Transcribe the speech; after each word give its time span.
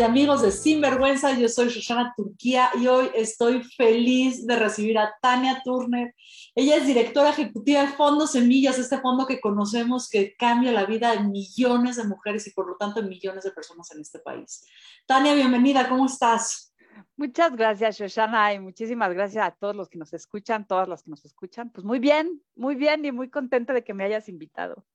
Y 0.00 0.02
amigos 0.02 0.40
de 0.40 0.50
Sinvergüenza, 0.50 1.38
yo 1.38 1.46
soy 1.46 1.68
Shoshana 1.68 2.14
Turquía 2.16 2.70
y 2.80 2.86
hoy 2.86 3.10
estoy 3.14 3.62
feliz 3.62 4.46
de 4.46 4.56
recibir 4.56 4.96
a 4.96 5.14
Tania 5.20 5.60
Turner. 5.62 6.14
Ella 6.54 6.76
es 6.76 6.86
directora 6.86 7.28
ejecutiva 7.28 7.82
de 7.82 7.88
Fondo 7.88 8.26
Semillas, 8.26 8.78
este 8.78 8.96
fondo 8.96 9.26
que 9.26 9.42
conocemos 9.42 10.08
que 10.08 10.34
cambia 10.36 10.72
la 10.72 10.86
vida 10.86 11.12
de 11.12 11.20
millones 11.24 11.96
de 11.96 12.04
mujeres 12.04 12.46
y 12.46 12.52
por 12.52 12.66
lo 12.66 12.76
tanto 12.78 13.02
de 13.02 13.08
millones 13.08 13.44
de 13.44 13.50
personas 13.50 13.90
en 13.90 14.00
este 14.00 14.20
país. 14.20 14.66
Tania, 15.04 15.34
bienvenida, 15.34 15.86
¿cómo 15.86 16.06
estás? 16.06 16.74
Muchas 17.18 17.54
gracias, 17.54 17.98
Shoshana, 17.98 18.54
y 18.54 18.58
muchísimas 18.58 19.12
gracias 19.12 19.44
a 19.44 19.50
todos 19.50 19.76
los 19.76 19.90
que 19.90 19.98
nos 19.98 20.14
escuchan, 20.14 20.66
todas 20.66 20.88
las 20.88 21.02
que 21.02 21.10
nos 21.10 21.26
escuchan. 21.26 21.68
Pues 21.68 21.84
muy 21.84 21.98
bien, 21.98 22.42
muy 22.54 22.74
bien 22.74 23.04
y 23.04 23.12
muy 23.12 23.28
contenta 23.28 23.74
de 23.74 23.84
que 23.84 23.92
me 23.92 24.04
hayas 24.04 24.30
invitado. 24.30 24.86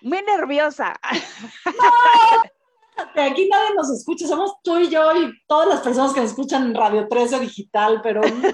Muy 0.00 0.22
nerviosa. 0.22 0.94
Aquí 2.98 3.48
nadie 3.48 3.74
nos 3.74 3.90
escucha, 3.90 4.26
somos 4.26 4.60
tú 4.62 4.78
y 4.78 4.88
yo 4.88 5.12
y 5.16 5.32
todas 5.46 5.68
las 5.68 5.80
personas 5.80 6.12
que 6.12 6.20
nos 6.20 6.30
escuchan 6.30 6.66
en 6.66 6.74
Radio 6.74 7.06
13 7.08 7.40
Digital, 7.40 8.00
pero 8.02 8.22
empecemos 8.24 8.46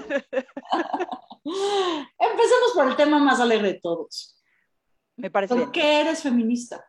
por 2.73 2.87
el 2.87 2.95
tema 2.95 3.19
más 3.19 3.39
alegre 3.39 3.73
de 3.73 3.79
todos. 3.79 4.41
Me 5.17 5.31
parece. 5.31 5.55
¿Por 5.55 5.71
qué 5.71 6.01
eres 6.01 6.21
feminista? 6.21 6.85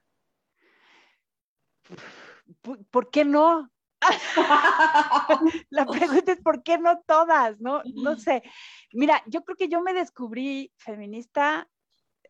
¿Por, 2.90 3.10
qué 3.10 3.24
no? 3.24 3.70
La 5.70 5.86
pregunta 5.86 6.32
es 6.32 6.40
¿por 6.40 6.62
qué 6.62 6.78
no 6.78 7.00
todas? 7.06 7.60
No, 7.60 7.82
no 7.94 8.18
sé. 8.18 8.42
Mira, 8.92 9.22
yo 9.26 9.44
creo 9.44 9.56
que 9.56 9.68
yo 9.68 9.80
me 9.82 9.94
descubrí 9.94 10.72
feminista, 10.76 11.68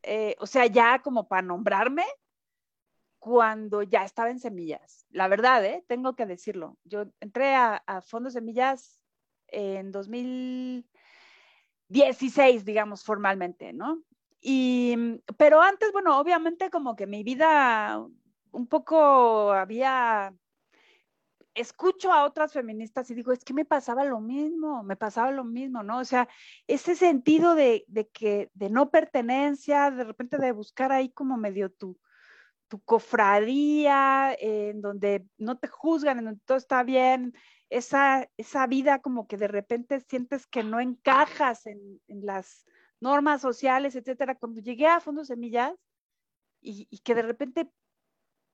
eh, 0.03 0.37
o 0.39 0.47
sea, 0.47 0.67
ya 0.67 1.01
como 1.01 1.27
para 1.27 1.43
nombrarme, 1.43 2.05
cuando 3.27 3.83
ya 3.83 4.05
estaba 4.05 4.31
en 4.31 4.39
semillas. 4.39 5.05
La 5.11 5.27
verdad, 5.27 5.65
¿eh? 5.65 5.85
tengo 5.89 6.15
que 6.15 6.27
decirlo. 6.27 6.79
Yo 6.85 7.07
entré 7.19 7.57
a, 7.57 7.83
a 7.85 8.01
Fondo 8.01 8.31
Semillas 8.31 9.03
en 9.49 9.91
2016, 9.91 12.65
digamos, 12.65 13.03
formalmente, 13.03 13.73
¿no? 13.73 14.01
Y, 14.41 15.21
pero 15.37 15.61
antes, 15.61 15.91
bueno, 15.91 16.21
obviamente 16.21 16.71
como 16.71 16.95
que 16.95 17.09
mi 17.09 17.25
vida 17.25 18.01
un 18.53 18.69
poco 18.69 19.53
había 19.53 20.33
escucho 21.53 22.13
a 22.13 22.27
otras 22.27 22.53
feministas 22.53 23.11
y 23.11 23.15
digo, 23.15 23.33
es 23.33 23.45
que 23.45 23.55
me 23.55 23.65
pasaba 23.65 24.05
lo 24.05 24.21
mismo, 24.21 24.85
me 24.85 24.95
pasaba 24.95 25.33
lo 25.33 25.43
mismo, 25.43 25.83
¿no? 25.83 25.99
O 25.99 26.05
sea, 26.05 26.29
ese 26.69 26.95
sentido 26.95 27.57
de, 27.57 27.85
de 27.89 28.07
que, 28.07 28.53
de 28.55 28.71
no 28.71 28.93
pertenencia, 28.93 29.91
de 29.91 30.05
repente 30.05 30.39
de 30.39 30.53
buscar 30.53 30.93
ahí 30.93 31.11
como 31.11 31.37
medio 31.37 31.73
tu, 31.73 31.99
tu 32.69 32.81
cofradía, 32.81 34.35
en 34.39 34.81
donde 34.81 35.27
no 35.39 35.59
te 35.59 35.69
juzgan, 35.69 36.19
en 36.19 36.25
donde 36.27 36.41
todo 36.45 36.59
está 36.59 36.83
bien, 36.83 37.35
esa, 37.71 38.29
esa 38.37 38.67
vida 38.67 39.01
como 39.01 39.27
que 39.27 39.37
de 39.37 39.49
repente 39.49 40.01
sientes 40.01 40.47
que 40.47 40.63
no 40.63 40.81
encajas 40.81 41.67
en, 41.67 42.01
las 42.09 42.65
normas 43.01 43.41
sociales, 43.43 43.95
etcétera. 43.97 44.37
Cuando 44.37 44.61
llegué 44.61 44.87
a 44.87 45.01
Fondo 45.01 45.25
Semillas 45.25 45.75
y, 46.61 46.89
y, 46.91 46.99
que 47.01 47.15
de 47.15 47.23
repente, 47.23 47.71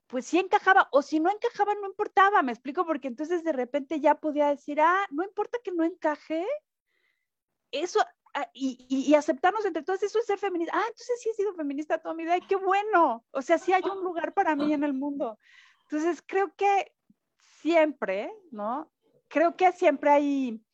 pues 0.06 0.26
sí 0.26 0.38
encajaba, 0.38 0.88
o 0.92 1.02
si 1.02 1.20
no 1.20 1.30
encajaba, 1.30 1.74
no 1.74 1.86
importaba, 1.86 2.42
me 2.42 2.52
explico, 2.52 2.84
porque 2.84 3.08
entonces 3.08 3.44
de 3.44 3.52
repente 3.52 4.00
ya 4.00 4.16
podía 4.16 4.48
decir, 4.48 4.80
ah, 4.80 5.06
no 5.10 5.24
importa 5.24 5.58
que 5.62 5.72
no 5.72 5.84
encaje, 5.84 6.46
eso 7.70 8.00
Ah, 8.34 8.48
y, 8.54 9.14
aceptarnos 9.14 9.64
entre 9.66 9.82
todas, 9.82 10.02
eso 10.02 10.18
es 10.18 10.24
ser 10.24 10.38
feminista. 10.38 10.72
Ah, 10.74 10.84
entonces 10.88 11.20
sí 11.20 11.28
he 11.28 11.34
sido 11.34 11.52
feminista 11.54 11.98
toda 11.98 12.14
mi 12.14 12.24
vida, 12.24 12.38
y 12.38 12.46
qué 12.46 12.56
bueno. 12.56 13.24
O 13.30 13.42
sea, 13.42 13.58
sí 13.58 13.72
hay 13.72 13.82
un 13.82 14.02
lugar 14.02 14.32
para 14.32 14.56
mí 14.56 14.72
en 14.72 14.84
el 14.84 14.94
mundo. 14.94 15.38
Entonces, 15.82 16.22
creo 16.26 16.54
que 16.56 16.94
siempre, 17.60 18.32
¿no? 18.50 18.90
Creo 19.28 19.56
que 19.56 19.72
siempre 19.72 20.10
hay 20.10 20.64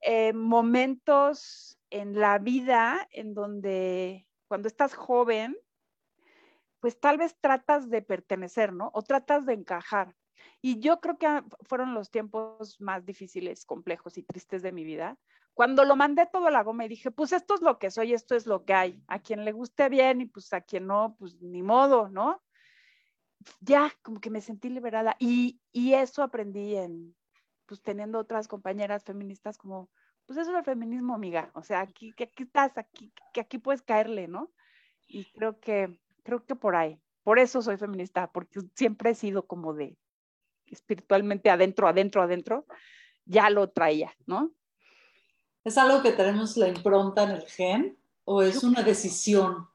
eh, 0.00 0.32
momentos 0.32 1.78
en 1.90 2.18
la 2.18 2.38
vida 2.38 3.06
en 3.10 3.34
donde 3.34 4.26
cuando 4.46 4.68
estás 4.68 4.94
joven, 4.94 5.56
pues 6.80 6.98
tal 6.98 7.18
vez 7.18 7.36
tratas 7.38 7.90
de 7.90 8.00
pertenecer, 8.00 8.72
¿no? 8.72 8.90
O 8.94 9.02
tratas 9.02 9.44
de 9.44 9.54
encajar. 9.54 10.14
Y 10.62 10.80
yo 10.80 11.00
creo 11.00 11.18
que 11.18 11.42
fueron 11.62 11.94
los 11.94 12.10
tiempos 12.10 12.80
más 12.80 13.04
difíciles, 13.04 13.64
complejos 13.64 14.16
y 14.16 14.22
tristes 14.22 14.62
de 14.62 14.72
mi 14.72 14.84
vida, 14.84 15.18
cuando 15.58 15.84
lo 15.84 15.96
mandé 15.96 16.24
todo 16.26 16.46
a 16.46 16.52
la 16.52 16.62
goma 16.62 16.84
y 16.84 16.88
dije, 16.88 17.10
pues 17.10 17.32
esto 17.32 17.56
es 17.56 17.62
lo 17.62 17.80
que 17.80 17.90
soy, 17.90 18.14
esto 18.14 18.36
es 18.36 18.46
lo 18.46 18.64
que 18.64 18.74
hay. 18.74 19.02
A 19.08 19.18
quien 19.18 19.44
le 19.44 19.50
guste 19.50 19.88
bien 19.88 20.20
y 20.20 20.26
pues 20.26 20.52
a 20.52 20.60
quien 20.60 20.86
no, 20.86 21.16
pues 21.18 21.34
ni 21.40 21.64
modo, 21.64 22.08
¿no? 22.08 22.40
Ya 23.58 23.92
como 24.02 24.20
que 24.20 24.30
me 24.30 24.40
sentí 24.40 24.68
liberada 24.68 25.16
y, 25.18 25.60
y 25.72 25.94
eso 25.94 26.22
aprendí 26.22 26.76
en, 26.76 27.12
pues 27.66 27.82
teniendo 27.82 28.20
otras 28.20 28.46
compañeras 28.46 29.02
feministas 29.02 29.58
como, 29.58 29.90
pues 30.26 30.38
eso 30.38 30.52
es 30.52 30.58
el 30.58 30.64
feminismo, 30.64 31.12
amiga. 31.12 31.50
O 31.54 31.64
sea, 31.64 31.80
aquí, 31.80 32.12
que 32.12 32.22
aquí 32.22 32.44
estás, 32.44 32.78
aquí, 32.78 33.12
que 33.32 33.40
aquí 33.40 33.58
puedes 33.58 33.82
caerle, 33.82 34.28
¿no? 34.28 34.52
Y 35.08 35.24
creo 35.32 35.58
que, 35.58 35.98
creo 36.22 36.46
que 36.46 36.54
por 36.54 36.76
ahí. 36.76 37.00
Por 37.24 37.40
eso 37.40 37.62
soy 37.62 37.78
feminista, 37.78 38.30
porque 38.30 38.60
siempre 38.76 39.10
he 39.10 39.14
sido 39.16 39.44
como 39.44 39.74
de 39.74 39.98
espiritualmente 40.66 41.50
adentro, 41.50 41.88
adentro, 41.88 42.22
adentro, 42.22 42.64
ya 43.24 43.50
lo 43.50 43.70
traía, 43.70 44.14
¿no? 44.24 44.52
¿Es 45.64 45.76
algo 45.78 46.02
que 46.02 46.12
tenemos 46.12 46.56
la 46.56 46.68
impronta 46.68 47.24
en 47.24 47.30
el 47.30 47.42
gen 47.42 47.98
o 48.24 48.42
es 48.42 48.62
una 48.62 48.82
decisión? 48.82 49.68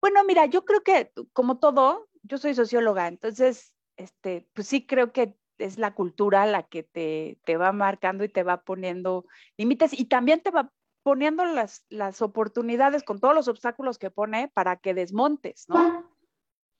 Bueno, 0.00 0.22
mira, 0.24 0.46
yo 0.46 0.64
creo 0.64 0.82
que 0.82 1.12
como 1.32 1.58
todo, 1.58 2.08
yo 2.22 2.38
soy 2.38 2.54
socióloga, 2.54 3.08
entonces, 3.08 3.74
este, 3.96 4.48
pues 4.52 4.68
sí 4.68 4.86
creo 4.86 5.12
que 5.12 5.36
es 5.58 5.78
la 5.78 5.94
cultura 5.94 6.46
la 6.46 6.64
que 6.64 6.82
te, 6.82 7.38
te 7.44 7.56
va 7.56 7.72
marcando 7.72 8.24
y 8.24 8.28
te 8.28 8.42
va 8.42 8.62
poniendo 8.62 9.26
límites 9.56 9.98
y 9.98 10.04
también 10.04 10.40
te 10.42 10.50
va 10.50 10.70
poniendo 11.02 11.44
las, 11.44 11.84
las 11.88 12.20
oportunidades 12.20 13.04
con 13.04 13.20
todos 13.20 13.34
los 13.34 13.48
obstáculos 13.48 13.98
que 13.98 14.10
pone 14.10 14.48
para 14.48 14.76
que 14.76 14.92
desmontes, 14.92 15.68
¿no? 15.68 16.10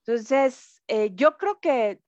Entonces, 0.04 0.82
eh, 0.88 1.12
yo 1.14 1.36
creo 1.36 1.60
que, 1.60 2.00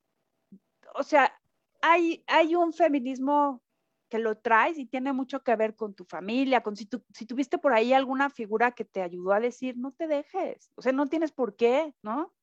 o 0.94 1.02
sea, 1.02 1.32
hay, 1.80 2.24
hay 2.26 2.54
un 2.54 2.72
feminismo 2.72 3.62
que 4.08 4.18
lo 4.18 4.38
traes 4.38 4.78
y 4.78 4.86
tiene 4.86 5.12
mucho 5.12 5.42
que 5.42 5.54
ver 5.56 5.76
con 5.76 5.94
tu 5.94 6.04
familia, 6.04 6.62
con 6.62 6.76
si, 6.76 6.88
si 7.12 7.26
tuviste 7.26 7.58
por 7.58 7.72
ahí 7.72 7.92
alguna 7.92 8.30
figura 8.30 8.72
que 8.72 8.84
te 8.84 9.02
ayudó 9.02 9.32
a 9.32 9.40
decir, 9.40 9.76
no 9.76 9.92
te 9.92 10.06
dejes, 10.06 10.70
o 10.74 10.82
sea, 10.82 10.92
no 10.92 11.06
tienes 11.06 11.32
por 11.32 11.56
qué, 11.56 11.94
¿no? 12.02 12.34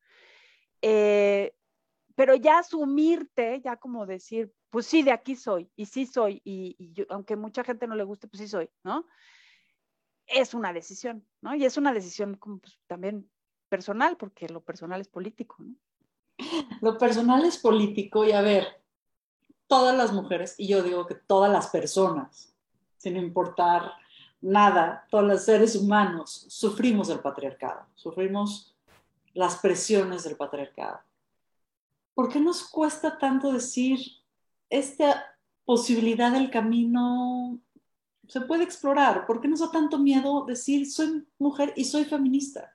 Eh, 0.82 1.54
pero 2.14 2.34
ya 2.34 2.58
asumirte, 2.58 3.60
ya 3.60 3.76
como 3.76 4.06
decir, 4.06 4.52
pues 4.70 4.86
sí, 4.86 5.02
de 5.02 5.12
aquí 5.12 5.36
soy, 5.36 5.70
y 5.76 5.86
sí 5.86 6.06
soy, 6.06 6.40
y, 6.44 6.92
yo, 6.92 7.04
aunque 7.10 7.36
mucha 7.36 7.64
gente 7.64 7.86
no 7.86 7.94
le 7.94 8.04
guste, 8.04 8.28
pues 8.28 8.40
sí 8.40 8.48
soy, 8.48 8.70
¿no? 8.82 9.06
Es 10.26 10.54
una 10.54 10.72
decisión, 10.72 11.26
¿no? 11.40 11.54
Y 11.54 11.64
es 11.64 11.76
una 11.76 11.92
decisión 11.92 12.38
pues, 12.38 12.80
también 12.86 13.30
personal, 13.68 14.16
porque 14.16 14.48
lo 14.48 14.64
personal 14.64 15.00
es 15.00 15.08
político, 15.08 15.56
¿no? 15.58 15.74
Lo 16.80 16.98
personal 16.98 17.44
es 17.44 17.58
político, 17.58 18.24
y 18.24 18.32
a 18.32 18.42
ver, 18.42 18.66
todas 19.66 19.96
las 19.96 20.12
mujeres, 20.12 20.54
y 20.58 20.68
yo 20.68 20.82
digo 20.82 21.06
que 21.06 21.14
todas 21.14 21.50
las 21.50 21.68
personas, 21.68 22.54
sin 22.98 23.16
importar 23.16 23.92
nada, 24.40 25.06
todos 25.10 25.24
los 25.24 25.44
seres 25.44 25.74
humanos, 25.76 26.46
sufrimos 26.48 27.08
el 27.08 27.20
patriarcado, 27.20 27.86
sufrimos 27.94 28.74
las 29.34 29.56
presiones 29.56 30.24
del 30.24 30.36
patriarcado. 30.36 31.00
¿Por 32.14 32.28
qué 32.30 32.40
nos 32.40 32.68
cuesta 32.68 33.18
tanto 33.18 33.52
decir, 33.52 33.98
esta 34.70 35.36
posibilidad 35.64 36.32
del 36.32 36.50
camino 36.50 37.58
se 38.28 38.40
puede 38.40 38.64
explorar? 38.64 39.26
¿Por 39.26 39.40
qué 39.40 39.48
nos 39.48 39.60
da 39.60 39.70
tanto 39.70 39.98
miedo 39.98 40.44
decir, 40.46 40.90
soy 40.90 41.26
mujer 41.38 41.72
y 41.76 41.84
soy 41.84 42.04
feminista? 42.04 42.74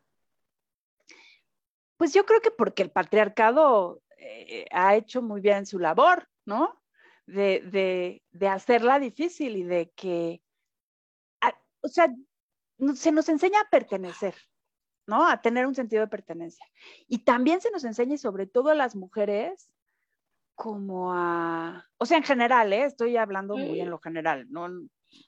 Pues 1.97 2.13
yo 2.13 2.25
creo 2.25 2.41
que 2.41 2.51
porque 2.51 2.83
el 2.83 2.91
patriarcado 2.91 4.01
eh, 4.17 4.65
ha 4.71 4.95
hecho 4.95 5.21
muy 5.21 5.41
bien 5.41 5.65
su 5.65 5.79
labor, 5.79 6.27
¿no? 6.45 6.80
De, 7.25 8.21
hacerla 8.49 8.99
difícil 8.99 9.57
y 9.57 9.63
de 9.63 9.91
que, 9.91 10.41
o 11.81 11.87
sea, 11.87 12.13
se 12.95 13.11
nos 13.11 13.29
enseña 13.29 13.61
a 13.61 13.69
pertenecer, 13.69 14.35
¿no? 15.07 15.27
A 15.27 15.41
tener 15.41 15.65
un 15.65 15.75
sentido 15.75 16.01
de 16.01 16.07
pertenencia. 16.07 16.65
Y 17.07 17.19
también 17.19 17.61
se 17.61 17.71
nos 17.71 17.83
enseña, 17.83 18.15
y 18.15 18.17
sobre 18.17 18.47
todo 18.47 18.69
a 18.69 18.75
las 18.75 18.95
mujeres, 18.95 19.73
como 20.55 21.13
a, 21.13 21.89
o 21.97 22.05
sea, 22.05 22.17
en 22.17 22.23
general, 22.23 22.71
¿eh? 22.73 22.85
estoy 22.85 23.17
hablando 23.17 23.57
muy 23.57 23.79
en 23.79 23.89
lo 23.89 23.99
general, 23.99 24.47
¿no? 24.49 24.67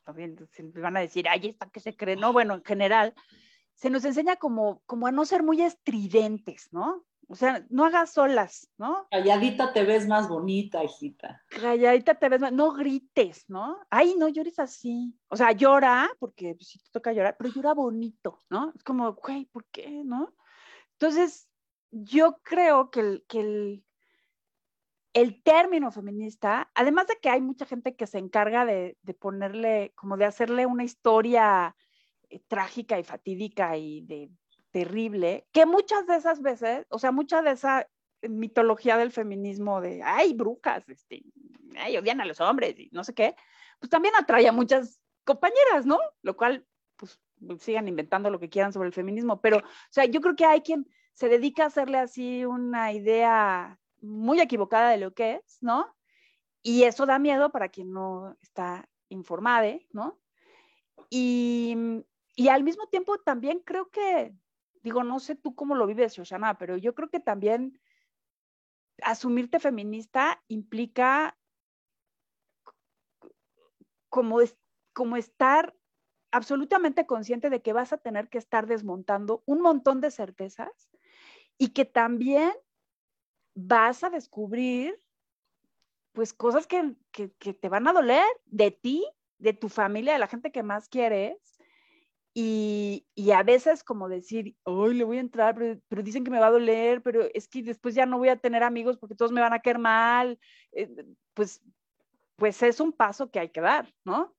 También 0.03 0.37
van 0.75 0.97
a 0.97 1.01
decir, 1.01 1.27
ay, 1.27 1.47
¿esta 1.47 1.69
que 1.69 1.79
se 1.79 1.95
cree? 1.95 2.15
No, 2.15 2.33
bueno, 2.33 2.55
en 2.55 2.63
general, 2.63 3.13
se 3.73 3.89
nos 3.89 4.05
enseña 4.05 4.35
como, 4.35 4.81
como 4.85 5.07
a 5.07 5.11
no 5.11 5.25
ser 5.25 5.43
muy 5.43 5.61
estridentes, 5.61 6.69
¿no? 6.71 7.03
O 7.27 7.35
sea, 7.35 7.65
no 7.69 7.85
hagas 7.85 8.13
solas, 8.13 8.69
¿no? 8.77 9.07
Calladita 9.09 9.73
te 9.73 9.83
ves 9.83 10.07
más 10.07 10.27
bonita, 10.27 10.83
hijita. 10.83 11.41
Calladita 11.49 12.15
te 12.15 12.29
ves 12.29 12.41
más, 12.41 12.51
no 12.51 12.71
grites, 12.73 13.45
¿no? 13.47 13.79
Ay, 13.89 14.15
no 14.17 14.27
llores 14.27 14.59
así. 14.59 15.17
O 15.29 15.35
sea, 15.35 15.51
llora, 15.51 16.11
porque 16.19 16.55
si 16.59 16.79
te 16.79 16.89
toca 16.91 17.13
llorar, 17.13 17.35
pero 17.37 17.53
llora 17.53 17.73
bonito, 17.73 18.43
¿no? 18.49 18.71
Es 18.75 18.83
como, 18.83 19.13
güey, 19.13 19.45
¿por 19.45 19.65
qué, 19.65 20.03
no? 20.03 20.33
Entonces, 20.93 21.47
yo 21.91 22.39
creo 22.43 22.89
que 22.89 22.99
el, 22.99 23.25
que 23.27 23.39
el, 23.39 23.85
el 25.13 25.43
término 25.43 25.91
feminista, 25.91 26.71
además 26.73 27.07
de 27.07 27.17
que 27.21 27.29
hay 27.29 27.41
mucha 27.41 27.65
gente 27.65 27.95
que 27.95 28.07
se 28.07 28.17
encarga 28.17 28.65
de, 28.65 28.97
ponerle, 29.19 29.93
como 29.95 30.17
de 30.17 30.25
hacerle 30.25 30.65
una 30.65 30.83
historia 30.83 31.75
eh, 32.29 32.41
trágica 32.47 32.99
y 32.99 33.03
fatídica 33.03 33.77
y 33.77 34.01
de 34.01 34.31
terrible, 34.73 35.47
que 35.51 35.67
muchas 35.67 36.07
de 36.07 36.15
esas 36.15 36.41
veces, 36.41 36.87
o 36.89 36.97
sea, 36.97 37.11
mucha 37.11 37.43
de 37.43 37.51
esa 37.51 37.87
mitología 38.23 38.97
del 38.97 39.11
feminismo 39.11 39.81
de, 39.81 40.01
ay, 40.03 40.33
brujas, 40.33 40.89
este, 40.89 41.23
ay, 41.77 41.95
odian 41.97 42.19
a 42.21 42.25
los 42.25 42.41
hombres 42.41 42.77
y 42.79 42.89
no 42.91 43.03
sé 43.03 43.13
qué, 43.13 43.35
pues 43.79 43.91
también 43.91 44.15
atrae 44.15 44.47
a 44.47 44.51
muchas 44.51 44.99
compañeras, 45.25 45.85
¿no? 45.85 45.99
Lo 46.23 46.35
cual, 46.35 46.65
pues, 46.95 47.21
sigan 47.59 47.87
inventando 47.87 48.31
lo 48.31 48.39
que 48.39 48.49
quieran 48.49 48.73
sobre 48.73 48.87
el 48.87 48.93
feminismo, 48.93 49.41
pero, 49.41 49.57
o 49.57 49.91
sea, 49.91 50.05
yo 50.05 50.21
creo 50.21 50.35
que 50.35 50.45
hay 50.45 50.61
quien 50.61 50.89
se 51.13 51.29
dedica 51.29 51.65
a 51.65 51.67
hacerle 51.67 51.99
así 51.99 52.43
una 52.43 52.91
idea 52.93 53.79
muy 54.01 54.41
equivocada 54.41 54.89
de 54.89 54.97
lo 54.97 55.13
que 55.13 55.35
es, 55.35 55.57
¿no? 55.61 55.95
Y 56.63 56.83
eso 56.83 57.05
da 57.05 57.19
miedo 57.19 57.51
para 57.51 57.69
quien 57.69 57.91
no 57.91 58.35
está 58.41 58.89
informado, 59.09 59.79
¿no? 59.91 60.19
Y, 61.11 61.75
y 62.35 62.47
al 62.47 62.63
mismo 62.63 62.87
tiempo 62.87 63.19
también 63.19 63.59
creo 63.59 63.89
que, 63.91 64.33
digo, 64.83 65.03
no 65.03 65.19
sé 65.19 65.35
tú 65.35 65.55
cómo 65.55 65.75
lo 65.75 65.87
vives, 65.87 66.13
Shoshana, 66.13 66.57
pero 66.57 66.77
yo 66.77 66.93
creo 66.93 67.09
que 67.09 67.19
también 67.19 67.79
asumirte 69.01 69.59
feminista 69.59 70.43
implica 70.47 71.37
como, 74.09 74.39
como 74.93 75.17
estar 75.17 75.75
absolutamente 76.31 77.05
consciente 77.05 77.49
de 77.49 77.61
que 77.61 77.73
vas 77.73 77.93
a 77.93 77.97
tener 77.97 78.29
que 78.29 78.37
estar 78.37 78.67
desmontando 78.67 79.43
un 79.45 79.61
montón 79.61 80.01
de 80.01 80.11
certezas 80.11 80.91
y 81.57 81.69
que 81.69 81.85
también 81.85 82.51
vas 83.55 84.03
a 84.03 84.09
descubrir 84.09 84.99
pues 86.11 86.33
cosas 86.33 86.67
que, 86.67 86.95
te 87.11 87.69
van 87.69 87.87
a 87.87 87.93
doler 87.93 88.25
de 88.45 88.71
ti, 88.71 89.05
de 89.39 89.53
tu 89.53 89.69
familia, 89.69 90.13
de 90.13 90.19
la 90.19 90.27
gente 90.27 90.51
que 90.51 90.63
más 90.63 90.87
quieres. 90.87 91.52
Y, 92.35 93.05
a 93.31 93.43
veces 93.43 93.83
como 93.83 94.09
decir, 94.09 94.55
hoy 94.63 94.95
le 94.95 95.03
voy 95.03 95.17
a 95.17 95.21
entrar, 95.21 95.55
pero, 95.55 96.03
dicen 96.03 96.23
que 96.23 96.31
me 96.31 96.39
va 96.39 96.47
a 96.47 96.51
doler, 96.51 97.01
pero 97.03 97.27
es 97.33 97.47
que 97.47 97.61
después 97.61 97.93
ya 97.93 98.05
no 98.05 98.17
voy 98.17 98.29
a 98.29 98.37
tener 98.37 98.63
amigos 98.63 98.97
porque 98.97 99.15
todos 99.15 99.31
me 99.31 99.41
van 99.41 99.53
a 99.53 99.59
querer 99.59 99.79
mal. 99.79 100.39
Eh, 100.71 100.89
pues, 101.33 101.61
pues 102.35 102.63
es 102.63 102.79
un 102.79 102.91
paso 102.91 103.29
que 103.29 103.39
hay 103.39 103.49
que 103.49 103.61
dar, 103.61 103.93
¿no? 104.03 104.33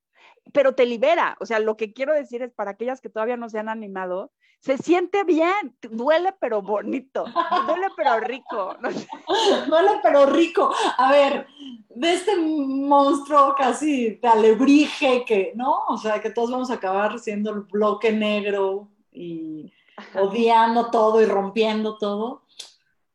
Pero 0.52 0.74
te 0.74 0.86
libera. 0.86 1.36
O 1.40 1.46
sea, 1.46 1.60
lo 1.60 1.76
que 1.76 1.92
quiero 1.92 2.12
decir 2.12 2.42
es 2.42 2.52
para 2.52 2.72
aquellas 2.72 3.00
que 3.00 3.10
todavía 3.10 3.36
no 3.36 3.48
se 3.48 3.58
han 3.58 3.68
animado, 3.68 4.32
se 4.64 4.78
siente 4.78 5.24
bien, 5.24 5.76
duele 5.82 6.34
pero 6.40 6.62
bonito, 6.62 7.26
duele 7.66 7.88
pero 7.96 8.18
rico. 8.20 8.74
Duele 9.68 10.00
pero 10.02 10.26
rico. 10.26 10.74
A 10.96 11.12
ver, 11.12 11.46
de 11.94 12.14
este 12.14 12.36
monstruo 12.36 13.54
casi 13.56 14.16
de 14.16 14.28
alebrije 14.28 15.24
que, 15.24 15.52
¿no? 15.54 15.84
O 15.88 15.96
sea, 15.96 16.20
que 16.20 16.30
todos 16.30 16.50
vamos 16.50 16.70
a 16.70 16.74
acabar 16.74 17.18
siendo 17.18 17.50
el 17.50 17.60
bloque 17.60 18.12
negro 18.12 18.90
y 19.12 19.72
odiando 20.14 20.90
todo 20.90 21.20
y 21.20 21.26
rompiendo 21.26 21.98
todo. 21.98 22.44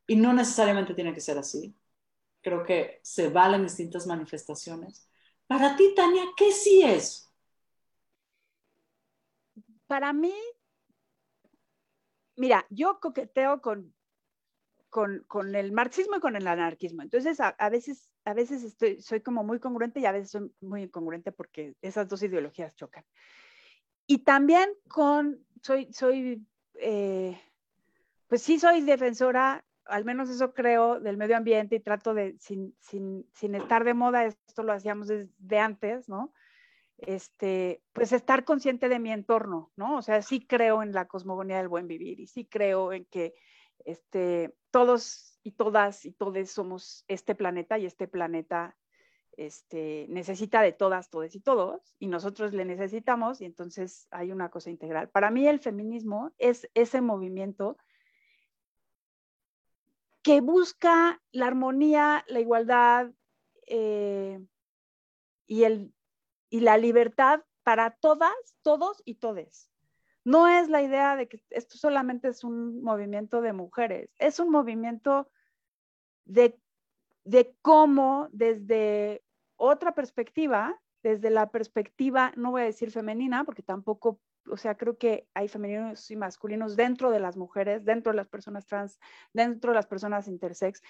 Y 0.07 0.15
no 0.15 0.33
necesariamente 0.33 0.93
tiene 0.93 1.13
que 1.13 1.21
ser 1.21 1.37
así. 1.37 1.75
Creo 2.41 2.63
que 2.63 2.99
se 3.03 3.29
valen 3.29 3.63
distintas 3.63 4.07
manifestaciones. 4.07 5.07
Para 5.45 5.75
ti, 5.75 5.93
Tania, 5.95 6.23
¿qué 6.37 6.51
sí 6.51 6.81
es? 6.83 7.29
Para 9.87 10.13
mí, 10.13 10.35
mira, 12.35 12.65
yo 12.69 12.99
coqueteo 12.99 13.61
con, 13.61 13.93
con, 14.89 15.55
el 15.55 15.71
marxismo 15.71 16.17
y 16.17 16.19
con 16.19 16.35
el 16.35 16.47
anarquismo. 16.47 17.01
Entonces, 17.01 17.39
a, 17.39 17.69
veces, 17.69 18.08
a 18.25 18.33
veces 18.33 18.63
estoy, 18.63 19.01
soy 19.01 19.21
como 19.21 19.43
muy 19.43 19.59
congruente 19.59 19.99
y 19.99 20.05
a 20.05 20.11
veces 20.11 20.31
soy 20.31 20.51
muy 20.61 20.83
incongruente 20.83 21.31
porque 21.31 21.75
esas 21.81 22.07
dos 22.07 22.21
ideologías 22.23 22.75
chocan. 22.75 23.03
Y 24.05 24.19
también 24.19 24.69
con, 24.87 25.45
soy, 25.61 25.91
soy, 25.93 26.45
eh, 26.75 27.39
pues 28.27 28.41
sí 28.41 28.59
soy 28.59 28.81
defensora, 28.81 29.63
al 29.85 30.05
menos 30.05 30.29
eso 30.29 30.53
creo, 30.53 30.99
del 30.99 31.17
medio 31.17 31.37
ambiente 31.37 31.75
y 31.75 31.79
trato 31.79 32.13
de, 32.13 32.35
sin, 32.39 32.75
sin, 32.79 33.27
sin 33.33 33.55
estar 33.55 33.83
de 33.83 33.93
moda, 33.93 34.25
esto 34.25 34.63
lo 34.63 34.73
hacíamos 34.73 35.07
desde 35.07 35.59
antes, 35.59 36.09
¿no? 36.09 36.33
este, 37.01 37.81
pues 37.93 38.11
estar 38.11 38.43
consciente 38.43 38.89
de 38.89 38.99
mi 38.99 39.11
entorno, 39.11 39.71
¿no? 39.75 39.97
O 39.97 40.01
sea, 40.01 40.21
sí 40.21 40.45
creo 40.45 40.83
en 40.83 40.91
la 40.91 41.07
cosmogonía 41.07 41.57
del 41.57 41.67
buen 41.67 41.87
vivir 41.87 42.19
y 42.19 42.27
sí 42.27 42.45
creo 42.45 42.93
en 42.93 43.05
que 43.05 43.33
este, 43.85 44.53
todos 44.71 45.28
y 45.43 45.51
todas 45.51 46.05
y 46.05 46.11
todos 46.11 46.49
somos 46.49 47.05
este 47.07 47.35
planeta 47.35 47.77
y 47.77 47.85
este 47.85 48.07
planeta 48.07 48.77
este, 49.37 50.05
necesita 50.09 50.61
de 50.61 50.73
todas, 50.73 51.09
todos 51.09 51.33
y 51.35 51.39
todos, 51.39 51.95
y 51.97 52.07
nosotros 52.07 52.53
le 52.53 52.65
necesitamos, 52.65 53.39
y 53.39 53.45
entonces 53.45 54.07
hay 54.11 54.31
una 54.31 54.49
cosa 54.49 54.69
integral. 54.69 55.09
Para 55.09 55.31
mí 55.31 55.47
el 55.47 55.59
feminismo 55.59 56.33
es 56.37 56.69
ese 56.73 56.99
movimiento 56.99 57.77
que 60.21 60.41
busca 60.41 61.21
la 61.31 61.47
armonía, 61.47 62.25
la 62.27 62.41
igualdad 62.41 63.11
eh, 63.67 64.45
y 65.47 65.63
el 65.63 65.93
y 66.49 66.61
la 66.61 66.77
libertad 66.77 67.43
para 67.63 67.91
todas, 67.91 68.33
todos 68.61 69.01
y 69.05 69.15
todes. 69.15 69.69
No 70.23 70.47
es 70.47 70.69
la 70.69 70.81
idea 70.81 71.15
de 71.15 71.27
que 71.27 71.41
esto 71.49 71.77
solamente 71.77 72.27
es 72.27 72.43
un 72.43 72.81
movimiento 72.83 73.41
de 73.41 73.53
mujeres, 73.53 74.09
es 74.19 74.39
un 74.39 74.49
movimiento 74.49 75.29
de, 76.25 76.59
de 77.23 77.55
cómo 77.61 78.27
desde 78.31 79.23
otra 79.55 79.93
perspectiva, 79.93 80.79
desde 81.03 81.29
la 81.29 81.49
perspectiva, 81.49 82.33
no 82.35 82.51
voy 82.51 82.61
a 82.61 82.65
decir 82.65 82.91
femenina, 82.91 83.43
porque 83.43 83.63
tampoco, 83.63 84.19
o 84.47 84.57
sea, 84.57 84.75
creo 84.75 84.97
que 84.97 85.27
hay 85.33 85.47
femeninos 85.47 86.11
y 86.11 86.15
masculinos 86.15 86.75
dentro 86.75 87.11
de 87.11 87.19
las 87.19 87.37
mujeres, 87.37 87.85
dentro 87.85 88.11
de 88.11 88.17
las 88.17 88.27
personas 88.27 88.65
trans, 88.65 88.99
dentro 89.33 89.71
de 89.71 89.75
las 89.75 89.87
personas 89.87 90.27
intersex, 90.27 90.81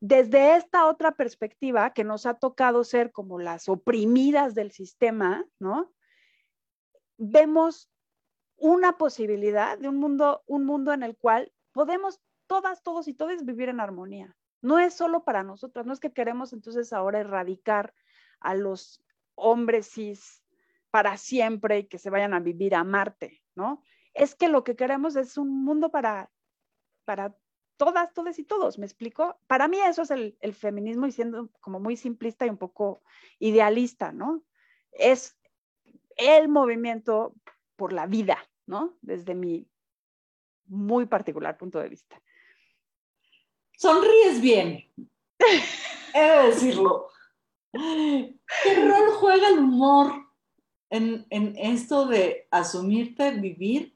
desde 0.00 0.56
esta 0.56 0.86
otra 0.86 1.12
perspectiva 1.12 1.92
que 1.92 2.04
nos 2.04 2.26
ha 2.26 2.34
tocado 2.34 2.84
ser 2.84 3.12
como 3.12 3.38
las 3.38 3.68
oprimidas 3.68 4.54
del 4.54 4.70
sistema, 4.70 5.46
¿no? 5.58 5.92
Vemos 7.16 7.90
una 8.56 8.96
posibilidad 8.96 9.78
de 9.78 9.88
un 9.88 9.96
mundo, 9.96 10.42
un 10.46 10.64
mundo 10.64 10.92
en 10.92 11.02
el 11.02 11.16
cual 11.16 11.52
podemos 11.72 12.20
todas, 12.46 12.82
todos 12.82 13.08
y 13.08 13.14
todas 13.14 13.44
vivir 13.44 13.68
en 13.68 13.80
armonía. 13.80 14.36
No 14.62 14.78
es 14.78 14.94
solo 14.94 15.24
para 15.24 15.42
nosotras, 15.42 15.86
no 15.86 15.92
es 15.92 16.00
que 16.00 16.12
queremos 16.12 16.52
entonces 16.52 16.92
ahora 16.92 17.20
erradicar 17.20 17.94
a 18.40 18.54
los 18.54 19.02
hombres 19.34 19.90
cis 19.90 20.42
para 20.90 21.16
siempre 21.18 21.80
y 21.80 21.86
que 21.88 21.98
se 21.98 22.10
vayan 22.10 22.34
a 22.34 22.40
vivir 22.40 22.74
a 22.74 22.84
Marte, 22.84 23.42
¿no? 23.54 23.82
Es 24.14 24.34
que 24.34 24.48
lo 24.48 24.64
que 24.64 24.76
queremos 24.76 25.14
es 25.16 25.36
un 25.36 25.64
mundo 25.64 25.90
para, 25.90 26.30
para 27.04 27.36
todas, 27.76 28.14
todas 28.14 28.38
y 28.38 28.44
todos, 28.44 28.78
¿me 28.78 28.86
explico? 28.86 29.38
Para 29.46 29.68
mí 29.68 29.78
eso 29.78 30.02
es 30.02 30.10
el, 30.10 30.54
feminismo 30.54 31.06
y 31.06 31.12
siendo 31.12 31.50
como 31.60 31.80
muy 31.80 31.96
simplista 31.96 32.46
y 32.46 32.50
un 32.50 32.56
poco 32.56 33.02
idealista, 33.38 34.12
¿no? 34.12 34.42
Es 34.92 35.38
el 36.16 36.48
movimiento 36.48 37.34
por 37.76 37.92
la 37.92 38.06
vida, 38.06 38.38
¿no? 38.66 38.96
Desde 39.02 39.34
mi 39.34 39.68
muy 40.66 41.06
particular 41.06 41.56
punto 41.56 41.78
de 41.78 41.88
vista. 41.88 42.20
Sonríes 43.76 44.40
bien, 44.40 44.84
he 46.14 46.20
de 46.20 46.46
decirlo. 46.48 47.08
¿Qué 47.72 48.88
rol 48.88 49.10
juega 49.18 49.48
el 49.48 49.58
humor 49.58 50.12
en, 50.88 51.26
en 51.30 51.56
esto 51.56 52.06
de 52.06 52.48
asumirte, 52.50 53.32
vivir 53.32 53.94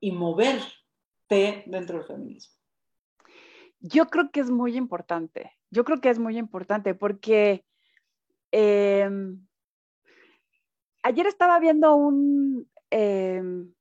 y 0.00 0.12
moverte 0.12 1.62
dentro 1.66 1.98
del 1.98 2.06
feminismo? 2.06 2.58
Yo 3.80 4.06
creo 4.06 4.30
que 4.32 4.40
es 4.40 4.50
muy 4.50 4.76
importante, 4.76 5.52
yo 5.70 5.84
creo 5.84 6.00
que 6.00 6.10
es 6.10 6.18
muy 6.18 6.36
importante 6.36 6.94
porque 6.94 7.64
em, 8.50 9.46
ayer 11.02 11.26
estaba 11.26 11.60
viendo 11.60 11.94
un 11.94 12.68
em, 12.90 13.72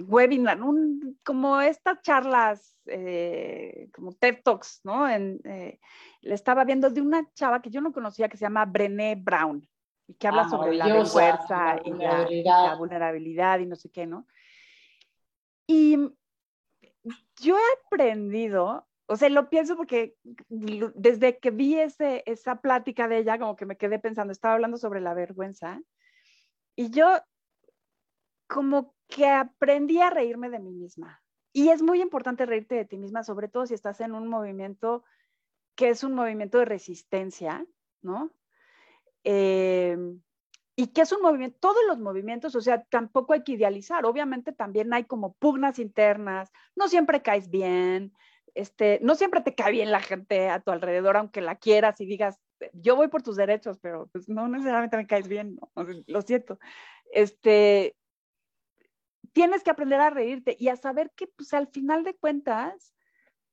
webinar, 0.00 0.58
como 1.24 1.60
estas 1.60 2.00
charlas, 2.02 2.78
eh, 2.86 3.88
como 3.94 4.12
TED 4.12 4.42
Talks, 4.42 4.80
¿no? 4.84 5.08
Eh, 5.08 5.80
le 6.20 6.34
estaba 6.34 6.64
viendo 6.64 6.90
de 6.90 7.00
una 7.00 7.28
chava 7.34 7.62
que 7.62 7.70
yo 7.70 7.80
no 7.80 7.92
conocía 7.92 8.28
que 8.28 8.36
se 8.36 8.44
llama 8.44 8.64
Brené 8.64 9.14
Brown 9.16 9.66
y 10.06 10.14
que 10.14 10.28
habla 10.28 10.42
ah, 10.42 10.48
sobre 10.48 10.74
la 10.74 11.04
fuerza 11.04 11.80
y 11.84 11.90
la, 12.42 12.74
vulnerabilidad 12.76 13.58
y 13.60 13.66
no 13.66 13.76
sé 13.76 13.90
qué, 13.90 14.06
¿no? 14.06 14.26
Y 15.66 15.96
yo 17.40 17.56
he 17.56 17.86
aprendido 17.86 18.86
o 19.08 19.16
sea, 19.16 19.28
lo 19.28 19.48
pienso 19.48 19.76
porque 19.76 20.16
desde 20.48 21.38
que 21.38 21.50
vi 21.50 21.78
ese, 21.78 22.24
esa 22.26 22.60
plática 22.60 23.06
de 23.06 23.18
ella, 23.18 23.38
como 23.38 23.54
que 23.54 23.66
me 23.66 23.76
quedé 23.76 23.98
pensando, 24.00 24.32
estaba 24.32 24.54
hablando 24.54 24.76
sobre 24.78 25.00
la 25.00 25.14
vergüenza, 25.14 25.80
y 26.74 26.90
yo 26.90 27.08
como 28.46 28.94
que 29.08 29.28
aprendí 29.28 30.00
a 30.00 30.10
reírme 30.10 30.50
de 30.50 30.58
mí 30.58 30.72
misma. 30.72 31.22
Y 31.52 31.70
es 31.70 31.82
muy 31.82 32.02
importante 32.02 32.46
reírte 32.46 32.74
de 32.74 32.84
ti 32.84 32.98
misma, 32.98 33.22
sobre 33.22 33.48
todo 33.48 33.66
si 33.66 33.74
estás 33.74 34.00
en 34.00 34.12
un 34.12 34.28
movimiento 34.28 35.04
que 35.74 35.90
es 35.90 36.04
un 36.04 36.14
movimiento 36.14 36.58
de 36.58 36.64
resistencia, 36.64 37.66
¿no? 38.02 38.32
Eh, 39.24 39.96
y 40.76 40.88
que 40.88 41.00
es 41.00 41.12
un 41.12 41.22
movimiento, 41.22 41.58
todos 41.60 41.82
los 41.88 41.98
movimientos, 41.98 42.54
o 42.54 42.60
sea, 42.60 42.82
tampoco 42.84 43.32
hay 43.32 43.42
que 43.42 43.52
idealizar, 43.52 44.04
obviamente 44.04 44.52
también 44.52 44.92
hay 44.92 45.04
como 45.04 45.32
pugnas 45.34 45.78
internas, 45.78 46.52
no 46.74 46.88
siempre 46.88 47.22
caes 47.22 47.50
bien, 47.50 48.12
este, 48.54 48.98
no 49.02 49.14
siempre 49.14 49.40
te 49.40 49.54
cae 49.54 49.72
bien 49.72 49.90
la 49.90 50.00
gente 50.00 50.50
a 50.50 50.60
tu 50.60 50.70
alrededor, 50.70 51.16
aunque 51.16 51.40
la 51.40 51.56
quieras 51.56 52.00
y 52.00 52.06
digas, 52.06 52.38
yo 52.72 52.94
voy 52.96 53.08
por 53.08 53.22
tus 53.22 53.36
derechos, 53.36 53.78
pero 53.80 54.08
pues 54.12 54.28
no 54.28 54.48
necesariamente 54.48 54.96
me 54.98 55.06
caes 55.06 55.28
bien, 55.28 55.58
lo 56.06 56.22
siento. 56.22 56.58
Este, 57.10 57.96
tienes 59.36 59.62
que 59.62 59.70
aprender 59.70 60.00
a 60.00 60.08
reírte 60.08 60.56
y 60.58 60.68
a 60.68 60.76
saber 60.76 61.10
que 61.14 61.26
pues 61.26 61.52
al 61.52 61.66
final 61.66 62.04
de 62.04 62.16
cuentas 62.16 62.94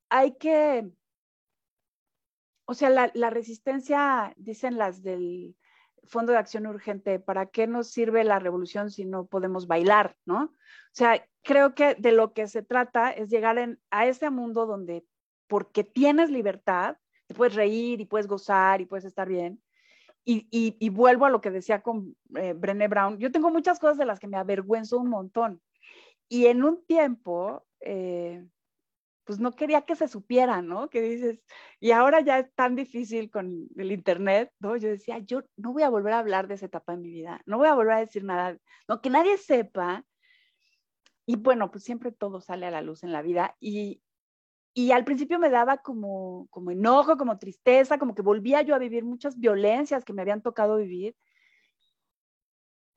hay 0.08 0.32
que, 0.38 0.90
o 2.64 2.72
sea, 2.72 2.88
la, 2.88 3.28
resistencia, 3.28 4.32
dicen 4.38 4.78
las 4.78 5.02
del 5.02 5.54
Fondo 6.04 6.32
de 6.32 6.38
Acción 6.38 6.66
Urgente, 6.66 7.20
¿para 7.20 7.44
qué 7.44 7.66
nos 7.66 7.90
sirve 7.90 8.24
la 8.24 8.38
revolución 8.38 8.90
si 8.90 9.04
no 9.04 9.26
podemos 9.26 9.66
bailar, 9.66 10.16
no? 10.24 10.44
O 10.44 10.50
sea, 10.92 11.22
creo 11.42 11.74
que 11.74 11.96
de 11.96 12.12
lo 12.12 12.32
que 12.32 12.48
se 12.48 12.62
trata 12.62 13.10
es 13.10 13.28
llegar 13.28 13.76
a 13.90 14.06
ese 14.06 14.30
mundo 14.30 14.64
donde, 14.64 15.04
porque 15.48 15.84
tienes 15.84 16.30
libertad, 16.30 16.96
puedes 17.36 17.56
reír 17.56 18.00
y 18.00 18.06
puedes 18.06 18.26
gozar 18.26 18.80
y 18.80 18.86
puedes 18.86 19.04
estar 19.04 19.28
bien. 19.28 19.62
Y, 20.26 20.88
vuelvo 20.88 21.26
a 21.26 21.30
lo 21.30 21.42
que 21.42 21.50
decía 21.50 21.82
con 21.82 22.16
eh, 22.36 22.54
Brené 22.54 22.88
Brown, 22.88 23.18
yo 23.18 23.30
tengo 23.30 23.50
muchas 23.50 23.78
cosas 23.78 23.98
de 23.98 24.06
las 24.06 24.18
que 24.18 24.26
me 24.26 24.38
avergüenzo 24.38 24.96
un 24.96 25.10
montón. 25.10 25.60
Y 26.28 26.46
en 26.46 26.64
un 26.64 26.84
tiempo, 26.86 27.66
eh, 27.80 28.46
pues 29.24 29.40
no 29.40 29.52
quería 29.52 29.82
que 29.82 29.96
se 29.96 30.08
supiera, 30.08 30.62
¿no? 30.62 30.90
Que 30.90 31.00
dices, 31.00 31.42
y 31.80 31.92
ahora 31.92 32.20
ya 32.20 32.38
es 32.38 32.54
tan 32.54 32.76
difícil 32.76 33.30
con 33.30 33.68
el 33.76 33.92
Internet, 33.92 34.52
¿no? 34.58 34.76
Yo 34.76 34.88
decía, 34.88 35.18
yo 35.18 35.42
no 35.56 35.72
voy 35.72 35.82
a 35.82 35.88
volver 35.88 36.12
a 36.12 36.18
hablar 36.18 36.46
de 36.46 36.54
esa 36.54 36.66
etapa 36.66 36.92
de 36.92 36.98
mi 36.98 37.10
vida, 37.10 37.40
no 37.46 37.58
voy 37.58 37.68
a 37.68 37.74
volver 37.74 37.94
a 37.94 38.00
decir 38.00 38.24
nada, 38.24 38.58
no, 38.88 39.00
que 39.00 39.10
nadie 39.10 39.38
sepa. 39.38 40.04
Y 41.26 41.36
bueno, 41.36 41.70
pues 41.70 41.84
siempre 41.84 42.12
todo 42.12 42.40
sale 42.40 42.66
a 42.66 42.70
la 42.70 42.82
luz 42.82 43.02
en 43.02 43.12
la 43.12 43.22
vida 43.22 43.56
y, 43.58 44.02
y 44.74 44.90
al 44.92 45.04
principio 45.04 45.38
me 45.38 45.48
daba 45.48 45.78
como, 45.78 46.46
como 46.50 46.70
enojo, 46.70 47.16
como 47.16 47.38
tristeza, 47.38 47.98
como 47.98 48.14
que 48.14 48.22
volvía 48.22 48.60
yo 48.62 48.74
a 48.74 48.78
vivir 48.78 49.04
muchas 49.04 49.38
violencias 49.38 50.04
que 50.04 50.12
me 50.12 50.20
habían 50.20 50.42
tocado 50.42 50.76
vivir, 50.76 51.16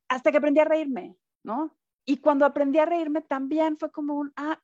hasta 0.10 0.32
que 0.32 0.38
aprendí 0.38 0.60
a 0.60 0.66
reírme, 0.66 1.16
¿no? 1.44 1.78
Y 2.10 2.18
cuando 2.22 2.46
aprendí 2.46 2.80
a 2.80 2.86
reírme 2.86 3.22
también 3.22 3.78
fue 3.78 3.92
como 3.92 4.16
un, 4.16 4.32
ah, 4.38 4.64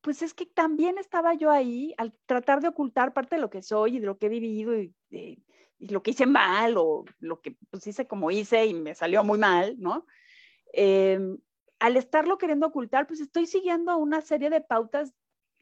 pues 0.00 0.22
es 0.22 0.32
que 0.32 0.46
también 0.46 0.96
estaba 0.96 1.34
yo 1.34 1.50
ahí 1.50 1.92
al 1.98 2.14
tratar 2.24 2.62
de 2.62 2.68
ocultar 2.68 3.12
parte 3.12 3.36
de 3.36 3.42
lo 3.42 3.50
que 3.50 3.60
soy 3.60 3.96
y 3.96 4.00
de 4.00 4.06
lo 4.06 4.16
que 4.16 4.26
he 4.26 4.30
vivido 4.30 4.74
y, 4.74 4.94
lo 5.80 6.02
que 6.02 6.12
hice 6.12 6.24
mal 6.24 6.76
o 6.78 7.04
lo 7.20 7.42
que 7.42 7.56
pues 7.70 7.86
hice 7.86 8.08
como 8.08 8.30
hice 8.30 8.64
y 8.64 8.74
me 8.74 8.94
salió 8.94 9.22
muy 9.22 9.38
mal, 9.38 9.76
¿no? 9.78 10.06
Em, 10.72 11.38
al 11.78 11.98
estarlo 11.98 12.38
queriendo 12.38 12.66
ocultar, 12.66 13.06
pues 13.06 13.20
estoy 13.20 13.46
siguiendo 13.46 13.96
una 13.98 14.22
serie 14.22 14.48
de 14.48 14.62
pautas 14.62 15.12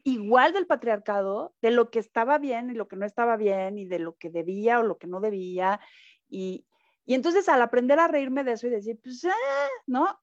igual 0.05 0.53
del 0.53 0.65
patriarcado, 0.65 1.53
de 1.61 1.71
lo 1.71 1.91
que 1.91 1.99
estaba 1.99 2.37
bien 2.37 2.69
y 2.69 2.73
lo 2.73 2.87
que 2.87 2.95
no 2.95 3.05
estaba 3.05 3.35
bien 3.35 3.77
y 3.77 3.85
de 3.85 3.99
lo 3.99 4.15
que 4.15 4.29
debía 4.29 4.79
o 4.79 4.83
lo 4.83 4.97
que 4.97 5.07
no 5.07 5.19
debía. 5.19 5.81
Y, 6.29 6.65
y 7.05 7.15
entonces 7.15 7.49
al 7.49 7.61
aprender 7.61 7.99
a 7.99 8.07
reírme 8.07 8.45
de 8.45 8.53
eso 8.53 8.67
y 8.67 8.69
decir, 8.69 8.97
pues, 9.03 9.25
ah", 9.25 9.69
¿no? 9.87 10.17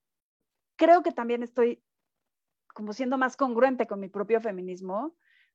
Creo 0.77 1.03
que 1.03 1.13
también 1.13 1.43
estoy 1.43 1.83
como 2.75 2.93
siendo 2.93 3.17
más 3.17 3.37
congruente 3.37 3.87
con 3.87 4.01
mi 4.01 4.09
propio 4.09 4.41
feminismo, 4.41 5.15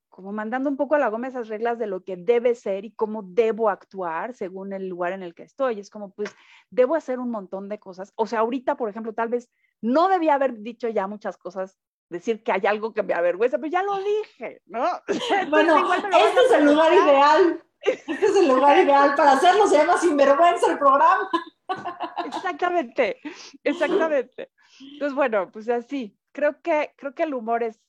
como 0.10 0.32
mandando 0.32 0.70
un 0.70 0.78
poco 0.78 0.96
a 0.96 1.00
la 1.00 1.10
goma 1.10 1.28
esas 1.28 1.48
reglas 1.48 1.78
de 1.78 1.86
lo 1.86 2.04
que 2.04 2.18
debe 2.18 2.56
ser 2.56 2.86
y 2.86 2.92
cómo 2.92 3.22
debo 3.24 3.70
actuar 3.70 4.34
según 4.34 4.74
el 4.74 4.88
lugar 4.88 5.14
en 5.14 5.22
el 5.22 5.36
que 5.36 5.44
estoy. 5.44 5.80
Es 5.80 5.90
como, 5.90 6.12
pues, 6.12 6.36
debo 6.70 6.96
hacer 6.96 7.20
un 7.20 7.30
montón 7.30 7.70
de 7.70 7.80
cosas. 7.80 8.12
O 8.16 8.26
sea, 8.26 8.40
ahorita, 8.40 8.76
por 8.76 8.90
ejemplo, 8.90 9.14
tal 9.14 9.30
vez 9.30 9.50
no 9.82 10.08
debía 10.08 10.34
haber 10.34 10.60
dicho 10.60 10.90
ya 10.90 11.08
muchas 11.08 11.38
cosas, 11.38 11.78
decir 12.10 12.44
que 12.44 12.52
hay 12.52 12.66
algo 12.66 12.94
que 12.94 13.04
me 13.04 13.14
avergüenza, 13.14 13.60
pero 13.60 13.70
ya 13.70 13.84
lo 13.84 13.98
dije, 14.00 14.62
¿no? 14.66 14.84
bueno, 15.50 15.94
este 15.94 16.42
es 16.46 16.52
el 16.54 16.66
lugar 16.66 16.92
ideal. 16.94 17.64
Este 17.82 18.12
es 18.12 18.36
el 18.36 18.48
lugar 18.50 18.78
ideal 18.78 19.16
para 19.16 19.34
hacerlo, 19.34 19.66
se 19.68 19.78
llama 19.78 19.98
Sinvergüenza 19.98 20.72
el 20.72 20.78
programa. 20.78 21.30
Exactamente, 22.26 23.20
exactamente. 23.64 24.52
Entonces, 24.80 25.16
bueno, 25.16 25.52
pues 25.52 25.70
así, 25.70 26.18
creo 26.32 26.62
que, 26.62 26.94
creo 26.98 27.14
que 27.14 27.24
el 27.24 27.34
humor 27.34 27.64
es, 27.64 27.82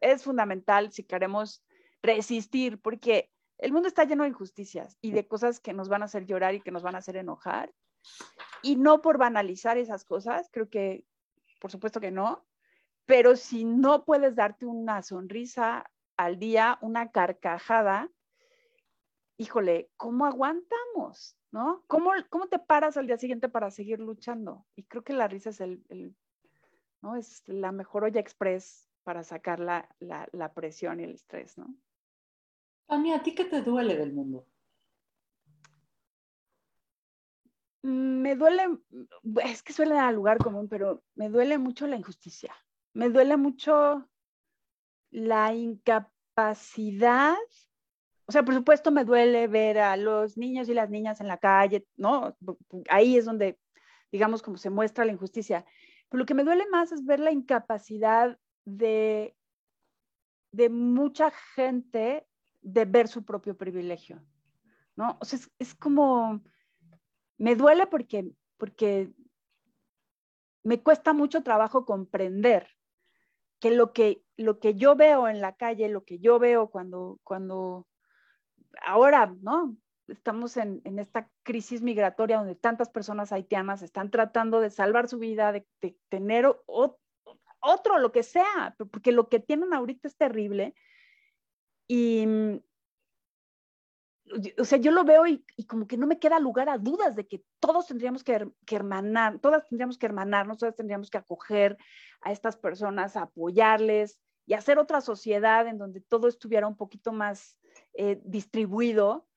es, 0.00 0.24
fundamental 0.24 0.92
si 0.92 1.04
queremos 1.04 1.62
resistir, 2.02 2.80
porque 2.80 3.30
el 3.58 3.72
mundo 3.72 3.88
está 3.88 4.04
lleno 4.04 4.24
de 4.24 4.30
injusticias 4.30 4.96
y 5.00 5.12
de 5.12 5.26
cosas 5.26 5.60
que 5.60 5.72
nos 5.72 5.88
van 5.88 6.02
a 6.02 6.06
hacer 6.06 6.26
llorar 6.26 6.54
y 6.54 6.60
que 6.60 6.70
nos 6.70 6.82
van 6.82 6.94
a 6.94 6.98
hacer 6.98 7.16
enojar. 7.16 7.72
Y 8.62 8.76
no 8.76 9.02
por 9.02 9.18
banalizar 9.18 9.78
esas 9.78 10.04
cosas, 10.04 10.48
creo 10.50 10.68
que, 10.68 11.04
por 11.60 11.70
supuesto 11.70 12.00
que 12.00 12.10
no, 12.10 12.46
pero 13.06 13.36
si 13.36 13.64
no 13.64 14.04
puedes 14.04 14.36
darte 14.36 14.66
una 14.66 15.02
sonrisa 15.02 15.90
al 16.16 16.38
día, 16.38 16.78
una 16.80 17.10
carcajada, 17.10 18.10
híjole, 19.36 19.90
¿cómo 19.96 20.26
aguantamos? 20.26 21.36
¿No? 21.52 21.82
¿Cómo, 21.88 22.12
¿Cómo 22.28 22.46
te 22.46 22.58
paras 22.58 22.96
al 22.96 23.06
día 23.06 23.16
siguiente 23.16 23.48
para 23.48 23.70
seguir 23.70 23.98
luchando? 23.98 24.66
Y 24.76 24.84
creo 24.84 25.02
que 25.02 25.12
la 25.12 25.26
risa 25.26 25.50
es 25.50 25.60
el, 25.60 26.14
¿no? 27.02 27.16
Es 27.16 27.42
la 27.46 27.72
mejor 27.72 28.04
olla 28.04 28.20
express 28.20 28.88
para 29.02 29.24
sacar 29.24 29.58
la, 29.58 29.88
la, 29.98 30.54
presión 30.54 31.00
y 31.00 31.04
el 31.04 31.14
estrés, 31.14 31.58
¿no? 31.58 31.74
Tania, 32.86 33.16
¿a 33.16 33.22
ti 33.22 33.34
qué 33.34 33.44
te 33.44 33.62
duele 33.62 33.96
del 33.96 34.12
mundo? 34.12 34.46
Mm, 37.82 38.20
me 38.22 38.36
duele, 38.36 38.78
es 39.44 39.62
que 39.62 39.72
suele 39.72 39.94
dar 39.94 40.14
lugar 40.14 40.38
común, 40.38 40.68
pero 40.68 41.02
me 41.14 41.28
duele 41.28 41.58
mucho 41.58 41.86
la 41.86 41.96
injusticia. 41.96 42.54
Me 42.92 43.08
duele 43.08 43.36
mucho 43.36 44.08
la 45.10 45.54
incapacidad. 45.54 47.36
O 48.30 48.32
sea, 48.32 48.44
por 48.44 48.54
supuesto 48.54 48.92
me 48.92 49.04
duele 49.04 49.48
ver 49.48 49.80
a 49.80 49.96
los 49.96 50.36
niños 50.36 50.68
y 50.68 50.74
las 50.74 50.88
niñas 50.88 51.20
en 51.20 51.26
la 51.26 51.38
calle, 51.38 51.84
¿no? 51.96 52.36
Ahí 52.88 53.16
es 53.16 53.24
donde, 53.24 53.58
digamos, 54.12 54.40
como 54.40 54.56
se 54.56 54.70
muestra 54.70 55.04
la 55.04 55.10
injusticia. 55.10 55.64
Pero 56.08 56.20
lo 56.20 56.26
que 56.26 56.34
me 56.34 56.44
duele 56.44 56.64
más 56.70 56.92
es 56.92 57.04
ver 57.04 57.18
la 57.18 57.32
incapacidad 57.32 58.38
de, 58.64 59.34
de 60.52 60.68
mucha 60.68 61.32
gente 61.56 62.24
de 62.60 62.84
ver 62.84 63.08
su 63.08 63.24
propio 63.24 63.56
privilegio, 63.56 64.24
¿no? 64.94 65.18
O 65.20 65.24
sea, 65.24 65.40
es, 65.58 65.74
como, 65.74 66.40
me 67.36 67.56
duele 67.56 67.88
porque, 67.88 68.30
porque 68.58 69.12
me 70.62 70.80
cuesta 70.84 71.12
mucho 71.12 71.42
trabajo 71.42 71.84
comprender 71.84 72.68
que 73.58 73.72
lo 73.72 73.92
que, 73.92 74.22
lo 74.36 74.60
que 74.60 74.76
yo 74.76 74.94
veo 74.94 75.26
en 75.26 75.40
la 75.40 75.56
calle, 75.56 75.88
lo 75.88 76.04
que 76.04 76.20
yo 76.20 76.38
veo 76.38 76.70
cuando, 76.70 77.18
cuando 77.24 77.88
ahora, 78.84 79.34
¿no? 79.42 79.76
estamos 80.10 80.56
en, 80.56 80.82
esta 80.98 81.30
crisis 81.42 81.82
migratoria 81.82 82.38
donde 82.38 82.54
tantas 82.54 82.90
personas 82.90 83.32
haitianas 83.32 83.82
están 83.82 84.10
tratando 84.10 84.60
de 84.60 84.70
salvar 84.70 85.08
su 85.08 85.18
vida, 85.18 85.52
de, 85.52 85.66
tener 86.08 86.46
otro, 86.66 87.98
lo 87.98 88.12
que 88.12 88.22
sea, 88.22 88.74
porque 88.90 89.12
lo 89.12 89.28
que 89.28 89.40
tienen 89.40 89.72
ahorita 89.72 90.08
es 90.08 90.16
terrible. 90.16 90.74
Y, 91.88 92.26
o 94.58 94.64
sea, 94.64 94.78
yo 94.78 94.92
lo 94.92 95.04
veo 95.04 95.26
y, 95.26 95.44
como 95.66 95.86
que 95.86 95.96
no 95.96 96.06
me 96.06 96.18
queda 96.18 96.38
lugar 96.38 96.68
a 96.68 96.78
dudas 96.78 97.16
de 97.16 97.26
que 97.26 97.42
todos 97.58 97.86
tendríamos 97.86 98.22
que, 98.22 98.48
que, 98.64 98.76
hermanar, 98.76 99.38
todas 99.40 99.66
tendríamos 99.68 99.98
que 99.98 100.06
hermanarnos, 100.06 100.58
todas 100.58 100.76
tendríamos 100.76 101.10
que 101.10 101.18
acoger 101.18 101.76
a 102.20 102.32
estas 102.32 102.56
personas, 102.56 103.16
apoyarles 103.16 104.20
y 104.46 104.54
hacer 104.54 104.78
otra 104.78 105.00
sociedad 105.00 105.66
en 105.66 105.78
donde 105.78 106.00
todo 106.00 106.28
estuviera 106.28 106.66
un 106.66 106.76
poquito 106.76 107.12
más 107.12 107.56
eh, 108.00 108.20
distribuido 108.24 109.28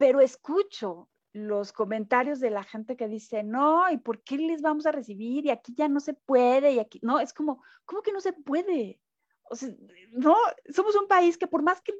pero 0.00 0.22
escucho 0.22 1.10
los 1.34 1.74
comentarios 1.74 2.40
de 2.40 2.48
la 2.48 2.64
gente 2.64 2.96
que 2.96 3.06
dice, 3.06 3.42
no, 3.42 3.90
¿y 3.90 3.98
por 3.98 4.22
qué 4.24 4.38
les 4.38 4.62
vamos 4.62 4.86
a 4.86 4.92
recibir? 4.92 5.44
Y 5.44 5.50
aquí 5.50 5.74
ya 5.76 5.88
no 5.88 6.00
se 6.00 6.14
puede, 6.14 6.72
y 6.72 6.78
aquí, 6.78 6.98
no, 7.02 7.20
es 7.20 7.34
como, 7.34 7.62
¿cómo 7.84 8.00
que 8.00 8.10
no 8.10 8.22
se 8.22 8.32
puede? 8.32 8.98
O 9.42 9.54
sea, 9.54 9.68
no, 10.12 10.34
somos 10.74 10.96
un 10.96 11.06
país 11.06 11.36
que 11.36 11.46
por 11.46 11.62
más 11.62 11.82
que 11.82 11.92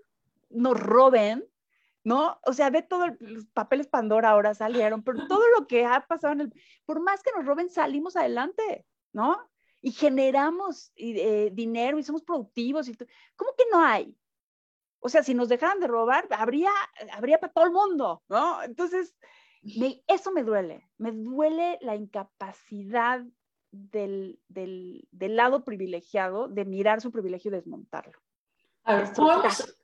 nos 0.48 0.80
roben, 0.80 1.46
¿no? 2.02 2.40
O 2.46 2.54
sea, 2.54 2.70
ve 2.70 2.80
todos 2.80 3.10
los 3.20 3.44
papeles 3.48 3.86
Pandora 3.86 4.30
ahora 4.30 4.54
salieron, 4.54 5.02
pero 5.02 5.26
todo 5.28 5.44
lo 5.58 5.66
que 5.66 5.84
ha 5.84 6.00
pasado 6.06 6.32
en 6.32 6.40
el, 6.40 6.54
por 6.86 7.02
más 7.02 7.22
que 7.22 7.32
nos 7.36 7.44
roben, 7.44 7.68
salimos 7.68 8.16
adelante, 8.16 8.86
¿no? 9.12 9.46
Y 9.82 9.92
generamos 9.92 10.90
eh, 10.96 11.50
dinero 11.52 11.98
y 11.98 12.02
somos 12.02 12.22
productivos. 12.22 12.88
Y 12.88 12.96
¿Cómo 13.36 13.52
que 13.58 13.64
no 13.70 13.78
hay? 13.84 14.16
O 15.00 15.08
sea, 15.08 15.22
si 15.22 15.34
nos 15.34 15.48
dejaran 15.48 15.80
de 15.80 15.86
robar, 15.86 16.28
habría, 16.30 16.70
habría 17.12 17.40
para 17.40 17.52
todo 17.52 17.64
el 17.64 17.72
mundo, 17.72 18.22
¿no? 18.28 18.62
Entonces, 18.62 19.14
eso 20.06 20.32
me 20.32 20.42
duele, 20.42 20.88
me 20.98 21.12
duele 21.12 21.78
la 21.80 21.96
incapacidad 21.96 23.22
del, 23.70 24.38
lado 25.10 25.64
privilegiado 25.64 26.48
de 26.48 26.64
mirar 26.64 27.00
su 27.00 27.10
privilegio 27.10 27.50
y 27.50 27.54
desmontarlo. 27.54 28.18
A 28.84 28.96
ver, 28.96 29.14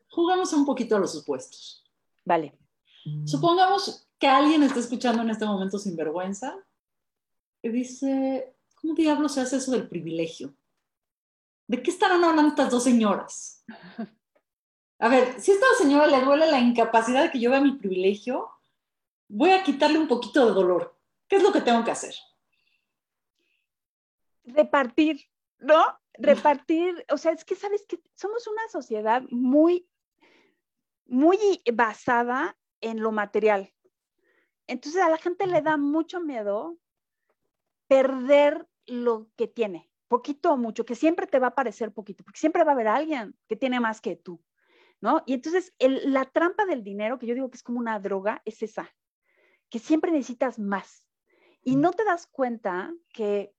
jugamos, 0.08 0.52
un 0.52 0.66
poquito 0.66 0.96
a 0.96 0.98
los 0.98 1.12
supuestos. 1.12 1.84
Vale. 2.24 2.58
Supongamos 3.24 4.08
que 4.18 4.26
alguien 4.26 4.62
está 4.62 4.80
escuchando 4.80 5.22
en 5.22 5.30
este 5.30 5.44
momento 5.44 5.78
sin 5.78 5.96
vergüenza 5.96 6.56
y 7.62 7.68
dice, 7.68 8.56
¿cómo 8.74 8.94
diablos 8.94 9.34
se 9.34 9.42
hace 9.42 9.56
eso 9.56 9.70
del 9.72 9.88
privilegio? 9.88 10.54
¿De 11.68 11.82
qué 11.82 11.90
estarán 11.90 12.24
hablando 12.24 12.50
estas 12.50 12.70
dos 12.70 12.84
señoras? 12.84 13.64
A 14.98 15.08
ver, 15.08 15.40
si 15.40 15.50
a 15.50 15.54
esta 15.54 15.66
señora 15.78 16.06
le 16.06 16.20
duele 16.20 16.50
la 16.50 16.58
incapacidad 16.58 17.22
de 17.22 17.30
que 17.30 17.40
yo 17.40 17.50
vea 17.50 17.60
mi 17.60 17.72
privilegio, 17.72 18.50
voy 19.28 19.50
a 19.50 19.62
quitarle 19.62 19.98
un 19.98 20.08
poquito 20.08 20.46
de 20.46 20.52
dolor. 20.52 20.96
¿Qué 21.28 21.36
es 21.36 21.42
lo 21.42 21.52
que 21.52 21.60
tengo 21.60 21.84
que 21.84 21.90
hacer? 21.90 22.14
Repartir, 24.44 25.20
¿no? 25.58 25.84
Repartir, 26.14 27.04
o 27.10 27.18
sea, 27.18 27.32
es 27.32 27.44
que 27.44 27.56
sabes 27.56 27.84
que 27.86 28.00
somos 28.14 28.46
una 28.46 28.68
sociedad 28.68 29.22
muy, 29.30 29.86
muy 31.04 31.38
basada 31.72 32.56
en 32.80 33.00
lo 33.00 33.12
material. 33.12 33.72
Entonces 34.66 35.02
a 35.02 35.10
la 35.10 35.18
gente 35.18 35.46
le 35.46 35.62
da 35.62 35.76
mucho 35.76 36.20
miedo 36.20 36.78
perder 37.86 38.66
lo 38.86 39.28
que 39.36 39.46
tiene, 39.46 39.90
poquito 40.08 40.52
o 40.52 40.56
mucho, 40.56 40.84
que 40.84 40.94
siempre 40.94 41.26
te 41.26 41.38
va 41.38 41.48
a 41.48 41.54
parecer 41.54 41.92
poquito, 41.92 42.24
porque 42.24 42.40
siempre 42.40 42.64
va 42.64 42.72
a 42.72 42.74
haber 42.74 42.88
alguien 42.88 43.36
que 43.48 43.56
tiene 43.56 43.78
más 43.78 44.00
que 44.00 44.16
tú, 44.16 44.42
¿no? 45.00 45.22
Y 45.26 45.34
entonces 45.34 45.74
la 45.78 46.24
trampa 46.24 46.64
del 46.64 46.82
dinero, 46.82 47.18
que 47.18 47.26
yo 47.26 47.34
digo 47.34 47.50
que 47.50 47.56
es 47.56 47.62
como 47.62 47.78
una 47.78 47.98
droga, 48.00 48.42
es 48.44 48.62
esa, 48.62 48.94
que 49.68 49.78
siempre 49.78 50.10
necesitas 50.10 50.58
más. 50.58 51.08
Y 51.62 51.76
no 51.76 51.92
te 51.92 52.04
das 52.04 52.26
cuenta 52.26 52.94
que, 53.12 53.52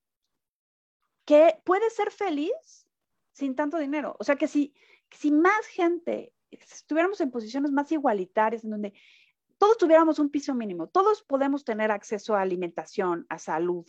que 1.25 1.61
puedes 1.65 1.93
ser 1.93 2.11
feliz 2.11 2.87
sin 3.33 3.55
tanto 3.55 3.77
dinero. 3.77 4.15
O 4.19 4.23
sea, 4.23 4.35
que 4.35 4.47
si, 4.47 4.73
si 5.11 5.31
más 5.31 5.65
gente 5.67 6.33
estuviéramos 6.49 7.19
en 7.21 7.31
posiciones 7.31 7.71
más 7.71 7.91
igualitarias, 7.91 8.63
en 8.63 8.71
donde 8.71 8.93
todos 9.57 9.77
tuviéramos 9.77 10.19
un 10.19 10.29
piso 10.29 10.53
mínimo, 10.53 10.87
todos 10.87 11.23
podemos 11.23 11.63
tener 11.63 11.91
acceso 11.91 12.35
a 12.35 12.41
alimentación, 12.41 13.25
a 13.29 13.39
salud, 13.39 13.85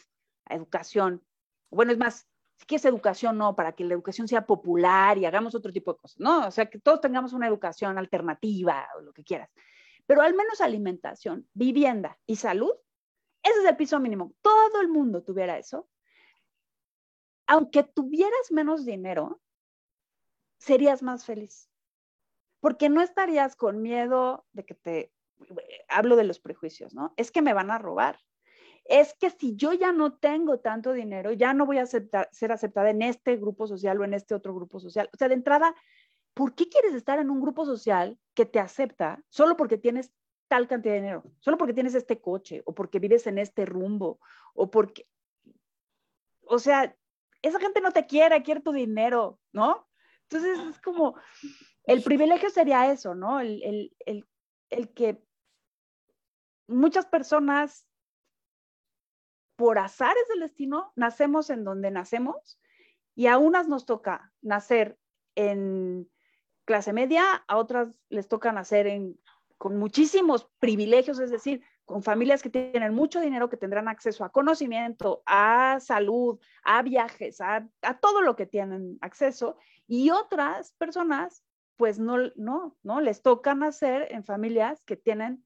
a 0.47 0.55
educación. 0.55 1.25
Bueno, 1.71 1.93
es 1.93 1.99
más, 1.99 2.29
si 2.59 2.67
quieres 2.67 2.85
educación, 2.85 3.39
no, 3.39 3.55
para 3.55 3.73
que 3.73 3.85
la 3.85 3.95
educación 3.95 4.27
sea 4.27 4.45
popular 4.45 5.17
y 5.17 5.25
hagamos 5.25 5.55
otro 5.55 5.73
tipo 5.73 5.93
de 5.93 6.01
cosas, 6.01 6.19
¿no? 6.19 6.49
O 6.49 6.51
sea, 6.51 6.67
que 6.67 6.81
todos 6.81 7.01
tengamos 7.01 7.33
una 7.33 7.47
educación 7.47 7.97
alternativa 7.99 8.89
o 8.97 9.01
lo 9.01 9.13
que 9.13 9.23
quieras. 9.23 9.49
Pero 10.07 10.23
al 10.23 10.35
menos 10.35 10.61
alimentación, 10.61 11.49
vivienda 11.55 12.19
y 12.27 12.35
salud, 12.35 12.73
ese 13.45 13.61
es 13.61 13.65
el 13.65 13.77
piso 13.77 14.01
mínimo. 14.01 14.35
Todo 14.43 14.81
el 14.81 14.89
mundo 14.89 15.23
tuviera 15.23 15.57
eso. 15.57 15.89
Aunque 17.47 17.85
tuvieras 17.85 18.51
menos 18.51 18.85
dinero, 18.85 19.41
serías 20.59 21.01
más 21.01 21.25
feliz. 21.25 21.71
Porque 22.59 22.89
no 22.89 23.03
estarías 23.03 23.55
con 23.55 23.83
miedo 23.83 24.47
de 24.53 24.65
que 24.67 24.75
te, 24.75 25.13
hablo 25.89 26.17
de 26.17 26.25
los 26.25 26.41
prejuicios, 26.41 26.93
¿no? 26.93 27.15
Es 27.17 27.31
que 27.31 27.41
me 27.41 27.55
van 27.55 27.71
a 27.71 27.79
robar 27.79 28.19
es 28.89 29.15
que 29.15 29.29
si 29.29 29.55
yo 29.55 29.75
ya 29.75 29.93
no 29.93 30.15
tengo 30.15 30.61
tanto 30.61 30.93
dinero, 30.93 31.33
ya 31.33 31.53
no 31.53 31.67
voy 31.67 31.77
a 31.77 31.87
ser 31.87 32.09
aceptada 32.51 32.89
en 32.89 33.03
este 33.03 33.37
grupo 33.37 33.67
social 33.67 34.01
o 34.01 34.05
en 34.05 34.15
este 34.15 34.35
otro 34.35 34.55
grupo 34.55 34.81
social. 34.81 35.11
O 35.13 35.17
sea, 35.19 35.29
de 35.29 35.35
entrada, 35.35 35.75
¿por 36.33 36.55
qué 36.55 36.71
quieres 36.71 36.95
estar 36.95 37.19
en 37.19 37.29
un 37.29 37.41
grupo 37.41 37.67
social 37.67 38.19
que 38.35 38.47
te 38.47 38.59
acepta 38.59 39.23
solo 39.29 39.59
porque 39.59 39.77
tienes 39.77 40.11
tal 40.49 40.67
cantidad 40.67 40.95
de 40.95 41.01
dinero? 41.01 41.25
Solo 41.39 41.59
porque 41.59 41.75
tienes 41.75 41.95
este 41.95 42.19
coche 42.19 42.63
o 42.65 42.75
porque 42.75 42.99
vives 42.99 43.27
en 43.27 43.37
este 43.39 43.67
rumbo 43.67 44.21
o 44.55 44.71
porque... 44.71 45.07
O 46.47 46.59
sea, 46.59 46.97
esa 47.43 47.61
gente 47.61 47.83
no 47.83 47.93
te 47.93 48.07
quiere, 48.07 48.43
quiere 48.43 48.63
tu 48.63 48.73
dinero, 48.73 49.39
¿no? 49.53 49.87
Entonces 50.31 50.59
es 50.61 50.81
como, 50.81 51.15
el 51.85 52.03
privilegio 52.03 52.49
sería 52.49 52.91
eso, 52.91 53.15
¿no? 53.15 53.41
el, 53.41 53.95
el 54.71 54.95
que 54.95 55.23
muchas 56.67 57.05
personas 57.05 57.87
por 59.59 59.81
azares 59.81 60.23
del 60.29 60.39
destino, 60.39 60.93
nacemos 60.95 61.51
en 61.51 61.65
donde 61.65 61.91
nacemos 61.91 62.61
y 63.17 63.27
a 63.27 63.39
unas 63.39 63.67
nos 63.67 63.87
toca 63.87 64.33
nacer 64.41 64.97
en 65.35 66.09
clase 66.65 66.93
media, 66.93 67.43
a 67.49 67.57
otras 67.57 67.89
les 68.09 68.29
toca 68.29 68.53
nacer 68.53 68.87
en, 68.87 69.19
con 69.57 69.77
muchísimos 69.77 70.49
privilegios, 70.61 71.19
es 71.19 71.33
decir, 71.33 71.61
con 71.87 72.05
familias 72.05 72.41
que 72.41 72.51
tienen 72.51 72.95
mucho 72.95 73.21
dinero, 73.21 73.49
que 73.49 73.57
tendrán 73.57 73.89
acceso 73.89 74.25
a 74.25 74.31
conocimiento, 74.31 75.25
a 75.27 75.79
salud, 75.81 76.39
a 76.63 76.83
viajes, 76.83 77.41
a, 77.41 77.69
todo 78.01 78.23
lo 78.23 78.37
que 78.37 78.47
tienen 78.47 78.97
acceso, 79.01 79.57
y 79.89 80.11
otras 80.11 80.71
personas, 80.75 81.43
pues 81.77 81.99
no, 81.99 82.17
no, 82.37 82.77
no, 82.85 83.01
les 83.01 83.23
toca 83.23 83.57
nacer 83.57 84.07
en 84.13 84.23
familias 84.23 84.85
que 84.85 84.97
tienen 84.97 85.45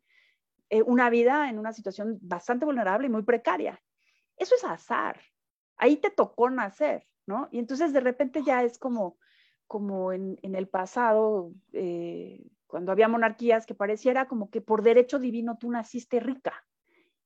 eh, 0.68 0.82
una 0.82 1.08
vida 1.08 1.48
en 1.48 1.58
una 1.58 1.72
situación 1.72 2.18
bastante 2.20 2.66
vulnerable 2.66 3.06
y 3.06 3.10
muy 3.10 3.22
precaria 3.22 3.80
eso 4.42 4.54
es 4.54 4.64
azar. 4.64 5.20
Ahí 5.76 5.96
te 5.96 6.10
tocó 6.10 6.50
nacer, 6.50 7.06
¿no? 7.26 7.48
Y 7.50 7.58
entonces 7.58 7.92
de 7.92 8.00
repente 8.00 8.42
ya 8.44 8.62
es 8.62 8.78
como, 8.78 9.18
como 9.66 10.12
en, 10.12 10.38
el 10.42 10.68
pasado, 10.68 11.52
eh, 11.72 12.44
cuando 12.66 12.92
había 12.92 13.08
monarquías, 13.08 13.66
que 13.66 13.74
pareciera 13.74 14.28
como 14.28 14.50
que 14.50 14.60
por 14.60 14.82
derecho 14.82 15.18
divino 15.18 15.56
tú 15.58 15.70
naciste 15.70 16.20
rica. 16.20 16.66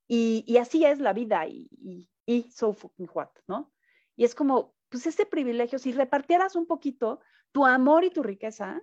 Y, 0.09 0.57
así 0.59 0.85
es 0.85 1.01
la 1.01 1.13
vida 1.13 1.47
y, 1.47 1.69
y, 1.83 2.09
y 2.27 2.51
so 2.53 2.73
fucking 2.73 3.11
what, 3.13 3.31
¿no? 3.49 3.73
Y 4.15 4.25
es 4.25 4.37
como, 4.37 4.75
pues 4.89 5.07
ese 5.07 5.27
privilegio, 5.27 5.79
si 5.79 5.93
repartieras 5.93 6.55
un 6.55 6.67
poquito 6.67 7.21
tu 7.51 7.67
amor 7.67 8.05
y 8.05 8.11
tu 8.11 8.23
riqueza 8.23 8.81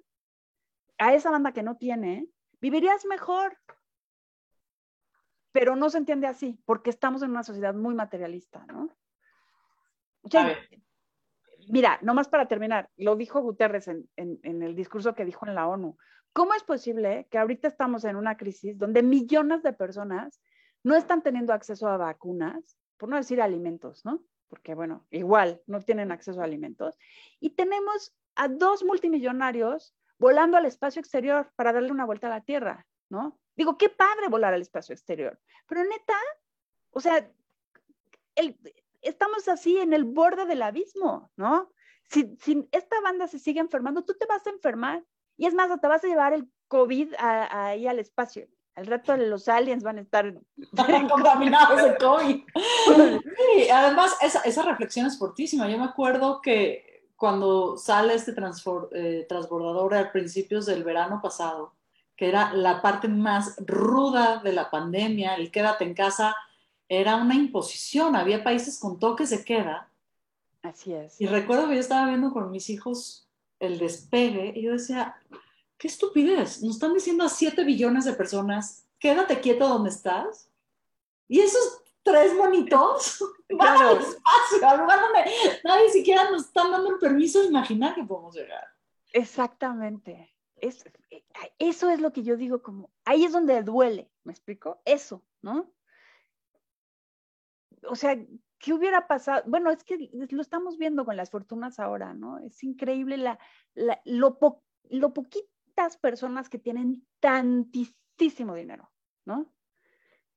a 0.98 1.14
esa 1.14 1.32
banda 1.32 1.54
que 1.54 1.64
no 1.64 1.78
tiene, 1.78 2.28
vivirías 2.60 3.06
mejor, 3.06 3.58
pero 5.54 5.76
no 5.76 5.90
se 5.90 6.00
entiende 6.00 6.28
así, 6.28 6.60
porque 6.66 6.90
estamos 6.90 7.22
en 7.22 7.30
una 7.30 7.44
sociedad 7.44 7.74
muy 7.74 7.96
materialista, 7.96 8.66
¿no? 8.66 8.90
mira, 11.70 12.00
nomás 12.02 12.28
para 12.28 12.48
terminar, 12.48 12.90
lo 12.98 13.16
dijo 13.16 13.42
Guterres 13.42 13.88
en, 13.88 14.10
el 14.44 14.76
discurso 14.76 15.14
que 15.14 15.26
dijo 15.26 15.48
en 15.48 15.56
la 15.56 15.68
ONU. 15.68 15.96
¿Cómo 16.34 16.56
es 16.56 16.64
posible 16.64 17.28
que 17.30 17.38
ahorita 17.38 17.68
estamos 17.68 18.04
en 18.04 18.16
una 18.16 18.36
crisis 18.36 18.78
donde 18.78 19.04
millones 19.04 19.62
de 19.62 19.74
personas 19.74 20.42
no 20.82 20.96
están 20.96 21.22
teniendo 21.22 21.54
acceso 21.54 21.88
a 21.88 21.98
vacunas, 21.98 22.78
por 22.98 23.10
no 23.10 23.16
decir 23.16 23.40
alimentos, 23.40 24.04
¿no? 24.04 24.24
Porque, 24.50 24.74
bueno, 24.74 25.06
igual 25.12 25.62
no 25.68 25.82
tienen 25.82 26.12
acceso 26.12 26.42
a 26.42 26.46
alimentos. 26.46 26.98
Y 27.40 27.52
tenemos 27.52 28.16
a 28.36 28.48
dos 28.48 28.84
multimillonarios 28.84 29.96
volando 30.18 30.58
al 30.58 30.66
espacio 30.66 31.00
exterior 31.00 31.52
para 31.56 31.74
darle 31.74 31.92
una 31.92 32.06
vuelta 32.06 32.28
a 32.28 32.32
la 32.32 32.42
Tierra, 32.42 32.88
¿no? 33.10 33.40
Digo, 33.56 33.78
qué 33.78 33.90
padre 33.90 34.30
volar 34.30 34.54
al 34.54 34.62
espacio 34.62 34.94
exterior, 34.94 35.40
pero 35.68 35.84
neta, 35.84 36.18
o 36.92 37.00
sea, 37.00 37.30
estamos 39.02 39.48
así 39.48 39.78
en 39.78 39.94
el 39.94 40.06
borde 40.06 40.46
del 40.46 40.62
abismo, 40.62 41.32
¿no? 41.36 41.70
Si, 42.10 42.38
esta 42.72 43.02
banda 43.02 43.28
se 43.28 43.40
sigue 43.40 43.60
enfermando, 43.60 44.04
tú 44.04 44.14
te 44.20 44.26
vas 44.26 44.46
a 44.46 44.52
enfermar. 44.52 45.04
Y 45.36 45.48
es 45.48 45.54
más, 45.54 45.70
te 45.80 45.88
vas 45.88 46.04
a 46.04 46.08
llevar 46.08 46.34
el 46.34 46.48
COVID 46.68 47.14
ahí 47.18 47.88
al 47.88 48.00
espacio. 48.00 48.48
Al 48.76 48.88
rato 48.88 49.16
los 49.18 49.48
aliens 49.48 49.84
van 49.84 49.98
a 49.98 50.02
estar 50.02 50.34
contaminados 51.10 51.84
de 51.84 51.98
COVID. 51.98 52.44
Sí, 52.86 53.70
además, 53.72 54.16
esa, 54.22 54.42
esa, 54.42 54.64
reflexión 54.64 55.06
es 55.08 55.18
fortísima. 55.18 55.70
Yo 55.70 55.78
me 55.78 55.86
acuerdo 55.86 56.42
que 56.42 57.08
cuando 57.16 57.78
sale 57.78 58.16
este 58.16 58.34
eh, 58.92 59.26
transbordador 59.28 59.96
a 59.96 60.12
principios 60.12 60.66
del 60.66 60.84
verano 60.84 61.20
pasado, 61.22 61.74
que 62.16 62.30
era 62.30 62.54
la 62.54 62.82
parte 62.82 63.08
más 63.08 63.56
ruda 63.66 64.42
de 64.44 64.54
la 64.54 64.70
pandemia, 64.70 65.36
el 65.36 65.52
quédate 65.52 65.84
en 65.84 65.94
casa, 65.94 66.36
era 66.88 67.16
una 67.16 67.36
imposición. 67.36 68.16
Había 68.16 68.44
países 68.44 68.80
con 68.80 69.00
toques 69.00 69.32
de 69.32 69.44
queda. 69.44 69.90
Así 70.62 70.94
es. 70.94 71.20
Y 71.20 71.26
recuerdo 71.26 71.68
que 71.68 71.76
yo 71.76 71.80
estaba 71.80 72.08
viendo 72.08 72.32
con 72.32 72.52
mis 72.52 72.70
hijos 72.70 73.28
el 73.60 73.80
despegue 73.80 74.54
y 74.56 74.64
yo 74.64 74.74
decía, 74.74 75.16
qué 75.78 75.88
estupidez. 75.88 76.62
Nos 76.62 76.76
están 76.76 76.94
diciendo 76.94 77.24
a 77.24 77.30
7 77.30 77.64
billones 77.64 78.06
de 78.06 78.14
personas, 78.14 78.86
quédate 79.00 79.40
quieto 79.40 79.68
donde 79.68 79.90
estás. 79.90 80.50
Y 81.28 81.40
esos 81.40 81.82
tres 82.04 82.36
monitos 82.36 83.24
van 83.50 83.82
al 83.82 83.98
espacio, 83.98 84.70
al 84.70 84.80
lugar 84.82 85.00
donde 85.02 85.32
nadie 85.64 85.90
siquiera 85.90 86.30
nos 86.30 86.44
están 86.44 86.72
dando 86.72 86.92
el 86.92 87.00
permiso 87.00 87.42
de 87.42 87.48
imaginar 87.48 87.96
que 87.96 88.04
podemos 88.04 88.36
llegar. 88.36 88.68
Exactamente 89.14 90.33
es, 90.64 90.86
eh, 91.12 91.24
eso 91.60 91.90
es 91.90 92.00
lo 92.00 92.14
que 92.14 92.24
yo 92.24 92.38
digo 92.38 92.62
como, 92.62 92.90
ahí 93.04 93.26
es 93.26 93.34
donde 93.34 93.62
duele, 93.64 94.10
¿me 94.24 94.32
explico? 94.32 94.82
Eso, 94.86 95.24
¿no? 95.42 95.70
O 97.90 97.96
sea, 97.96 98.18
¿qué 98.60 98.74
hubiera 98.74 99.08
pasado? 99.08 99.44
Bueno, 99.46 99.72
es 99.72 99.84
que 99.84 100.10
lo 100.14 100.42
estamos 100.42 100.78
viendo 100.78 101.04
con 101.04 101.18
las 101.18 101.30
fortunas 101.30 101.80
ahora, 101.80 102.14
¿no? 102.14 102.40
Es 102.40 102.64
increíble 102.64 103.18
la, 103.18 103.40
lo, 104.06 104.40
lo 104.90 105.14
poquitas 105.14 105.98
personas 105.98 106.48
que 106.48 106.60
tienen 106.60 107.06
tantísimo 107.20 108.56
dinero, 108.56 108.90
¿no? 109.26 109.54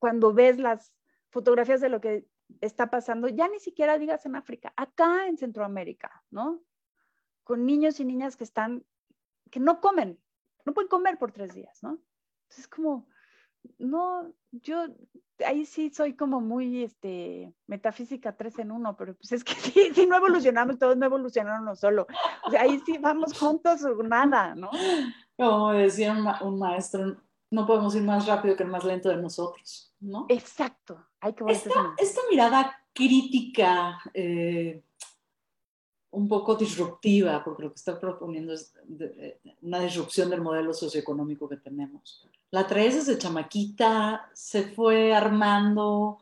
Cuando 0.00 0.34
ves 0.34 0.58
las 0.58 0.92
fotografías 1.30 1.80
de 1.80 1.88
lo 1.88 2.00
que 2.00 2.26
está 2.60 2.90
pasando, 2.90 3.28
ya 3.28 3.46
ni 3.46 3.60
siquiera 3.60 3.96
digas 3.96 4.26
en 4.26 4.34
África, 4.34 4.72
acá 4.76 5.28
en 5.28 5.38
Centroamérica, 5.38 6.24
¿no? 6.30 6.64
Con 7.44 7.64
niños 7.64 8.00
y 8.00 8.04
niñas 8.04 8.36
que 8.36 8.42
están 8.42 8.84
no 9.60 9.80
comen, 9.80 10.18
no 10.64 10.74
pueden 10.74 10.88
comer 10.88 11.18
por 11.18 11.32
tres 11.32 11.54
días, 11.54 11.82
¿no? 11.82 11.98
Entonces, 12.44 12.68
como, 12.68 13.08
no, 13.78 14.32
yo 14.52 14.86
ahí 15.44 15.66
sí 15.66 15.90
soy 15.90 16.14
como 16.14 16.40
muy 16.40 16.82
este, 16.82 17.52
metafísica 17.66 18.36
tres 18.36 18.58
en 18.58 18.70
uno, 18.70 18.96
pero 18.96 19.14
pues 19.14 19.32
es 19.32 19.44
que 19.44 19.54
sí, 19.54 19.90
sí 19.94 20.06
no 20.06 20.16
evolucionamos, 20.16 20.78
todos 20.78 20.96
no 20.96 21.06
evolucionaron 21.06 21.62
uno 21.62 21.76
solo. 21.76 22.06
O 22.46 22.50
sea, 22.50 22.62
ahí 22.62 22.80
sí 22.84 22.98
vamos 22.98 23.38
juntos 23.38 23.82
o 23.84 24.02
nada, 24.02 24.54
¿no? 24.54 24.70
Como 25.36 25.72
decía 25.72 26.16
un, 26.42 26.58
maestro, 26.58 27.16
no 27.50 27.66
podemos 27.66 27.94
ir 27.94 28.02
más 28.02 28.26
rápido 28.26 28.56
que 28.56 28.62
el 28.62 28.70
más 28.70 28.84
lento 28.84 29.08
de 29.08 29.16
nosotros, 29.16 29.94
¿no? 30.00 30.26
Exacto. 30.28 31.04
Hay 31.20 31.34
que 31.34 31.44
esta, 31.48 31.94
esta 31.98 32.20
mirada 32.30 32.74
crítica, 32.94 33.98
eh, 34.14 34.82
un 36.10 36.28
poco 36.28 36.54
disruptiva, 36.54 37.42
porque 37.44 37.64
lo 37.64 37.70
que 37.70 37.76
está 37.76 37.98
proponiendo 38.00 38.52
es 38.52 38.74
una 39.62 39.80
disrupción 39.80 40.30
del 40.30 40.40
modelo 40.40 40.72
socioeconómico 40.72 41.48
que 41.48 41.56
tenemos 41.56 42.28
la 42.50 42.66
traes 42.66 42.94
desde 42.94 43.18
chamaquita, 43.18 44.30
se 44.32 44.62
fue 44.62 45.14
armando. 45.14 46.18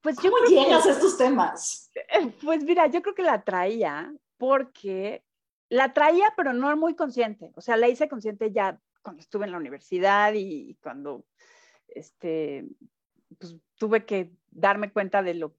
Pues 0.00 0.16
¿Cómo 0.16 0.36
llegas 0.48 0.86
a 0.86 0.92
estos 0.92 1.18
temas? 1.18 1.90
Eh, 1.94 2.32
pues 2.42 2.62
mira, 2.64 2.86
yo 2.86 3.02
creo 3.02 3.14
que 3.14 3.22
la 3.22 3.42
traía 3.42 4.14
porque 4.38 5.24
la 5.68 5.92
traía, 5.92 6.32
pero 6.36 6.52
no 6.52 6.74
muy 6.76 6.94
consciente. 6.94 7.52
O 7.56 7.60
sea, 7.60 7.76
la 7.76 7.88
hice 7.88 8.08
consciente 8.08 8.52
ya 8.52 8.80
cuando 9.02 9.20
estuve 9.20 9.46
en 9.46 9.52
la 9.52 9.58
universidad 9.58 10.32
y 10.34 10.76
cuando 10.82 11.24
este, 11.88 12.66
pues, 13.38 13.56
tuve 13.76 14.04
que 14.04 14.32
darme 14.50 14.92
cuenta 14.92 15.22
de 15.22 15.34
lo, 15.34 15.56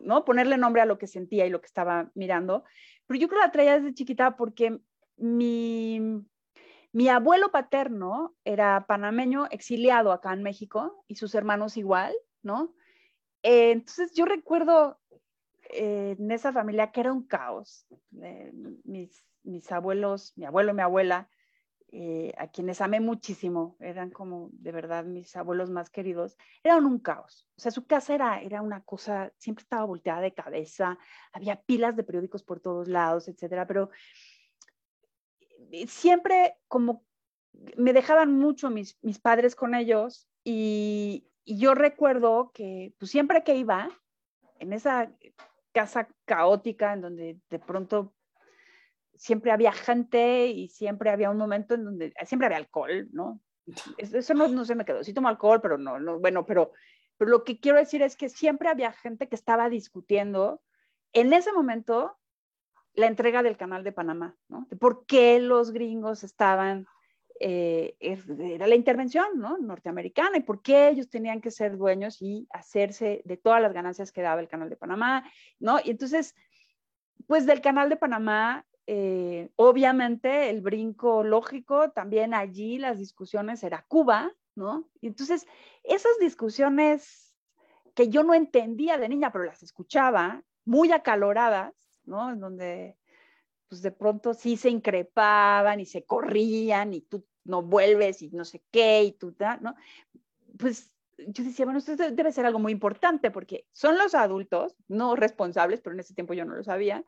¿no? 0.00 0.24
Ponerle 0.24 0.56
nombre 0.58 0.82
a 0.82 0.86
lo 0.86 0.98
que 0.98 1.06
sentía 1.06 1.46
y 1.46 1.50
lo 1.50 1.60
que 1.60 1.66
estaba 1.66 2.10
mirando. 2.14 2.64
Pero 3.06 3.20
yo 3.20 3.28
creo 3.28 3.40
que 3.40 3.46
la 3.46 3.52
traía 3.52 3.78
desde 3.78 3.94
chiquita 3.94 4.36
porque 4.36 4.80
mi, 5.16 6.00
mi 6.92 7.08
abuelo 7.08 7.50
paterno 7.50 8.34
era 8.44 8.86
panameño, 8.86 9.46
exiliado 9.50 10.12
acá 10.12 10.32
en 10.32 10.42
México, 10.42 11.04
y 11.08 11.16
sus 11.16 11.34
hermanos 11.34 11.76
igual, 11.76 12.14
¿no? 12.42 12.74
Eh, 13.42 13.72
entonces 13.72 14.12
yo 14.14 14.24
recuerdo 14.24 14.98
eh, 15.70 16.16
en 16.18 16.30
esa 16.30 16.52
familia 16.52 16.90
que 16.92 17.00
era 17.00 17.12
un 17.12 17.26
caos. 17.26 17.86
Eh, 18.22 18.52
mis, 18.84 19.24
mis, 19.42 19.70
abuelos, 19.72 20.32
mi 20.36 20.44
abuelo 20.44 20.72
y 20.72 20.74
mi 20.74 20.82
abuela, 20.82 21.28
a 22.36 22.48
quienes 22.48 22.80
amé 22.80 23.00
muchísimo, 23.00 23.76
eran 23.80 24.10
como 24.10 24.50
de 24.52 24.72
verdad 24.72 25.04
mis 25.04 25.34
abuelos 25.36 25.70
más 25.70 25.90
queridos, 25.90 26.36
eran 26.62 26.84
un 26.84 26.98
caos. 26.98 27.48
O 27.56 27.60
sea, 27.60 27.70
su 27.70 27.86
casa 27.86 28.14
era, 28.14 28.40
era 28.42 28.62
una 28.62 28.82
cosa, 28.82 29.32
siempre 29.38 29.62
estaba 29.62 29.84
volteada 29.84 30.20
de 30.20 30.34
cabeza, 30.34 30.98
había 31.32 31.62
pilas 31.62 31.96
de 31.96 32.04
periódicos 32.04 32.42
por 32.42 32.60
todos 32.60 32.88
lados, 32.88 33.28
etcétera, 33.28 33.66
pero 33.66 33.90
siempre 35.86 36.56
como 36.68 37.04
me 37.76 37.92
dejaban 37.92 38.32
mucho 38.32 38.70
mis, 38.70 38.98
mis 39.02 39.18
padres 39.18 39.54
con 39.54 39.74
ellos 39.74 40.28
y, 40.44 41.28
yo 41.48 41.76
recuerdo 41.76 42.50
que 42.52 42.92
pues, 42.98 43.12
siempre 43.12 43.44
que 43.44 43.54
iba 43.54 43.88
en 44.58 44.72
esa 44.72 45.12
casa 45.70 46.08
caótica 46.24 46.92
en 46.92 47.02
donde 47.02 47.40
de 47.48 47.58
pronto 47.60 48.16
siempre 49.16 49.50
había 49.50 49.72
gente 49.72 50.46
y 50.48 50.68
siempre 50.68 51.10
había 51.10 51.30
un 51.30 51.38
momento 51.38 51.74
en 51.74 51.84
donde 51.84 52.14
siempre 52.24 52.46
había 52.46 52.58
alcohol, 52.58 53.08
¿no? 53.12 53.40
Eso 53.98 54.34
no, 54.34 54.48
no 54.48 54.64
se 54.64 54.74
me 54.74 54.84
quedó. 54.84 55.02
Sí 55.02 55.12
tomo 55.12 55.28
alcohol, 55.28 55.60
pero 55.60 55.78
no, 55.78 55.98
no 55.98 56.18
bueno, 56.18 56.46
pero, 56.46 56.72
pero 57.16 57.30
lo 57.30 57.44
que 57.44 57.60
quiero 57.60 57.78
decir 57.78 58.02
es 58.02 58.16
que 58.16 58.28
siempre 58.28 58.68
había 58.68 58.92
gente 58.92 59.28
que 59.28 59.36
estaba 59.36 59.68
discutiendo. 59.68 60.62
En 61.12 61.32
ese 61.32 61.52
momento 61.52 62.16
la 62.96 63.06
entrega 63.06 63.42
del 63.42 63.56
canal 63.56 63.84
de 63.84 63.92
Panamá, 63.92 64.36
¿no? 64.48 64.66
De 64.70 64.76
por 64.76 65.06
qué 65.06 65.38
los 65.38 65.70
gringos 65.70 66.24
estaban, 66.24 66.86
eh, 67.38 67.94
era 68.00 68.66
la 68.66 68.74
intervención, 68.74 69.26
¿no? 69.36 69.58
Norteamericana 69.58 70.38
y 70.38 70.42
por 70.42 70.62
qué 70.62 70.88
ellos 70.88 71.10
tenían 71.10 71.42
que 71.42 71.50
ser 71.50 71.76
dueños 71.76 72.22
y 72.22 72.48
hacerse 72.50 73.20
de 73.26 73.36
todas 73.36 73.60
las 73.60 73.74
ganancias 73.74 74.12
que 74.12 74.22
daba 74.22 74.40
el 74.40 74.48
canal 74.48 74.70
de 74.70 74.76
Panamá, 74.76 75.30
¿no? 75.58 75.78
Y 75.84 75.90
entonces, 75.90 76.34
pues 77.26 77.44
del 77.44 77.60
canal 77.60 77.90
de 77.90 77.96
Panamá, 77.96 78.65
eh, 78.86 79.50
obviamente 79.56 80.50
el 80.50 80.60
brinco 80.60 81.24
lógico, 81.24 81.90
también 81.90 82.34
allí 82.34 82.78
las 82.78 82.98
discusiones 82.98 83.62
era 83.64 83.84
Cuba, 83.88 84.32
¿no? 84.54 84.88
Entonces, 85.02 85.46
esas 85.82 86.12
discusiones 86.20 87.34
que 87.94 88.08
yo 88.08 88.22
no 88.22 88.34
entendía 88.34 88.98
de 88.98 89.08
niña, 89.08 89.32
pero 89.32 89.44
las 89.44 89.62
escuchaba, 89.62 90.42
muy 90.64 90.92
acaloradas, 90.92 91.74
¿no? 92.04 92.30
En 92.30 92.40
donde, 92.40 92.96
pues 93.68 93.82
de 93.82 93.90
pronto 93.90 94.34
sí 94.34 94.56
se 94.56 94.70
increpaban 94.70 95.80
y 95.80 95.86
se 95.86 96.04
corrían 96.04 96.94
y 96.94 97.00
tú 97.00 97.24
no 97.44 97.62
vuelves 97.62 98.22
y 98.22 98.30
no 98.30 98.44
sé 98.44 98.62
qué 98.70 99.02
y 99.02 99.12
tú, 99.12 99.34
¿no? 99.60 99.74
Pues 100.58 100.92
yo 101.18 101.44
decía, 101.44 101.64
bueno, 101.64 101.78
esto 101.78 101.96
debe 101.96 102.32
ser 102.32 102.46
algo 102.46 102.58
muy 102.58 102.72
importante 102.72 103.30
porque 103.30 103.66
son 103.72 103.96
los 103.96 104.14
adultos, 104.14 104.76
no 104.88 105.16
responsables, 105.16 105.80
pero 105.80 105.94
en 105.94 106.00
ese 106.00 106.14
tiempo 106.14 106.34
yo 106.34 106.44
no 106.44 106.54
lo 106.54 106.62
sabía, 106.62 107.04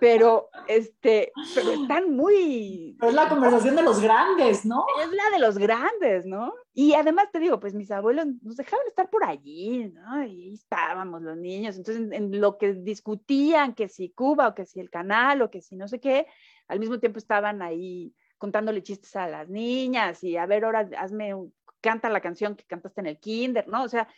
pero, 0.00 0.50
este, 0.68 1.32
pero 1.54 1.70
están 1.72 2.14
muy... 2.14 2.96
es 3.00 3.14
la 3.14 3.28
conversación 3.28 3.76
de 3.76 3.82
los 3.82 4.00
grandes, 4.00 4.64
¿no? 4.64 4.84
Es 5.02 5.10
la 5.10 5.30
de 5.36 5.38
los 5.38 5.58
grandes, 5.58 6.26
¿no? 6.26 6.54
Y 6.72 6.94
además 6.94 7.30
te 7.32 7.38
digo, 7.38 7.60
pues 7.60 7.74
mis 7.74 7.90
abuelos 7.90 8.26
nos 8.42 8.56
dejaban 8.56 8.86
estar 8.86 9.10
por 9.10 9.24
allí, 9.24 9.90
¿no? 9.92 10.24
Y 10.24 10.42
ahí 10.42 10.54
estábamos 10.54 11.22
los 11.22 11.36
niños. 11.36 11.76
Entonces, 11.76 12.10
en, 12.12 12.40
lo 12.40 12.58
que 12.58 12.74
discutían, 12.74 13.74
que 13.74 13.88
si 13.88 14.10
Cuba 14.10 14.48
o 14.48 14.54
que 14.54 14.64
si 14.64 14.80
el 14.80 14.90
canal 14.90 15.42
o 15.42 15.50
que 15.50 15.60
si 15.60 15.76
no 15.76 15.86
sé 15.88 16.00
qué, 16.00 16.26
al 16.68 16.80
mismo 16.80 16.98
tiempo 16.98 17.18
estaban 17.18 17.62
ahí 17.62 18.14
contándole 18.38 18.82
chistes 18.82 19.14
a 19.16 19.28
las 19.28 19.48
niñas 19.48 20.22
y 20.24 20.36
a 20.36 20.46
ver, 20.46 20.64
ahora 20.64 20.88
hazme, 20.98 21.34
canta 21.80 22.08
la 22.08 22.20
canción 22.20 22.56
que 22.56 22.64
cantaste 22.64 23.00
en 23.00 23.06
el 23.06 23.18
kinder, 23.18 23.68
¿no? 23.68 23.82
O 23.84 23.88
sea, 23.88 24.08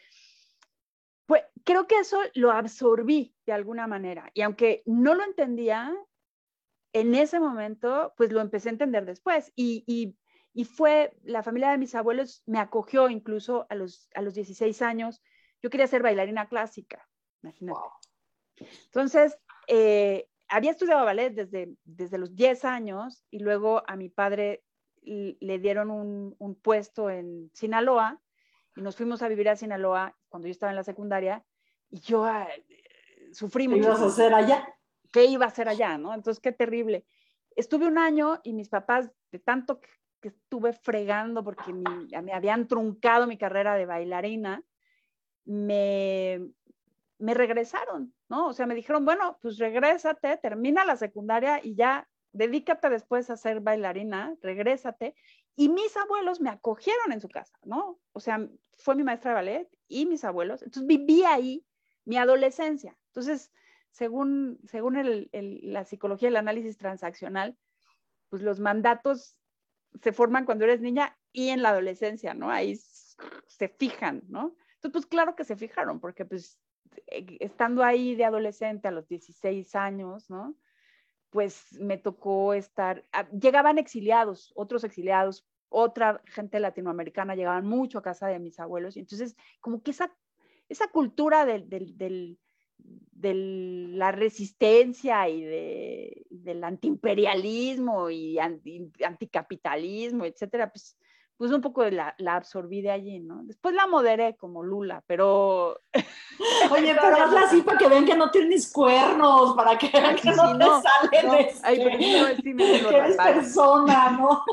pues 1.26 1.42
creo 1.64 1.86
que 1.86 1.98
eso 1.98 2.18
lo 2.34 2.52
absorbí 2.52 3.34
de 3.44 3.52
alguna 3.52 3.86
manera. 3.86 4.30
Y 4.34 4.42
aunque 4.42 4.82
no 4.86 5.14
lo 5.14 5.24
entendía, 5.24 5.92
en 6.92 7.14
ese 7.14 7.40
momento, 7.40 8.14
pues 8.16 8.32
lo 8.32 8.40
empecé 8.40 8.68
a 8.68 8.72
entender 8.72 9.04
después. 9.04 9.52
Y, 9.54 10.16
fue, 10.64 11.14
la 11.22 11.42
familia 11.42 11.70
de 11.70 11.78
mis 11.78 11.94
abuelos 11.94 12.42
me 12.46 12.58
acogió 12.58 13.10
incluso 13.10 13.66
a 13.68 13.74
los, 13.74 14.08
a 14.14 14.22
los 14.22 14.32
16 14.34 14.80
años. 14.80 15.20
Yo 15.62 15.68
quería 15.68 15.86
ser 15.86 16.02
bailarina 16.02 16.48
clásica, 16.48 17.06
imagínate. 17.42 17.80
Entonces, 18.86 19.36
eh, 19.68 20.28
había 20.48 20.70
estudiado 20.70 21.04
ballet 21.04 21.34
desde, 21.34 21.76
desde 21.84 22.16
los 22.16 22.34
10 22.34 22.64
años 22.64 23.26
y 23.30 23.40
luego 23.40 23.82
a 23.86 23.96
mi 23.96 24.08
padre 24.08 24.62
le 25.02 25.58
dieron 25.58 25.90
un, 25.90 26.34
un 26.38 26.54
puesto 26.54 27.10
en 27.10 27.50
Sinaloa 27.52 28.20
y 28.74 28.80
nos 28.80 28.96
fuimos 28.96 29.22
a 29.22 29.28
vivir 29.28 29.48
a 29.48 29.56
Sinaloa 29.56 30.16
cuando 30.36 30.48
yo 30.48 30.52
estaba 30.52 30.70
en 30.70 30.76
la 30.76 30.84
secundaria 30.84 31.42
y 31.88 31.98
yo 32.00 32.22
ah, 32.24 32.46
sufrí 33.32 33.68
mucho. 33.68 33.80
¿Qué 33.80 33.86
ibas 33.88 34.02
a 34.02 34.06
hacer 34.06 34.34
allá? 34.34 34.68
¿Qué 35.10 35.24
iba 35.24 35.46
a 35.46 35.48
hacer 35.48 35.66
allá, 35.66 35.96
no? 35.96 36.12
Entonces, 36.12 36.42
qué 36.42 36.52
terrible. 36.52 37.06
Estuve 37.54 37.86
un 37.86 37.96
año 37.96 38.38
y 38.44 38.52
mis 38.52 38.68
papás, 38.68 39.10
de 39.32 39.38
tanto 39.38 39.80
que, 39.80 39.88
estuve 40.22 40.72
fregando 40.72 41.44
porque 41.44 41.72
me 41.72 42.32
habían 42.32 42.66
truncado 42.66 43.28
mi 43.28 43.38
carrera 43.38 43.76
de 43.76 43.86
bailarina, 43.86 44.60
me, 45.44 46.50
me 47.18 47.32
regresaron, 47.32 48.12
¿no? 48.28 48.48
O 48.48 48.52
sea, 48.52 48.66
me 48.66 48.74
dijeron, 48.74 49.04
bueno, 49.04 49.38
pues 49.40 49.56
regrésate, 49.56 50.36
termina 50.38 50.84
la 50.84 50.96
secundaria 50.96 51.60
y 51.62 51.76
ya 51.76 52.08
dedícate 52.32 52.90
después 52.90 53.30
a 53.30 53.36
ser 53.36 53.60
bailarina, 53.60 54.34
regrésate. 54.42 55.14
Y 55.56 55.70
mis 55.70 55.96
abuelos 55.96 56.40
me 56.40 56.50
acogieron 56.50 57.12
en 57.12 57.20
su 57.20 57.28
casa, 57.28 57.58
¿no? 57.64 57.98
O 58.12 58.20
sea, 58.20 58.46
fue 58.76 58.94
mi 58.94 59.02
maestra 59.02 59.30
de 59.30 59.34
ballet 59.36 59.68
y 59.88 60.04
mis 60.06 60.22
abuelos. 60.22 60.62
Entonces 60.62 60.86
viví 60.86 61.24
ahí 61.24 61.64
mi 62.04 62.18
adolescencia. 62.18 62.96
Entonces, 63.08 63.50
según, 63.90 64.60
según 64.66 65.28
la 65.32 65.84
psicología 65.84 66.28
del 66.28 66.36
análisis 66.36 66.76
transaccional, 66.76 67.56
pues 68.28 68.42
los 68.42 68.60
mandatos 68.60 69.38
se 70.02 70.12
forman 70.12 70.44
cuando 70.44 70.64
eres 70.64 70.82
niña 70.82 71.18
y 71.32 71.48
en 71.48 71.62
la 71.62 71.70
adolescencia, 71.70 72.34
¿no? 72.34 72.50
Ahí 72.50 72.76
se 73.46 73.68
fijan, 73.68 74.22
¿no? 74.28 74.54
Entonces, 74.74 74.92
pues 74.92 75.06
claro 75.06 75.34
que 75.34 75.44
se 75.44 75.56
fijaron, 75.56 76.00
porque 76.00 76.26
pues 76.26 76.58
eh, 77.06 77.38
estando 77.40 77.82
ahí 77.82 78.14
de 78.14 78.24
adolescente 78.24 78.88
a 78.88 78.90
los 78.90 79.08
16 79.08 79.74
años, 79.74 80.28
¿no? 80.28 80.54
Pues 81.30 81.72
me 81.80 81.98
tocó 81.98 82.54
estar, 82.54 83.04
ah, 83.12 83.28
llegaban 83.30 83.78
exiliados, 83.78 84.52
otros 84.54 84.84
exiliados, 84.84 85.46
otra 85.68 86.22
gente 86.26 86.60
latinoamericana, 86.60 87.34
llegaban 87.34 87.66
mucho 87.66 87.98
a 87.98 88.02
casa 88.02 88.28
de 88.28 88.38
mis 88.38 88.58
abuelos, 88.60 88.96
y 88.96 89.00
entonces 89.00 89.36
como 89.60 89.82
que 89.82 89.90
esa, 89.90 90.14
esa 90.68 90.88
cultura 90.88 91.44
del, 91.44 91.68
del, 91.68 92.38
de 92.78 93.34
la 93.34 94.12
resistencia 94.12 95.28
y 95.28 95.42
de, 95.42 96.26
del 96.30 96.62
antiimperialismo 96.62 98.10
y 98.10 98.38
anticapitalismo, 98.38 100.24
etcétera, 100.24 100.70
pues 100.70 100.96
pues 101.36 101.52
un 101.52 101.60
poco 101.60 101.84
la, 101.84 102.14
la, 102.18 102.36
absorbí 102.36 102.80
de 102.80 102.90
allí, 102.90 103.20
¿no? 103.20 103.42
Después 103.44 103.74
la 103.74 103.86
moderé 103.86 104.36
como 104.36 104.62
Lula, 104.62 105.04
pero... 105.06 105.80
Oye, 106.70 106.94
pero 106.94 107.16
hazla 107.16 107.42
así 107.42 107.62
para 107.62 107.78
que 107.78 107.88
vean 107.88 108.06
que 108.06 108.16
no 108.16 108.30
tienes 108.30 108.72
cuernos, 108.72 109.54
para 109.54 109.76
que 109.76 109.90
vean 109.90 110.16
que 110.16 110.30
no, 110.30 110.56
te 110.56 110.64
sale 110.64 111.36
de 111.36 111.54
Ay, 111.62 111.78
pero 111.78 111.98
no, 112.28 112.42
sí 112.42 112.54
me 112.54 112.80
que 112.80 112.96
eres 112.96 113.16
persona, 113.16 114.10
¿no? 114.10 114.44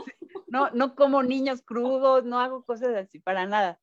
no, 0.47 0.69
no 0.71 0.95
como 0.95 1.23
niños 1.23 1.61
crudos, 1.63 2.23
no 2.25 2.39
hago 2.39 2.63
cosas 2.63 2.95
así, 2.95 3.19
para 3.19 3.47
nada. 3.47 3.79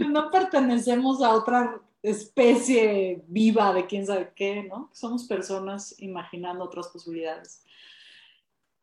No 0.00 0.30
pertenecemos 0.30 1.22
a 1.22 1.30
otra 1.30 1.80
especie 2.02 3.22
viva 3.28 3.72
de 3.72 3.86
quién 3.86 4.06
sabe 4.06 4.32
qué, 4.34 4.64
¿no? 4.64 4.90
Somos 4.92 5.24
personas 5.24 5.94
imaginando 6.00 6.64
otras 6.64 6.88
posibilidades. 6.88 7.64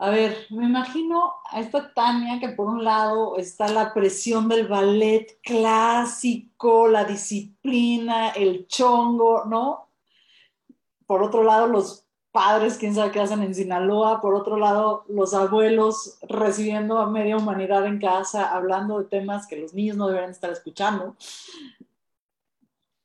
A 0.02 0.12
ver, 0.12 0.48
me 0.50 0.64
imagino 0.64 1.34
a 1.52 1.60
esta 1.60 1.94
Tania 1.94 2.40
que 2.40 2.50
por 2.50 2.68
un 2.68 2.86
lado 2.86 3.36
está 3.36 3.68
la 3.68 3.94
presión 3.94 4.48
del 4.48 4.66
ballet 4.66 5.40
clásico, 5.44 6.88
la 6.88 7.04
disciplina, 7.04 8.30
el 8.30 8.66
chongo, 8.68 9.44
¿no? 9.44 9.90
Por 11.06 11.22
otro 11.22 11.44
lado, 11.44 11.68
los 11.68 12.06
padres, 12.32 12.78
quién 12.78 12.96
sabe 12.96 13.12
qué 13.12 13.20
hacen 13.20 13.44
en 13.44 13.54
Sinaloa, 13.54 14.22
por 14.22 14.36
otro 14.36 14.58
lado, 14.58 15.04
los 15.10 15.34
abuelos 15.34 16.18
recibiendo 16.22 17.00
a 17.00 17.10
media 17.10 17.36
humanidad 17.36 17.86
en 17.86 18.00
casa, 18.00 18.54
hablando 18.56 19.00
de 19.00 19.06
temas 19.10 19.48
que 19.48 19.58
los 19.58 19.74
niños 19.74 19.98
no 19.98 20.08
deberían 20.08 20.32
estar 20.32 20.52
escuchando. 20.52 21.18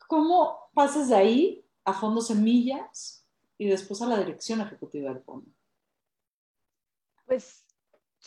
¿Cómo 0.06 0.70
pasas 0.74 1.08
de 1.08 1.16
ahí 1.16 1.64
a 1.84 1.92
Fondo 1.92 2.20
Semillas 2.20 3.26
y 3.58 3.66
después 3.66 4.00
a 4.00 4.06
la 4.06 4.18
dirección 4.18 4.60
ejecutiva 4.60 5.12
del 5.12 5.22
fondo? 5.24 5.53
Pues, 7.26 7.64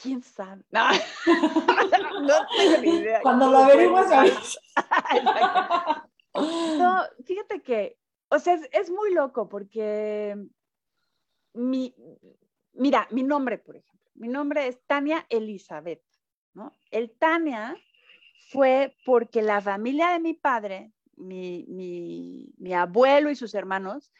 quién 0.01 0.21
sabe. 0.21 0.63
No, 0.71 2.21
no 2.21 2.33
tengo 2.55 2.77
ni 2.81 2.89
idea. 2.89 3.21
Cuando 3.21 3.49
lo 3.51 3.57
averiguas, 3.57 4.59
No, 6.35 7.03
fíjate 7.25 7.61
que, 7.61 7.97
o 8.29 8.37
sea, 8.39 8.53
es, 8.55 8.69
es 8.71 8.89
muy 8.91 9.13
loco 9.13 9.49
porque 9.49 10.35
mi, 11.53 11.95
mira, 12.73 13.07
mi 13.11 13.23
nombre, 13.23 13.57
por 13.57 13.75
ejemplo, 13.75 14.11
mi 14.13 14.27
nombre 14.27 14.67
es 14.67 14.79
Tania 14.85 15.25
Elizabeth, 15.29 16.03
¿no? 16.53 16.71
El 16.91 17.11
Tania 17.17 17.75
fue 18.49 18.95
porque 19.05 19.41
la 19.41 19.61
familia 19.61 20.09
de 20.09 20.19
mi 20.19 20.33
padre, 20.33 20.91
mi, 21.15 21.65
mi, 21.67 22.53
mi 22.57 22.73
abuelo 22.73 23.29
y 23.31 23.35
sus 23.35 23.55
hermanos, 23.55 24.11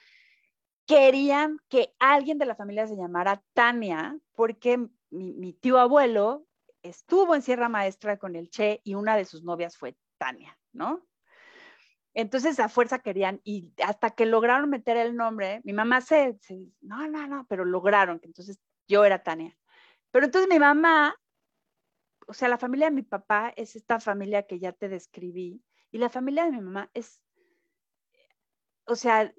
querían 0.87 1.59
que 1.67 1.93
alguien 1.99 2.37
de 2.39 2.45
la 2.45 2.55
familia 2.55 2.87
se 2.87 2.95
llamara 2.95 3.43
Tania, 3.53 4.17
porque 4.33 4.87
mi, 5.09 5.53
tío 5.53 5.77
abuelo 5.77 6.47
estuvo 6.81 7.35
en 7.35 7.41
Sierra 7.41 7.69
Maestra 7.69 8.17
con 8.17 8.35
el 8.35 8.49
Che 8.49 8.81
y 8.83 8.95
una 8.95 9.17
de 9.17 9.25
sus 9.25 9.43
novias 9.43 9.77
fue 9.77 9.97
Tania, 10.17 10.57
¿no? 10.71 11.05
Entonces 12.13 12.59
a 12.59 12.69
fuerza 12.69 12.99
querían 12.99 13.41
y 13.43 13.71
hasta 13.83 14.11
que 14.11 14.25
lograron 14.25 14.69
meter 14.69 14.97
el 14.97 15.15
nombre, 15.15 15.61
mi 15.65 15.73
mamá 15.73 16.01
se, 16.01 16.39
no, 16.81 17.07
no, 17.07 17.27
no, 17.27 17.45
pero 17.47 17.65
lograron, 17.65 18.19
que 18.19 18.27
entonces 18.27 18.59
yo 18.87 19.03
era 19.03 19.21
Tania. 19.21 19.55
Pero 20.11 20.25
entonces 20.25 20.49
mi 20.49 20.57
mamá, 20.57 21.15
o 22.27 22.33
sea, 22.33 22.47
la 22.47 22.57
familia 22.57 22.87
de 22.87 22.95
mi 22.95 23.03
papá 23.03 23.53
es 23.57 23.75
esta 23.75 23.99
familia 23.99 24.47
que 24.47 24.57
ya 24.57 24.71
te 24.71 24.87
describí 24.87 25.61
y 25.91 25.97
la 25.97 26.09
familia 26.09 26.45
de 26.45 26.51
mi 26.51 26.61
mamá 26.61 26.89
es, 26.93 27.21
o 28.85 28.95
sea, 28.95 29.31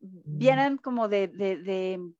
vienen 0.00 0.76
como 0.78 1.08
de, 1.08 1.28
de, 1.28 1.56
de, 1.58 2.12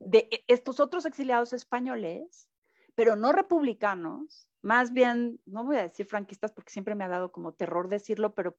de 0.00 0.44
estos 0.48 0.80
otros 0.80 1.06
exiliados 1.06 1.52
españoles, 1.52 2.48
pero 2.94 3.16
no 3.16 3.32
republicanos, 3.32 4.48
más 4.62 4.92
bien, 4.92 5.40
no 5.46 5.64
voy 5.64 5.76
a 5.76 5.82
decir 5.82 6.06
franquistas 6.06 6.52
porque 6.52 6.72
siempre 6.72 6.94
me 6.94 7.04
ha 7.04 7.08
dado 7.08 7.30
como 7.30 7.52
terror 7.52 7.88
decirlo, 7.88 8.34
pero 8.34 8.56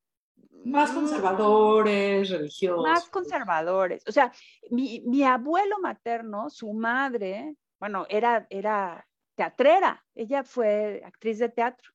más 0.65 0.91
conservadores, 0.91 2.29
religiosos. 2.29 2.83
Más 2.83 3.09
conservadores. 3.09 4.03
O 4.07 4.11
sea, 4.11 4.31
mi, 4.69 5.01
mi, 5.05 5.23
abuelo 5.23 5.79
materno, 5.79 6.49
su 6.49 6.73
madre, 6.73 7.55
bueno, 7.79 8.05
era, 8.09 8.45
era 8.49 9.07
teatrera. 9.35 10.05
Ella 10.15 10.43
fue 10.43 11.01
actriz 11.05 11.39
de 11.39 11.49
teatro. 11.49 11.91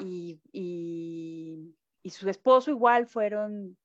Y, 0.00 0.40
y, 0.52 1.76
y, 2.02 2.10
su 2.10 2.28
esposo 2.28 2.70
igual 2.70 3.06
fueron, 3.06 3.76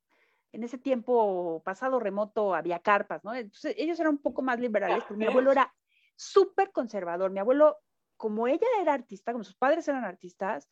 en 0.57 0.63
ese 0.63 0.79
tiempo 0.79 1.61
pasado 1.63 1.99
remoto 1.99 2.55
había 2.55 2.79
carpas, 2.79 3.23
¿no? 3.23 3.31
Entonces 3.35 3.75
ellos 3.77 3.99
eran 3.99 4.13
un 4.13 4.17
poco 4.17 4.41
más 4.41 4.59
liberales, 4.59 5.03
pero 5.07 5.15
mi 5.15 5.27
abuelo 5.27 5.51
era 5.51 5.71
súper 6.15 6.71
conservador. 6.71 7.29
Mi 7.29 7.39
abuelo, 7.39 7.77
como 8.17 8.47
ella 8.47 8.65
era 8.81 8.93
artista, 8.93 9.33
como 9.33 9.43
sus 9.43 9.55
padres 9.55 9.87
eran 9.87 10.03
artistas, 10.03 10.67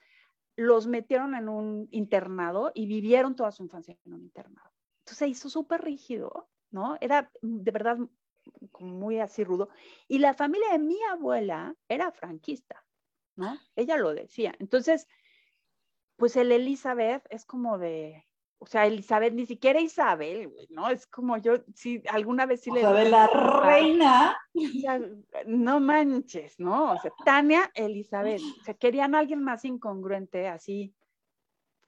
los 0.55 0.87
metieron 0.87 1.35
en 1.35 1.49
un 1.49 1.87
internado 1.91 2.71
y 2.73 2.87
vivieron 2.87 3.35
toda 3.35 3.51
su 3.51 3.61
infancia 3.61 3.95
en 4.05 4.13
un 4.13 4.23
internado. 4.23 4.71
Entonces 5.01 5.19
se 5.19 5.27
hizo 5.27 5.49
súper 5.51 5.83
rígido, 5.83 6.49
¿no? 6.71 6.97
Era 6.99 7.29
de 7.43 7.71
verdad 7.71 7.99
muy 8.79 9.19
así 9.19 9.43
rudo. 9.43 9.69
Y 10.07 10.17
la 10.17 10.33
familia 10.33 10.71
de 10.71 10.79
mi 10.79 10.97
abuela 11.11 11.75
era 11.87 12.11
franquista, 12.11 12.83
¿no? 13.35 13.55
Ella 13.75 13.97
lo 13.97 14.15
decía. 14.15 14.55
Entonces, 14.57 15.07
pues 16.15 16.35
el 16.37 16.51
Elizabeth 16.51 17.27
es 17.29 17.45
como 17.45 17.77
de, 17.77 18.25
o 18.57 18.65
sea, 18.65 18.85
Elizabeth, 18.85 19.33
ni 19.33 19.45
siquiera 19.45 19.81
Isabel, 19.81 20.51
¿no? 20.69 20.89
Es 20.89 21.05
como 21.07 21.37
yo, 21.37 21.55
si 21.73 22.01
alguna 22.09 22.45
vez 22.45 22.61
sí 22.61 22.71
le... 22.71 22.85
O 22.85 22.93
de 22.93 23.09
la 23.09 23.27
reina. 23.27 24.37
no 25.45 25.79
manches, 25.79 26.59
¿no? 26.59 26.93
O 26.93 26.97
sea, 26.99 27.11
Tania 27.25 27.69
Elizabeth. 27.73 28.41
O 28.61 28.63
sea, 28.63 28.73
querían 28.73 29.13
a 29.13 29.19
alguien 29.19 29.43
más 29.43 29.65
incongruente, 29.65 30.47
así, 30.47 30.93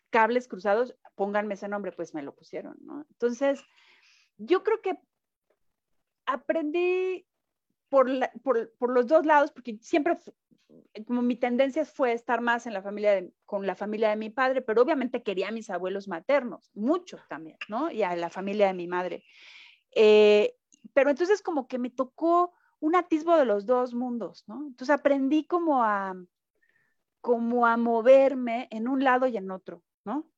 cables 0.09 0.47
cruzados, 0.47 0.95
pónganme 1.15 1.55
ese 1.55 1.67
nombre, 1.67 1.91
pues 1.91 2.13
me 2.13 2.21
lo 2.21 2.35
pusieron, 2.35 2.75
¿no? 2.81 3.05
Entonces, 3.09 3.63
yo 4.37 4.63
creo 4.63 4.81
que 4.81 4.99
aprendí 6.25 7.25
por, 7.89 8.09
por, 8.43 8.71
por 8.77 8.91
los 8.91 9.07
dos 9.07 9.25
lados, 9.25 9.51
porque 9.51 9.77
siempre 9.81 10.17
como 11.05 11.21
mi 11.21 11.35
tendencia 11.35 11.85
fue 11.85 12.13
estar 12.13 12.41
más 12.41 12.65
en 12.67 12.73
la 12.73 12.81
familia 12.81 13.25
con 13.45 13.65
la 13.65 13.75
familia 13.75 14.09
de 14.09 14.15
mi 14.15 14.29
padre, 14.29 14.61
pero 14.61 14.81
obviamente 14.81 15.23
quería 15.23 15.49
a 15.49 15.51
mis 15.51 15.69
abuelos 15.69 16.07
maternos, 16.07 16.71
muchos 16.73 17.21
también, 17.27 17.57
¿no? 17.69 17.91
Y 17.91 18.03
a 18.03 18.15
la 18.15 18.29
familia 18.29 18.67
de 18.67 18.73
mi 18.73 18.87
madre. 18.87 19.23
Eh, 19.95 20.55
pero 20.93 21.09
entonces 21.09 21.41
como 21.41 21.67
que 21.67 21.77
me 21.77 21.89
tocó 21.89 22.53
un 22.79 22.95
atisbo 22.95 23.35
de 23.37 23.45
los 23.45 23.65
dos 23.65 23.93
mundos, 23.93 24.43
¿no? 24.47 24.67
Entonces 24.67 24.93
aprendí 24.93 25.45
como 25.45 25.83
a, 25.83 26.15
como 27.21 27.65
a 27.65 27.77
moverme 27.77 28.67
en 28.71 28.87
un 28.87 29.03
lado 29.03 29.27
y 29.27 29.37
en 29.37 29.51
otro, 29.51 29.83
¿no? 30.05 30.29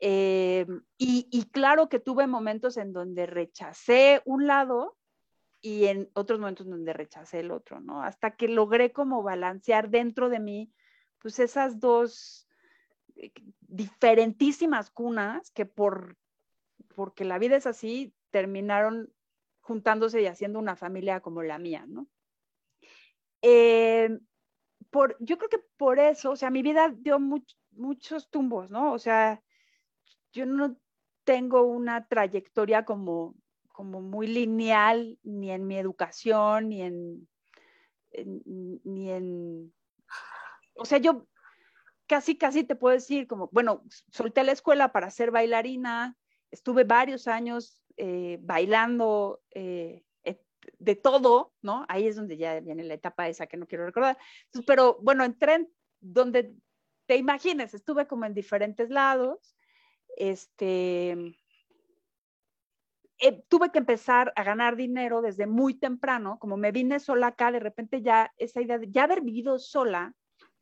Eh, 0.00 0.64
y 0.96 1.42
claro 1.50 1.88
que 1.88 1.98
tuve 1.98 2.28
momentos 2.28 2.76
en 2.76 2.92
donde 2.92 3.26
rechacé 3.26 4.22
un 4.24 4.46
lado 4.46 4.97
y 5.60 5.86
en 5.86 6.10
otros 6.14 6.38
momentos 6.38 6.68
donde 6.68 6.92
rechacé 6.92 7.40
el 7.40 7.50
otro, 7.50 7.80
¿no? 7.80 8.02
Hasta 8.02 8.36
que 8.36 8.48
logré 8.48 8.92
como 8.92 9.22
balancear 9.22 9.90
dentro 9.90 10.28
de 10.28 10.40
mí, 10.40 10.72
pues 11.18 11.38
esas 11.38 11.80
dos 11.80 12.48
eh, 13.16 13.32
diferentísimas 13.60 14.90
cunas 14.90 15.50
que 15.50 15.66
por, 15.66 16.16
porque 16.94 17.24
la 17.24 17.38
vida 17.38 17.56
es 17.56 17.66
así, 17.66 18.14
terminaron 18.30 19.12
juntándose 19.60 20.22
y 20.22 20.26
haciendo 20.26 20.58
una 20.58 20.76
familia 20.76 21.20
como 21.20 21.42
la 21.42 21.58
mía, 21.58 21.84
¿no? 21.88 22.08
Eh, 23.42 24.18
por, 24.90 25.16
yo 25.20 25.38
creo 25.38 25.50
que 25.50 25.62
por 25.76 25.98
eso, 25.98 26.30
o 26.30 26.36
sea, 26.36 26.50
mi 26.50 26.62
vida 26.62 26.94
dio 26.96 27.18
muchos 27.72 28.30
tumbos, 28.30 28.70
¿no? 28.70 28.92
O 28.92 28.98
sea, 28.98 29.42
yo 30.32 30.46
no 30.46 30.76
tengo 31.24 31.62
una 31.62 32.06
trayectoria 32.06 32.84
como 32.84 33.34
como 33.78 34.00
muy 34.00 34.26
lineal 34.26 35.20
ni 35.22 35.52
en 35.52 35.68
mi 35.68 35.78
educación, 35.78 36.68
ni 36.68 36.82
en, 36.82 37.28
ni 38.82 39.12
en, 39.12 39.72
o 40.74 40.84
sea, 40.84 40.98
yo 40.98 41.28
casi, 42.08 42.36
casi 42.36 42.64
te 42.64 42.74
puedo 42.74 42.94
decir 42.94 43.28
como, 43.28 43.48
bueno, 43.52 43.84
solté 44.10 44.42
la 44.42 44.50
escuela 44.50 44.90
para 44.90 45.12
ser 45.12 45.30
bailarina, 45.30 46.16
estuve 46.50 46.82
varios 46.82 47.28
años 47.28 47.80
eh, 47.96 48.38
bailando 48.40 49.42
eh, 49.52 50.02
de 50.80 50.96
todo, 50.96 51.54
¿no? 51.62 51.86
Ahí 51.88 52.08
es 52.08 52.16
donde 52.16 52.36
ya 52.36 52.58
viene 52.58 52.82
la 52.82 52.94
etapa 52.94 53.28
esa 53.28 53.46
que 53.46 53.56
no 53.56 53.68
quiero 53.68 53.86
recordar. 53.86 54.18
pero 54.66 54.98
bueno, 55.02 55.22
entré 55.22 55.54
en 55.54 55.72
donde 56.00 56.52
te 57.06 57.14
imagines, 57.14 57.74
estuve 57.74 58.08
como 58.08 58.24
en 58.24 58.34
diferentes 58.34 58.90
lados, 58.90 59.56
este, 60.16 61.36
eh, 63.20 63.44
tuve 63.48 63.70
que 63.70 63.78
empezar 63.78 64.32
a 64.36 64.44
ganar 64.44 64.76
dinero 64.76 65.22
desde 65.22 65.46
muy 65.46 65.74
temprano, 65.74 66.38
como 66.38 66.56
me 66.56 66.72
vine 66.72 67.00
sola 67.00 67.28
acá, 67.28 67.50
de 67.50 67.60
repente 67.60 68.00
ya 68.02 68.32
esa 68.36 68.60
idea 68.60 68.78
de 68.78 68.90
ya 68.90 69.04
haber 69.04 69.22
vivido 69.22 69.58
sola, 69.58 70.14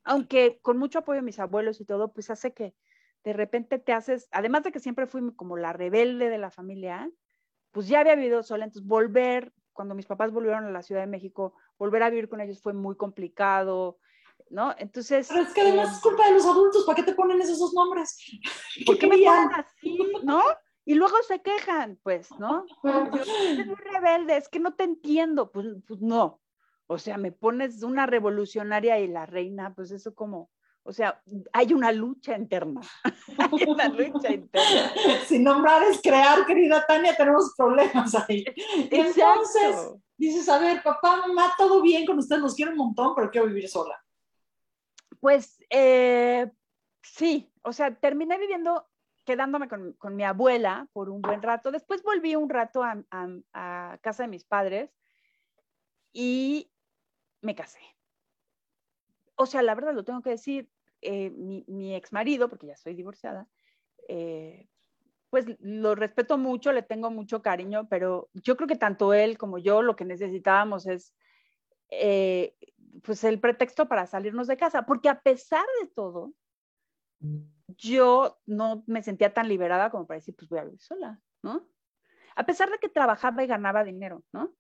aunque 0.05 0.59
con 0.63 0.79
mucho 0.79 1.01
apoyo 1.01 1.21
de 1.21 1.27
mis 1.27 1.39
abuelos 1.39 1.81
y 1.81 1.85
todo, 1.85 2.13
pues 2.13 2.31
hace 2.31 2.55
que 2.55 2.75
de 3.25 3.33
repente 3.33 3.79
te 3.79 3.93
haces, 3.93 4.29
además 4.31 4.63
de 4.63 4.73
que 4.73 4.81
siempre 4.81 5.07
fui 5.07 5.35
como 5.35 5.57
la 5.57 5.73
rebelde 5.73 6.31
de 6.31 6.39
la 6.39 6.51
familia, 6.51 7.11
pues 7.73 7.89
ya 7.89 8.01
había 8.01 8.15
vivido 8.15 8.43
sola, 8.43 8.65
entonces 8.65 8.89
volver, 8.89 9.53
cuando 9.73 9.95
mis 9.95 10.07
papás 10.07 10.33
volvieron 10.33 10.65
a 10.65 10.71
la 10.71 10.83
Ciudad 10.83 11.03
de 11.03 11.09
México, 11.09 11.55
volver 11.79 12.05
a 12.05 12.11
vivir 12.11 12.29
con 12.29 12.41
ellos 12.41 12.63
fue 12.63 12.73
muy 12.73 12.97
complicado, 12.97 13.99
¿no? 14.49 14.75
Entonces... 14.79 15.29
Pero 15.29 15.43
es 15.43 15.53
que 15.53 15.61
además 15.61 15.97
es 15.97 16.01
culpa 16.01 16.27
de 16.27 16.35
los 16.35 16.47
adultos, 16.47 16.85
¿para 16.87 16.97
qué 16.97 17.03
te 17.03 17.15
ponen 17.15 17.41
esos 17.41 17.59
dos 17.59 17.75
nombres? 17.75 18.17
¿Por 18.87 18.97
qué 18.97 19.07
me 19.09 19.19
ponen 19.19 19.53
así, 19.55 19.99
no? 20.23 20.43
Y 20.87 20.95
luego 20.95 21.17
se 21.27 21.43
quejan, 21.43 21.99
pues, 22.03 22.31
¿no? 22.39 22.65
Es 22.85 23.67
muy 23.67 23.75
rebelde, 23.75 24.37
es 24.37 24.49
que 24.49 24.61
no 24.61 24.75
te 24.75 24.85
entiendo. 24.85 25.51
Pues, 25.51 25.67
pues 25.87 26.01
no. 26.01 26.41
O 26.87 26.97
sea, 26.97 27.19
me 27.19 27.33
pones 27.33 27.83
una 27.83 28.07
revolucionaria 28.07 28.99
y 29.01 29.09
la 29.09 29.27
reina, 29.27 29.75
pues 29.75 29.91
eso 29.91 30.15
como, 30.15 30.49
o 30.85 30.93
sea, 30.93 31.21
hay 31.53 31.73
una 31.75 31.91
lucha 31.91 32.37
interna. 32.37 32.81
hay 33.39 33.65
una 33.69 33.89
lucha 33.89 34.33
interna. 34.33 34.93
Sin 35.27 35.43
nombrar 35.43 35.83
es 35.83 36.01
crear, 36.01 36.47
querida 36.47 36.87
Tania, 36.87 37.17
tenemos 37.17 37.53
problemas 37.57 38.15
ahí. 38.15 38.45
Entonces, 38.91 39.93
dices, 40.17 40.49
a 40.49 40.61
ver, 40.61 40.85
papá, 40.85 41.17
mamá, 41.27 41.53
todo 41.59 41.83
bien 41.83 42.07
con 42.07 42.19
ustedes, 42.19 42.41
los 42.41 42.55
quiero 42.55 42.71
un 42.71 42.79
montón, 42.79 43.13
pero 43.17 43.29
quiero 43.33 43.49
vivir 43.49 43.69
sola. 43.69 44.01
Pues 45.19 45.59
eh, 45.69 46.49
sí, 47.03 47.51
o 47.63 47.73
sea, 47.73 47.93
terminé 47.93 48.39
viviendo, 48.39 48.87
quedándome 49.27 49.69
con, 49.69 50.17
mi 50.17 50.25
abuela 50.25 50.89
por 50.95 51.11
un 51.11 51.21
buen 51.21 51.43
rato. 51.43 51.71
Después 51.71 52.03
volví 52.03 52.35
un 52.35 52.49
rato 52.49 52.83
a 52.83 53.99
casa 54.01 54.23
de 54.23 54.29
mis 54.29 54.45
padres 54.45 54.91
y 56.13 56.71
me 57.43 57.55
casé. 57.55 57.81
O 59.35 59.45
sea, 59.45 59.63
la 59.63 59.75
verdad 59.75 59.93
lo 59.93 60.05
tengo 60.05 60.23
que 60.23 60.31
decir, 60.31 60.71
eh, 61.03 61.31
mi, 61.31 61.95
ex 61.95 62.13
marido, 62.13 62.49
porque 62.49 62.67
ya 62.67 62.77
soy 62.77 62.95
divorciada, 62.95 63.47
eh, 64.09 64.67
pues 65.29 65.45
lo 65.61 65.95
respeto 65.95 66.39
mucho, 66.39 66.73
le 66.73 66.83
tengo 66.83 67.11
mucho 67.11 67.43
cariño, 67.43 67.87
pero 67.89 68.31
yo 68.33 68.57
creo 68.57 68.67
que 68.67 68.77
tanto 68.77 69.13
él 69.13 69.37
como 69.37 69.59
yo 69.59 69.83
lo 69.83 69.95
que 69.95 70.07
necesitábamos 70.07 70.87
es 70.87 71.15
eh, 71.91 72.57
pues 73.03 73.25
el 73.25 73.39
pretexto 73.39 73.87
para 73.89 74.07
salirnos 74.07 74.47
de 74.47 74.57
casa, 74.57 74.87
porque 74.87 75.11
a 75.11 75.21
pesar 75.21 75.67
de 75.83 75.89
todo, 75.89 76.33
yo 77.69 78.39
no 78.47 78.85
me 78.87 79.03
sentía 79.03 79.33
tan 79.33 79.49
liberada 79.49 79.91
como 79.91 80.07
para 80.07 80.19
decir, 80.19 80.35
pues 80.37 80.49
voy 80.49 80.59
a 80.59 80.65
vivir 80.65 80.81
sola, 80.81 81.21
¿no? 81.43 81.69
A 82.35 82.45
pesar 82.45 82.71
de 82.71 82.79
que 82.79 82.89
trabajaba 82.89 83.43
y 83.43 83.47
ganaba 83.47 83.85
dinero, 83.85 84.23
¿no? 84.33 84.55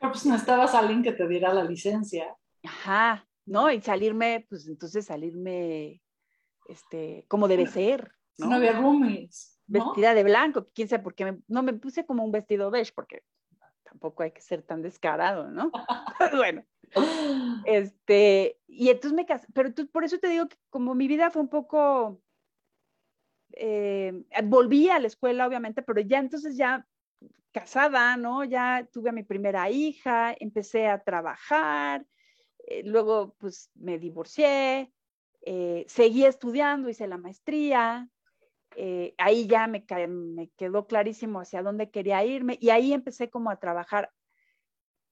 Pero 0.00 0.12
pues 0.12 0.26
necesitabas 0.26 0.74
a 0.74 0.80
alguien 0.80 1.02
que 1.02 1.12
te 1.12 1.26
diera 1.26 1.52
la 1.52 1.64
licencia. 1.64 2.36
Ajá, 2.64 3.26
¿no? 3.46 3.70
Y 3.70 3.80
salirme, 3.80 4.46
pues 4.48 4.66
entonces 4.68 5.06
salirme, 5.06 6.02
este, 6.68 7.24
como 7.28 7.48
debe 7.48 7.66
ser. 7.66 8.12
¿no? 8.38 8.48
no 8.48 8.56
había 8.56 8.72
roomies. 8.72 9.60
Vestida 9.66 10.14
de 10.14 10.24
blanco, 10.24 10.68
quién 10.74 10.88
sabe 10.88 11.02
por 11.02 11.14
qué, 11.14 11.38
no 11.48 11.62
me 11.62 11.72
puse 11.72 12.04
como 12.04 12.24
un 12.24 12.32
vestido 12.32 12.70
beige, 12.70 12.92
porque 12.94 13.22
tampoco 13.84 14.22
hay 14.22 14.32
que 14.32 14.40
ser 14.40 14.62
tan 14.62 14.82
descarado, 14.82 15.48
¿no? 15.48 15.70
bueno, 16.36 16.64
este, 17.64 18.58
y 18.66 18.88
entonces 18.88 19.12
me 19.12 19.26
casé, 19.26 19.46
pero 19.54 19.70
por 19.92 20.04
eso 20.04 20.18
te 20.18 20.28
digo 20.28 20.48
que 20.48 20.56
como 20.70 20.94
mi 20.94 21.08
vida 21.08 21.30
fue 21.30 21.42
un 21.42 21.48
poco, 21.48 22.20
eh, 23.54 24.24
volví 24.44 24.88
a 24.88 24.98
la 24.98 25.06
escuela, 25.06 25.46
obviamente, 25.46 25.82
pero 25.82 26.00
ya 26.00 26.18
entonces 26.18 26.56
ya 26.56 26.86
casada, 27.52 28.16
¿no? 28.16 28.44
Ya 28.44 28.88
tuve 28.92 29.10
a 29.10 29.12
mi 29.12 29.22
primera 29.22 29.70
hija, 29.70 30.34
empecé 30.38 30.88
a 30.88 31.02
trabajar, 31.02 32.04
eh, 32.66 32.82
luego 32.84 33.34
pues 33.38 33.70
me 33.74 33.98
divorcié, 33.98 34.92
eh, 35.42 35.84
seguí 35.88 36.24
estudiando, 36.24 36.88
hice 36.88 37.06
la 37.06 37.18
maestría, 37.18 38.08
eh, 38.76 39.14
ahí 39.18 39.46
ya 39.46 39.66
me, 39.66 39.84
me, 40.08 40.48
quedó 40.56 40.86
clarísimo 40.86 41.40
hacia 41.40 41.62
dónde 41.62 41.90
quería 41.90 42.24
irme 42.24 42.56
y 42.60 42.70
ahí 42.70 42.92
empecé 42.92 43.28
como 43.28 43.50
a 43.50 43.58
trabajar, 43.58 44.10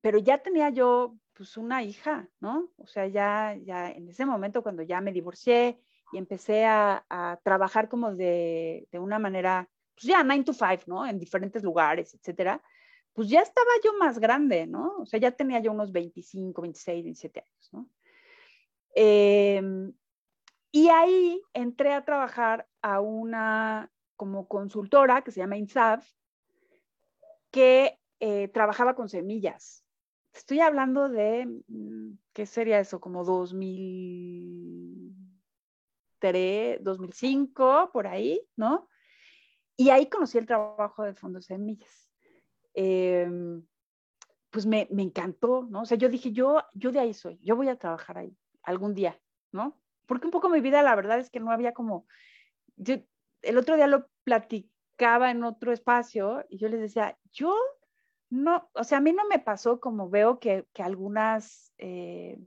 pero 0.00 0.18
ya 0.18 0.38
tenía 0.38 0.70
yo 0.70 1.16
pues 1.34 1.56
una 1.56 1.82
hija, 1.82 2.28
¿no? 2.40 2.70
O 2.76 2.86
sea, 2.86 3.06
ya, 3.06 3.56
ya 3.62 3.90
en 3.90 4.08
ese 4.08 4.24
momento 4.24 4.62
cuando 4.62 4.82
ya 4.82 5.00
me 5.00 5.12
divorcié 5.12 5.80
y 6.12 6.18
empecé 6.18 6.64
a, 6.64 7.04
trabajar 7.42 7.88
como 7.88 8.14
de, 8.14 8.86
de, 8.90 8.98
una 8.98 9.18
manera, 9.18 9.68
pues 9.94 10.06
ya 10.06 10.22
9 10.22 10.44
to 10.44 10.52
5, 10.52 10.84
¿no? 10.86 11.06
En 11.06 11.18
diferentes 11.18 11.62
lugares, 11.62 12.14
etcétera 12.14 12.60
pues 13.12 13.28
ya 13.28 13.40
estaba 13.40 13.70
yo 13.84 13.92
más 13.98 14.18
grande, 14.18 14.66
¿no? 14.66 14.96
O 14.98 15.06
sea, 15.06 15.20
ya 15.20 15.30
tenía 15.32 15.60
yo 15.60 15.72
unos 15.72 15.92
25, 15.92 16.62
26, 16.62 17.04
27 17.04 17.40
años, 17.40 17.68
¿no? 17.72 17.88
Em, 18.94 19.92
y 20.72 20.88
ahí 20.88 21.42
entré 21.52 21.92
a 21.92 22.04
trabajar 22.04 22.68
a 22.82 23.00
una 23.00 23.90
como 24.16 24.48
consultora 24.48 25.22
que 25.22 25.32
se 25.32 25.40
llama 25.40 25.56
INSAF, 25.56 26.08
que 27.50 27.98
eh, 28.20 28.48
trabajaba 28.48 28.94
con 28.94 29.08
semillas. 29.08 29.84
Estoy 30.32 30.60
hablando 30.60 31.08
de, 31.08 31.46
mm, 31.68 32.12
¿qué 32.32 32.46
sería 32.46 32.78
eso? 32.78 33.00
Como 33.00 33.24
2003, 36.20 36.84
2005, 36.84 37.90
por 37.92 38.06
ahí, 38.06 38.40
¿no? 38.56 38.88
Y 39.76 39.90
ahí 39.90 40.08
conocí 40.08 40.38
el 40.38 40.46
trabajo 40.46 41.04
de 41.04 41.14
fondos 41.14 41.46
semillas. 41.46 42.10
Em, 42.74 43.64
pues 44.50 44.66
me, 44.66 44.88
me, 44.90 45.02
encantó, 45.02 45.66
¿no? 45.70 45.82
O 45.82 45.84
sea, 45.86 45.96
yo 45.96 46.08
dije, 46.08 46.32
yo, 46.32 46.62
yo 46.74 46.92
de 46.92 47.00
ahí 47.00 47.14
soy, 47.14 47.38
yo 47.42 47.56
voy 47.56 47.68
a 47.68 47.76
trabajar 47.76 48.18
ahí 48.18 48.36
algún 48.62 48.94
día, 48.94 49.18
¿no? 49.52 49.80
Porque 50.06 50.26
un 50.26 50.32
poco 50.32 50.48
mi 50.48 50.60
vida, 50.60 50.82
la 50.82 50.94
verdad 50.94 51.18
es 51.18 51.30
que 51.30 51.40
no 51.40 51.52
había 51.52 51.72
como, 51.72 52.06
yo, 52.76 52.96
el 53.42 53.58
otro 53.58 53.76
día 53.76 53.86
lo 53.86 54.08
platicaba 54.24 55.30
en 55.30 55.44
otro 55.44 55.72
espacio 55.72 56.44
y 56.48 56.58
yo 56.58 56.68
les 56.68 56.80
decía, 56.80 57.16
yo 57.32 57.56
no, 58.28 58.68
o 58.74 58.84
sea, 58.84 58.98
a 58.98 59.00
mí 59.00 59.12
no 59.12 59.26
me 59.28 59.38
pasó 59.38 59.80
como 59.80 60.10
veo 60.10 60.38
que, 60.38 60.66
que 60.72 60.82
algunas 60.82 61.72
eh, 61.78 62.38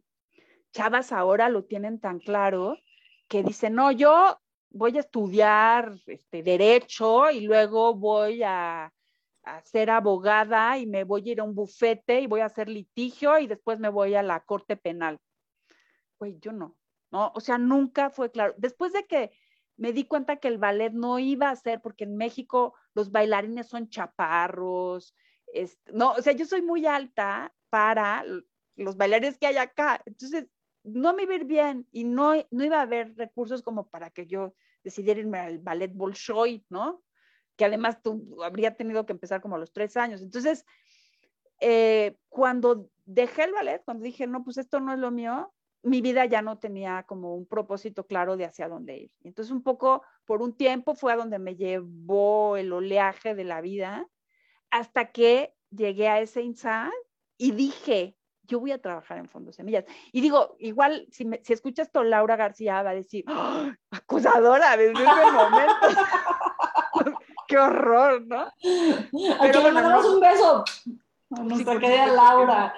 chavas 0.71 1.11
ahora 1.11 1.49
lo 1.49 1.65
tienen 1.65 1.99
tan 1.99 2.19
claro, 2.19 2.77
que 3.27 3.43
dicen, 3.43 3.75
no, 3.75 3.91
yo 3.91 4.37
voy 4.69 4.97
a 4.97 5.01
estudiar 5.01 5.93
este, 6.07 6.43
derecho 6.43 7.29
y 7.29 7.41
luego 7.41 7.95
voy 7.95 8.43
a 8.43 8.91
a 9.43 9.61
ser 9.61 9.89
abogada 9.89 10.77
y 10.77 10.85
me 10.85 11.03
voy 11.03 11.29
a 11.29 11.31
ir 11.33 11.39
a 11.39 11.43
un 11.43 11.53
bufete 11.53 12.21
y 12.21 12.27
voy 12.27 12.41
a 12.41 12.45
hacer 12.45 12.69
litigio 12.69 13.37
y 13.39 13.47
después 13.47 13.79
me 13.79 13.89
voy 13.89 14.15
a 14.15 14.23
la 14.23 14.39
corte 14.41 14.77
penal. 14.77 15.19
Güey, 16.17 16.39
yo 16.39 16.51
no, 16.53 16.77
¿no? 17.11 17.31
O 17.35 17.41
sea, 17.41 17.57
nunca 17.57 18.09
fue 18.09 18.31
claro. 18.31 18.53
Después 18.57 18.93
de 18.93 19.05
que 19.05 19.31
me 19.75 19.91
di 19.91 20.05
cuenta 20.05 20.37
que 20.37 20.47
el 20.47 20.57
ballet 20.57 20.93
no 20.93 21.19
iba 21.19 21.49
a 21.49 21.55
ser, 21.55 21.81
porque 21.81 22.05
en 22.05 22.15
México 22.15 22.73
los 22.93 23.11
bailarines 23.11 23.67
son 23.67 23.89
chaparros, 23.89 25.13
no, 25.91 26.13
o 26.13 26.21
sea, 26.21 26.33
yo 26.33 26.45
soy 26.45 26.61
muy 26.61 26.85
alta 26.85 27.53
para 27.69 28.23
los 28.75 28.97
bailarines 28.97 29.37
que 29.37 29.47
hay 29.47 29.57
acá, 29.57 30.01
entonces 30.05 30.47
no 30.83 31.13
me 31.13 31.23
iba 31.23 31.33
a 31.33 31.37
ir 31.37 31.45
bien 31.45 31.87
y 31.91 32.03
no, 32.03 32.33
no 32.51 32.63
iba 32.63 32.79
a 32.79 32.83
haber 32.83 33.15
recursos 33.15 33.61
como 33.61 33.87
para 33.87 34.09
que 34.09 34.27
yo 34.27 34.53
decidiera 34.83 35.19
irme 35.19 35.39
al 35.39 35.59
ballet 35.59 35.91
Bolshoi, 35.93 36.65
¿no? 36.69 37.03
que 37.55 37.65
además 37.65 38.01
tú 38.01 38.37
habría 38.43 38.75
tenido 38.75 39.05
que 39.05 39.13
empezar 39.13 39.41
como 39.41 39.55
a 39.55 39.59
los 39.59 39.71
tres 39.71 39.95
años. 39.97 40.21
Entonces, 40.21 40.65
eh, 41.59 42.17
cuando 42.29 42.89
dejé 43.05 43.43
el 43.43 43.53
ballet, 43.53 43.83
cuando 43.85 44.03
dije, 44.03 44.27
no, 44.27 44.43
pues 44.43 44.57
esto 44.57 44.79
no 44.79 44.93
es 44.93 44.99
lo 44.99 45.11
mío, 45.11 45.53
mi 45.83 46.01
vida 46.01 46.25
ya 46.25 46.41
no 46.41 46.59
tenía 46.59 47.03
como 47.03 47.35
un 47.35 47.45
propósito 47.45 48.05
claro 48.05 48.37
de 48.37 48.45
hacia 48.45 48.69
dónde 48.69 48.97
ir. 48.97 49.11
Entonces, 49.23 49.51
un 49.51 49.63
poco, 49.63 50.03
por 50.25 50.41
un 50.41 50.55
tiempo 50.55 50.95
fue 50.95 51.13
a 51.13 51.17
donde 51.17 51.39
me 51.39 51.55
llevó 51.55 52.57
el 52.57 52.71
oleaje 52.71 53.35
de 53.35 53.43
la 53.43 53.61
vida, 53.61 54.07
hasta 54.69 55.11
que 55.11 55.53
llegué 55.69 56.07
a 56.07 56.21
ese 56.21 56.41
INSA 56.41 56.89
y 57.37 57.51
dije, 57.51 58.15
yo 58.43 58.59
voy 58.59 58.71
a 58.71 58.81
trabajar 58.81 59.17
en 59.17 59.29
Fondos 59.29 59.55
Semillas. 59.55 59.85
Y 60.11 60.21
digo, 60.21 60.55
igual, 60.59 61.07
si, 61.11 61.29
si 61.43 61.53
escuchas 61.53 61.87
esto, 61.87 62.03
Laura 62.03 62.35
García 62.35 62.81
va 62.83 62.91
a 62.91 62.95
decir, 62.95 63.23
¡Ah! 63.27 63.73
acusadora 63.91 64.77
desde 64.77 65.03
ese 65.03 65.31
momento. 65.31 65.73
qué 67.47 67.57
horror, 67.57 68.25
¿no? 68.25 68.51
Pero 69.41 69.61
le 69.61 69.71
mandamos 69.71 70.05
un 70.05 70.19
beso 70.19 70.63
a 71.31 71.43
nuestra 71.43 71.79
querida 71.79 72.07
Laura. 72.07 72.73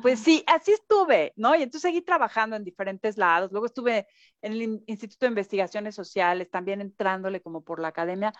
Pues 0.00 0.20
sí, 0.20 0.42
así 0.46 0.72
estuve, 0.72 1.32
¿no? 1.36 1.54
Y 1.54 1.62
entonces 1.62 1.82
seguí 1.82 2.00
trabajando 2.02 2.56
en 2.56 2.64
diferentes 2.64 3.16
lados. 3.18 3.52
Luego 3.52 3.66
estuve 3.66 4.06
en 4.40 4.52
el 4.52 4.82
Instituto 4.86 5.26
de 5.26 5.30
Investigaciones 5.30 5.94
Sociales, 5.94 6.50
también 6.50 6.80
entrándole 6.80 7.40
como 7.40 7.62
por 7.62 7.78
la 7.78 7.88
academia, 7.88 8.32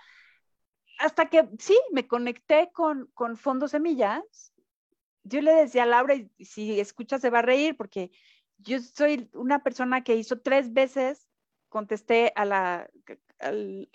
hasta 0.99 1.27
que 1.27 1.49
sí, 1.59 1.79
me 1.93 2.07
conecté 2.07 2.71
con, 2.73 3.11
con 3.15 3.37
Fondo 3.37 3.69
Semillas. 3.69 4.52
Yo 5.25 5.41
le 5.41 5.53
decía 5.53 5.85
a 5.85 5.87
Laura, 5.87 6.15
y 6.15 6.45
si 6.45 6.81
escucha 6.81 7.19
se 7.19 7.31
va 7.31 7.41
a 7.41 7.43
reír, 7.43 7.77
porque 7.77 8.11
yo 8.59 8.81
soy 8.81 9.29
una 9.35 9.63
persona 9.63 10.03
que 10.05 10.17
hizo 10.17 10.41
tres 10.41 10.73
veces, 10.73 11.29
contesté 11.69 12.33
a 12.37 12.45
la 12.45 12.91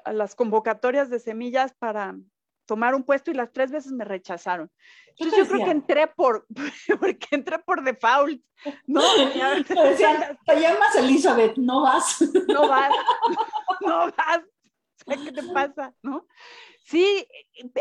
a 0.03 0.13
las 0.13 0.36
convocatorias 0.36 1.09
de 1.09 1.19
semillas 1.19 1.73
para 1.73 2.15
tomar 2.65 2.93
un 2.95 3.03
puesto 3.03 3.32
y 3.32 3.34
las 3.34 3.51
tres 3.51 3.71
veces 3.71 3.91
me 3.93 4.03
rechazaron. 4.03 4.69
Entonces 5.15 5.39
yo 5.39 5.47
creo 5.47 5.65
que 5.65 5.71
entré 5.71 6.07
por, 6.07 6.45
porque 6.99 7.28
entré 7.32 7.59
por 7.59 7.84
default, 7.84 8.41
¿no? 8.86 9.01
te 10.45 10.59
llamas 10.59 10.95
Elizabeth, 10.95 11.57
no 11.57 11.82
vas. 11.82 12.21
No 12.47 12.67
vas, 12.67 12.91
no 13.82 14.11
vas. 14.11 14.41
¿Qué 15.05 15.32
te 15.32 15.43
pasa? 15.43 15.93
¿No? 16.01 16.28
Sí, 16.84 17.25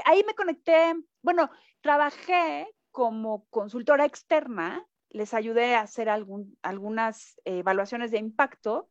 ahí 0.05 0.22
me 0.24 0.34
conecté, 0.34 0.94
bueno, 1.22 1.51
trabajé 1.80 2.68
como 2.97 3.44
consultora 3.51 4.07
externa, 4.07 4.82
les 5.11 5.34
ayudé 5.34 5.74
a 5.74 5.82
hacer 5.82 6.09
algunas 6.09 7.38
evaluaciones 7.44 8.11
de 8.11 8.16
impacto 8.16 8.88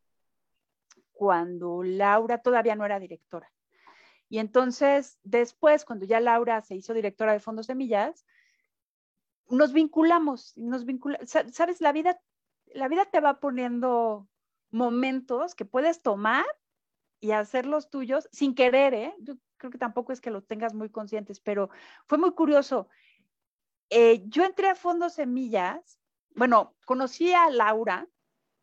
cuando 1.11 1.81
Laura 1.81 2.37
todavía 2.37 2.75
no 2.75 2.85
era 2.85 2.99
directora. 2.99 3.51
Y 4.29 4.37
entonces, 4.37 5.17
después, 5.23 5.85
cuando 5.85 6.05
ya 6.05 6.19
Laura 6.19 6.61
se 6.61 6.75
hizo 6.75 6.93
directora 6.93 7.33
de 7.33 7.39
Fondos 7.39 7.65
Semillas, 7.65 8.27
nos 9.49 9.73
vinculamos, 9.73 10.55
nos 10.55 10.85
vinculamos, 10.85 11.27
sabes, 11.51 11.81
la 11.81 11.91
vida, 11.91 12.21
la 12.75 12.87
vida 12.87 13.05
te 13.05 13.21
va 13.21 13.39
poniendo 13.39 14.27
momentos 14.69 15.55
que 15.55 15.65
puedes 15.65 16.03
tomar 16.03 16.45
y 17.19 17.31
hacerlos 17.31 17.89
tuyos 17.89 18.29
sin 18.31 18.53
querer, 18.53 18.93
¿eh? 18.93 19.15
Yo 19.17 19.33
creo 19.57 19.71
que 19.71 19.79
tampoco 19.79 20.13
es 20.13 20.21
que 20.21 20.29
los 20.29 20.45
tengas 20.45 20.75
muy 20.75 20.91
conscientes, 20.91 21.39
pero 21.39 21.71
fue 22.05 22.19
muy 22.19 22.33
curioso. 22.35 22.87
Eh, 23.89 24.23
yo 24.27 24.43
entré 24.43 24.69
a 24.69 24.75
Fondo 24.75 25.09
Semillas, 25.09 25.99
bueno, 26.35 26.75
conocí 26.85 27.33
a 27.33 27.49
Laura, 27.49 28.07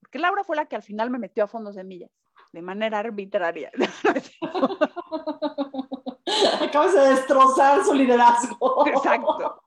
porque 0.00 0.18
Laura 0.18 0.44
fue 0.44 0.56
la 0.56 0.66
que 0.66 0.76
al 0.76 0.82
final 0.82 1.10
me 1.10 1.18
metió 1.18 1.44
a 1.44 1.48
Fondo 1.48 1.72
Semillas, 1.72 2.10
de 2.52 2.62
manera 2.62 2.98
arbitraria. 2.98 3.70
Acabas 6.60 6.94
de 6.94 7.00
destrozar 7.00 7.84
su 7.84 7.94
liderazgo. 7.94 8.86
Exacto. 8.86 9.62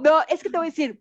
No, 0.00 0.20
es 0.28 0.42
que 0.42 0.50
te 0.50 0.56
voy 0.56 0.66
a 0.66 0.70
decir, 0.70 1.00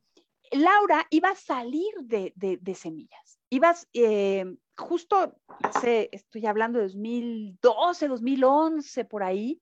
Laura 0.52 1.06
iba 1.10 1.30
a 1.30 1.36
salir 1.36 1.94
de, 2.02 2.34
de, 2.36 2.76
semillas. 2.76 3.40
Ibas, 3.50 3.88
eh, 3.94 4.46
justo 4.78 5.36
hace, 5.64 6.10
estoy 6.12 6.46
hablando 6.46 6.80
de 6.80 6.86
2012, 6.86 8.08
2011, 8.08 9.06
por 9.06 9.24
ahí. 9.24 9.62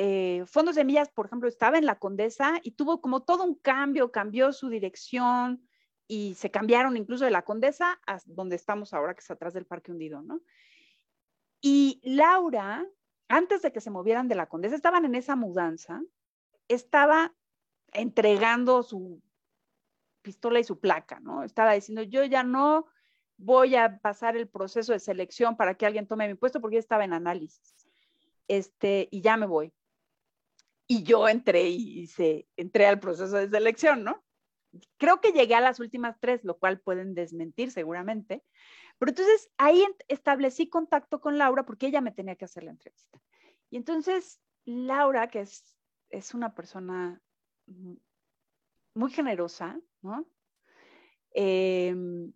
Eh, 0.00 0.44
Fondos 0.46 0.76
de 0.76 0.82
Semillas, 0.82 1.10
por 1.10 1.26
ejemplo, 1.26 1.48
estaba 1.48 1.76
en 1.76 1.86
la 1.86 1.98
Condesa 1.98 2.60
y 2.62 2.72
tuvo 2.72 3.00
como 3.00 3.24
todo 3.24 3.42
un 3.42 3.56
cambio, 3.56 4.12
cambió 4.12 4.52
su 4.52 4.68
dirección 4.68 5.66
y 6.06 6.34
se 6.34 6.50
cambiaron 6.50 6.96
incluso 6.96 7.24
de 7.24 7.32
la 7.32 7.42
Condesa 7.42 8.00
a 8.06 8.18
donde 8.26 8.54
estamos 8.54 8.94
ahora, 8.94 9.14
que 9.14 9.20
es 9.20 9.30
atrás 9.30 9.54
del 9.54 9.66
Parque 9.66 9.90
Hundido, 9.90 10.22
¿no? 10.22 10.40
Y 11.60 12.00
Laura 12.04 12.86
antes 13.28 13.62
de 13.62 13.72
que 13.72 13.80
se 13.80 13.90
movieran 13.90 14.28
de 14.28 14.34
la 14.34 14.46
condesa, 14.46 14.74
estaban 14.74 15.04
en 15.04 15.14
esa 15.14 15.36
mudanza, 15.36 16.02
estaba 16.66 17.34
entregando 17.92 18.82
su 18.82 19.22
pistola 20.22 20.60
y 20.60 20.64
su 20.64 20.80
placa, 20.80 21.20
¿no? 21.20 21.44
Estaba 21.44 21.74
diciendo, 21.74 22.02
yo 22.02 22.24
ya 22.24 22.42
no 22.42 22.86
voy 23.36 23.76
a 23.76 23.98
pasar 24.00 24.36
el 24.36 24.48
proceso 24.48 24.92
de 24.92 24.98
selección 24.98 25.56
para 25.56 25.74
que 25.74 25.86
alguien 25.86 26.06
tome 26.06 26.26
mi 26.26 26.34
puesto 26.34 26.60
porque 26.60 26.78
estaba 26.78 27.04
en 27.04 27.12
análisis. 27.12 27.74
Este, 28.48 29.08
y 29.10 29.20
ya 29.20 29.36
me 29.36 29.46
voy. 29.46 29.72
Y 30.88 31.04
yo 31.04 31.28
entré 31.28 31.68
y 31.68 32.00
hice, 32.00 32.48
entré 32.56 32.86
al 32.86 32.98
proceso 32.98 33.36
de 33.36 33.48
selección, 33.48 34.02
¿no? 34.02 34.24
Creo 34.96 35.20
que 35.20 35.32
llegué 35.32 35.54
a 35.54 35.60
las 35.60 35.78
últimas 35.80 36.18
tres, 36.18 36.42
lo 36.44 36.58
cual 36.58 36.80
pueden 36.80 37.14
desmentir 37.14 37.70
seguramente, 37.70 38.42
pero 38.98 39.10
entonces 39.10 39.50
ahí 39.56 39.86
establecí 40.08 40.68
contacto 40.68 41.20
con 41.20 41.38
Laura 41.38 41.64
porque 41.64 41.86
ella 41.86 42.00
me 42.00 42.10
tenía 42.10 42.36
que 42.36 42.46
hacer 42.46 42.64
la 42.64 42.72
entrevista. 42.72 43.20
Y 43.70 43.76
entonces 43.76 44.40
Laura, 44.64 45.28
que 45.28 45.40
es, 45.40 45.76
es 46.10 46.34
una 46.34 46.54
persona 46.54 47.22
muy 48.94 49.10
generosa, 49.10 49.80
¿no? 50.02 50.28
Em, 51.30 52.32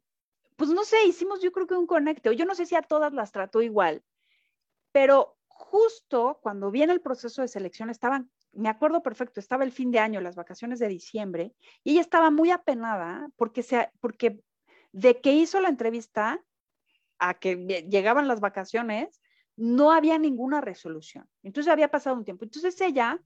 pues 0.57 0.71
no 0.71 0.85
sé, 0.85 1.05
hicimos 1.07 1.41
yo 1.41 1.51
creo 1.53 1.67
que 1.67 1.75
un 1.75 1.87
conecto. 1.87 2.33
Yo 2.33 2.45
no 2.45 2.55
sé 2.55 2.67
si 2.67 2.75
a 2.75 2.83
todas 2.83 3.13
las 3.13 3.33
trató 3.33 3.63
igual, 3.63 4.05
pero 4.93 5.37
justo 5.49 6.39
cuando 6.43 6.71
viene 6.71 6.93
el 6.93 7.01
proceso 7.01 7.43
de 7.43 7.49
selección 7.49 7.91
estaban, 7.91 8.31
me 8.53 8.69
acuerdo 8.69 9.03
perfecto, 9.03 9.41
estaba 9.41 9.65
el 9.65 9.73
fin 9.73 9.91
de 9.91 9.99
año, 9.99 10.21
las 10.21 10.37
vacaciones 10.37 10.79
de 10.79 10.89
diciembre, 10.89 11.55
y 11.85 11.93
ella 11.93 12.01
estaba 12.01 12.31
muy 12.31 12.51
apenada 12.51 13.29
porque, 13.37 13.63
se, 13.63 13.91
porque 14.01 14.43
de 14.93 15.21
que 15.21 15.33
hizo 15.33 15.61
la 15.61 15.69
entrevista 15.69 16.41
a 17.19 17.35
que 17.35 17.57
llegaban 17.89 18.29
las 18.29 18.41
vacaciones, 18.41 19.21
no 19.57 19.93
había 19.93 20.19
ninguna 20.19 20.61
resolución. 20.61 21.29
Entonces 21.43 21.73
había 21.73 21.91
pasado 21.91 22.17
un 22.17 22.25
tiempo. 22.25 22.45
Entonces 22.45 22.81
ella, 22.81 23.21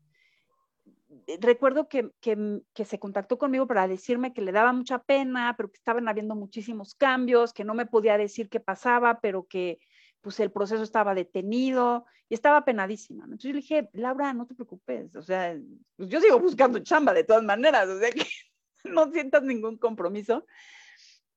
eh, 1.26 1.38
recuerdo 1.40 1.88
que, 1.88 2.10
que, 2.20 2.84
se 2.84 2.98
contactó 2.98 3.38
conmigo 3.38 3.66
para 3.66 3.88
decirme 3.88 4.32
que 4.32 4.42
le 4.42 4.52
daba 4.52 4.72
mucha 4.72 4.98
pena, 5.02 5.54
pero 5.56 5.70
que 5.70 5.76
estaban 5.76 6.08
habiendo 6.08 6.34
muchísimos 6.34 6.94
cambios, 6.94 7.52
que 7.52 7.64
no 7.64 7.74
me 7.74 7.86
podía 7.86 8.18
decir 8.18 8.48
qué 8.48 8.60
pasaba, 8.60 9.20
pero 9.20 9.46
que 9.46 9.78
pues 10.26 10.40
el 10.40 10.50
proceso 10.50 10.82
estaba 10.82 11.14
detenido 11.14 12.04
y 12.28 12.34
estaba 12.34 12.64
penadísima. 12.64 13.22
Entonces 13.22 13.44
yo 13.44 13.52
le 13.52 13.60
dije, 13.60 13.88
Laura, 13.92 14.32
no 14.32 14.44
te 14.44 14.56
preocupes, 14.56 15.14
o 15.14 15.22
sea, 15.22 15.56
pues 15.94 16.08
yo 16.08 16.20
sigo 16.20 16.40
buscando 16.40 16.80
chamba 16.80 17.14
de 17.14 17.22
todas 17.22 17.44
maneras, 17.44 17.88
o 17.88 18.00
sea 18.00 18.10
que 18.10 18.26
no 18.84 19.08
sientas 19.12 19.44
ningún 19.44 19.78
compromiso. 19.78 20.44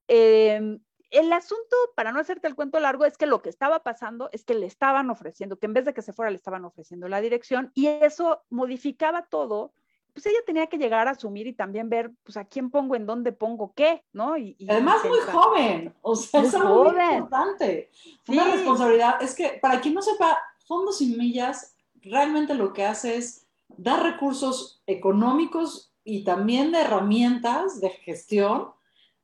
Eh, 0.08 0.80
el 1.12 1.32
asunto, 1.32 1.76
para 1.96 2.12
no 2.12 2.20
hacerte 2.20 2.48
el 2.48 2.56
cuento 2.56 2.80
largo, 2.80 3.06
es 3.06 3.16
que 3.16 3.28
lo 3.28 3.44
que 3.44 3.50
estaba 3.50 3.84
pasando 3.84 4.32
es 4.32 4.44
que 4.44 4.56
le 4.56 4.66
estaban 4.66 5.12
ofreciendo, 5.12 5.60
que 5.60 5.68
en 5.68 5.74
vez 5.76 5.86
de 5.86 5.94
que 5.94 6.02
se 6.02 6.12
fuera, 6.12 6.32
le 6.32 6.38
estaban 6.38 6.66
ofreciendo 6.66 7.08
la 7.08 7.22
dirección 7.22 7.72
y 7.76 7.86
eso 7.86 8.42
modificaba 8.50 9.28
todo. 9.28 9.72
Pues 10.14 10.26
ella 10.26 10.40
tenía 10.46 10.68
que 10.68 10.78
llegar 10.78 11.08
a 11.08 11.12
asumir 11.12 11.48
y 11.48 11.54
también 11.54 11.90
ver, 11.90 12.12
pues 12.24 12.38
a 12.38 12.46
quién 12.46 12.70
pongo, 12.70 12.96
en 12.96 13.06
dónde 13.06 13.32
pongo 13.32 13.74
qué, 13.76 14.04
¿no? 14.12 14.38
Y, 14.38 14.58
Además, 14.68 14.98
muy 15.06 15.20
joven, 15.20 15.94
o 16.02 16.16
sea, 16.16 16.42
es 16.42 16.54
algo 16.54 16.92
muy 16.92 17.02
importante. 17.02 17.90
Una 18.28 18.52
responsabilidad, 18.52 19.22
es 19.22 19.36
que 19.36 19.60
para 19.62 19.80
quien 19.80 19.94
no 19.94 20.02
sepa, 20.02 20.38
Fondos 20.66 20.98
Sin 21.00 21.18
Millas 21.18 21.76
realmente 22.02 22.54
lo 22.54 22.74
que 22.74 22.86
hace 22.86 23.18
es 23.18 23.48
dar 23.68 24.04
recursos 24.04 24.82
económicos 24.88 25.92
y 26.04 26.24
también 26.24 26.72
de 26.72 26.82
herramientas 26.82 27.80
de 27.82 27.90
gestión 27.90 28.70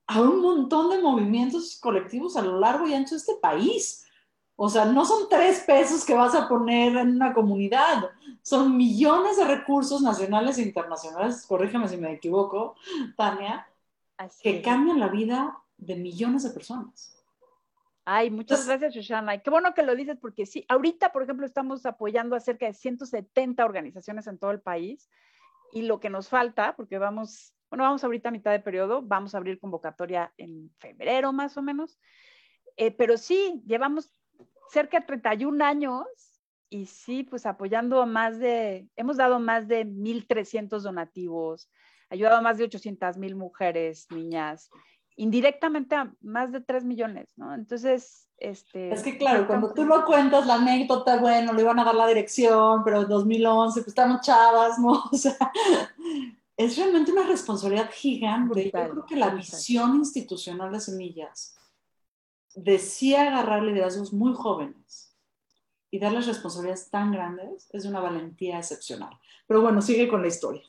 a 0.07 0.21
un 0.21 0.41
montón 0.41 0.89
de 0.91 1.01
movimientos 1.01 1.79
colectivos 1.79 2.37
a 2.37 2.41
lo 2.41 2.59
largo 2.59 2.87
y 2.87 2.93
ancho 2.93 3.15
de 3.15 3.19
este 3.19 3.35
país. 3.41 4.04
O 4.55 4.69
sea, 4.69 4.85
no 4.85 5.05
son 5.05 5.27
tres 5.29 5.63
pesos 5.65 6.05
que 6.05 6.13
vas 6.13 6.33
a 6.33 6.47
poner 6.47 6.95
en 6.95 7.15
una 7.15 7.33
comunidad, 7.33 8.09
son 8.41 8.77
millones 8.77 9.37
de 9.37 9.45
recursos 9.45 10.01
nacionales 10.01 10.57
e 10.57 10.61
internacionales, 10.61 11.45
corrígeme 11.45 11.87
si 11.89 11.97
me 11.97 12.13
equivoco, 12.13 12.75
Tania, 13.17 13.67
que 14.41 14.61
cambian 14.61 14.99
la 14.99 15.09
vida 15.09 15.57
de 15.77 15.95
millones 15.95 16.43
de 16.43 16.51
personas. 16.51 17.11
Ay, 18.05 18.29
muchas 18.29 18.65
gracias, 18.67 18.93
Shoshana. 18.93 19.39
qué 19.39 19.49
bueno 19.49 19.73
que 19.73 19.83
lo 19.83 19.95
dices, 19.95 20.17
porque 20.21 20.45
sí, 20.45 20.63
ahorita, 20.69 21.11
por 21.11 21.23
ejemplo, 21.23 21.45
estamos 21.45 21.85
apoyando 21.85 22.35
a 22.35 22.39
cerca 22.39 22.67
de 22.67 22.73
170 22.73 23.65
organizaciones 23.65 24.27
en 24.27 24.37
todo 24.37 24.51
el 24.51 24.61
país 24.61 25.09
y 25.73 25.81
lo 25.81 25.99
que 25.99 26.09
nos 26.09 26.29
falta, 26.29 26.75
porque 26.75 26.99
vamos 26.99 27.55
bueno, 27.69 27.83
vamos 27.83 28.03
ahorita 28.03 28.29
a 28.29 28.31
mitad 28.31 28.51
de 28.51 28.59
periodo, 28.59 29.01
vamos 29.01 29.33
a 29.33 29.37
abrir 29.37 29.59
convocatoria 29.59 30.33
en 30.37 30.71
febrero 30.77 31.33
más 31.33 31.57
o 31.57 31.61
menos, 31.61 31.99
eh, 32.77 32.91
pero 32.91 33.17
sí, 33.17 33.61
llevamos 33.65 34.13
cerca 34.69 34.99
de 34.99 35.05
31 35.05 35.63
años 35.63 36.05
y 36.69 36.85
sí, 36.87 37.23
pues 37.23 37.45
apoyando 37.45 38.01
a 38.01 38.05
más 38.05 38.39
de, 38.39 38.87
hemos 38.95 39.17
dado 39.17 39.39
más 39.39 39.67
de 39.67 39.85
1.300 39.85 40.81
donativos, 40.81 41.69
ayudado 42.09 42.37
a 42.37 42.41
más 42.41 42.57
de 42.57 42.65
800 42.65 43.17
mil 43.17 43.35
mujeres, 43.35 44.07
niñas, 44.11 44.69
indirectamente 45.15 45.95
a 45.95 46.13
más 46.21 46.51
de 46.51 46.61
3 46.61 46.83
millones, 46.83 47.31
¿no? 47.37 47.53
Entonces, 47.53 48.27
este... 48.37 48.91
Es 48.91 49.03
que 49.03 49.17
claro, 49.17 49.47
cuando 49.47 49.73
tú 49.73 49.85
lo 49.85 50.03
cuentas, 50.05 50.45
la 50.45 50.55
anécdota, 50.55 51.17
bueno, 51.17 51.53
le 51.53 51.61
iban 51.61 51.79
a 51.79 51.85
dar 51.85 51.95
la 51.95 52.07
dirección, 52.07 52.83
pero 52.83 53.03
en 53.03 53.07
2011, 53.07 53.79
pues 53.79 53.87
estamos 53.87 54.21
chavas, 54.21 54.77
¿no? 54.79 55.03
O 55.11 55.17
sea, 55.17 55.37
es 56.57 56.77
realmente 56.77 57.11
una 57.11 57.27
responsabilidad 57.27 57.89
gigante. 57.91 58.65
Yo 58.65 58.71
creo 58.71 59.05
que 59.05 59.15
la 59.15 59.29
visión 59.29 59.95
institucional 59.95 60.71
de 60.71 60.79
Semillas 60.79 61.55
decía 62.55 63.27
agarrar 63.27 63.63
liderazgos 63.63 64.13
muy 64.13 64.33
jóvenes 64.33 65.15
y 65.91 65.99
darles 65.99 66.27
responsabilidades 66.27 66.89
tan 66.89 67.11
grandes 67.11 67.69
es 67.71 67.85
una 67.85 67.99
valentía 67.99 68.57
excepcional. 68.57 69.17
Pero 69.47 69.61
bueno, 69.61 69.81
sigue 69.81 70.07
con 70.07 70.21
la 70.21 70.27
historia. 70.27 70.63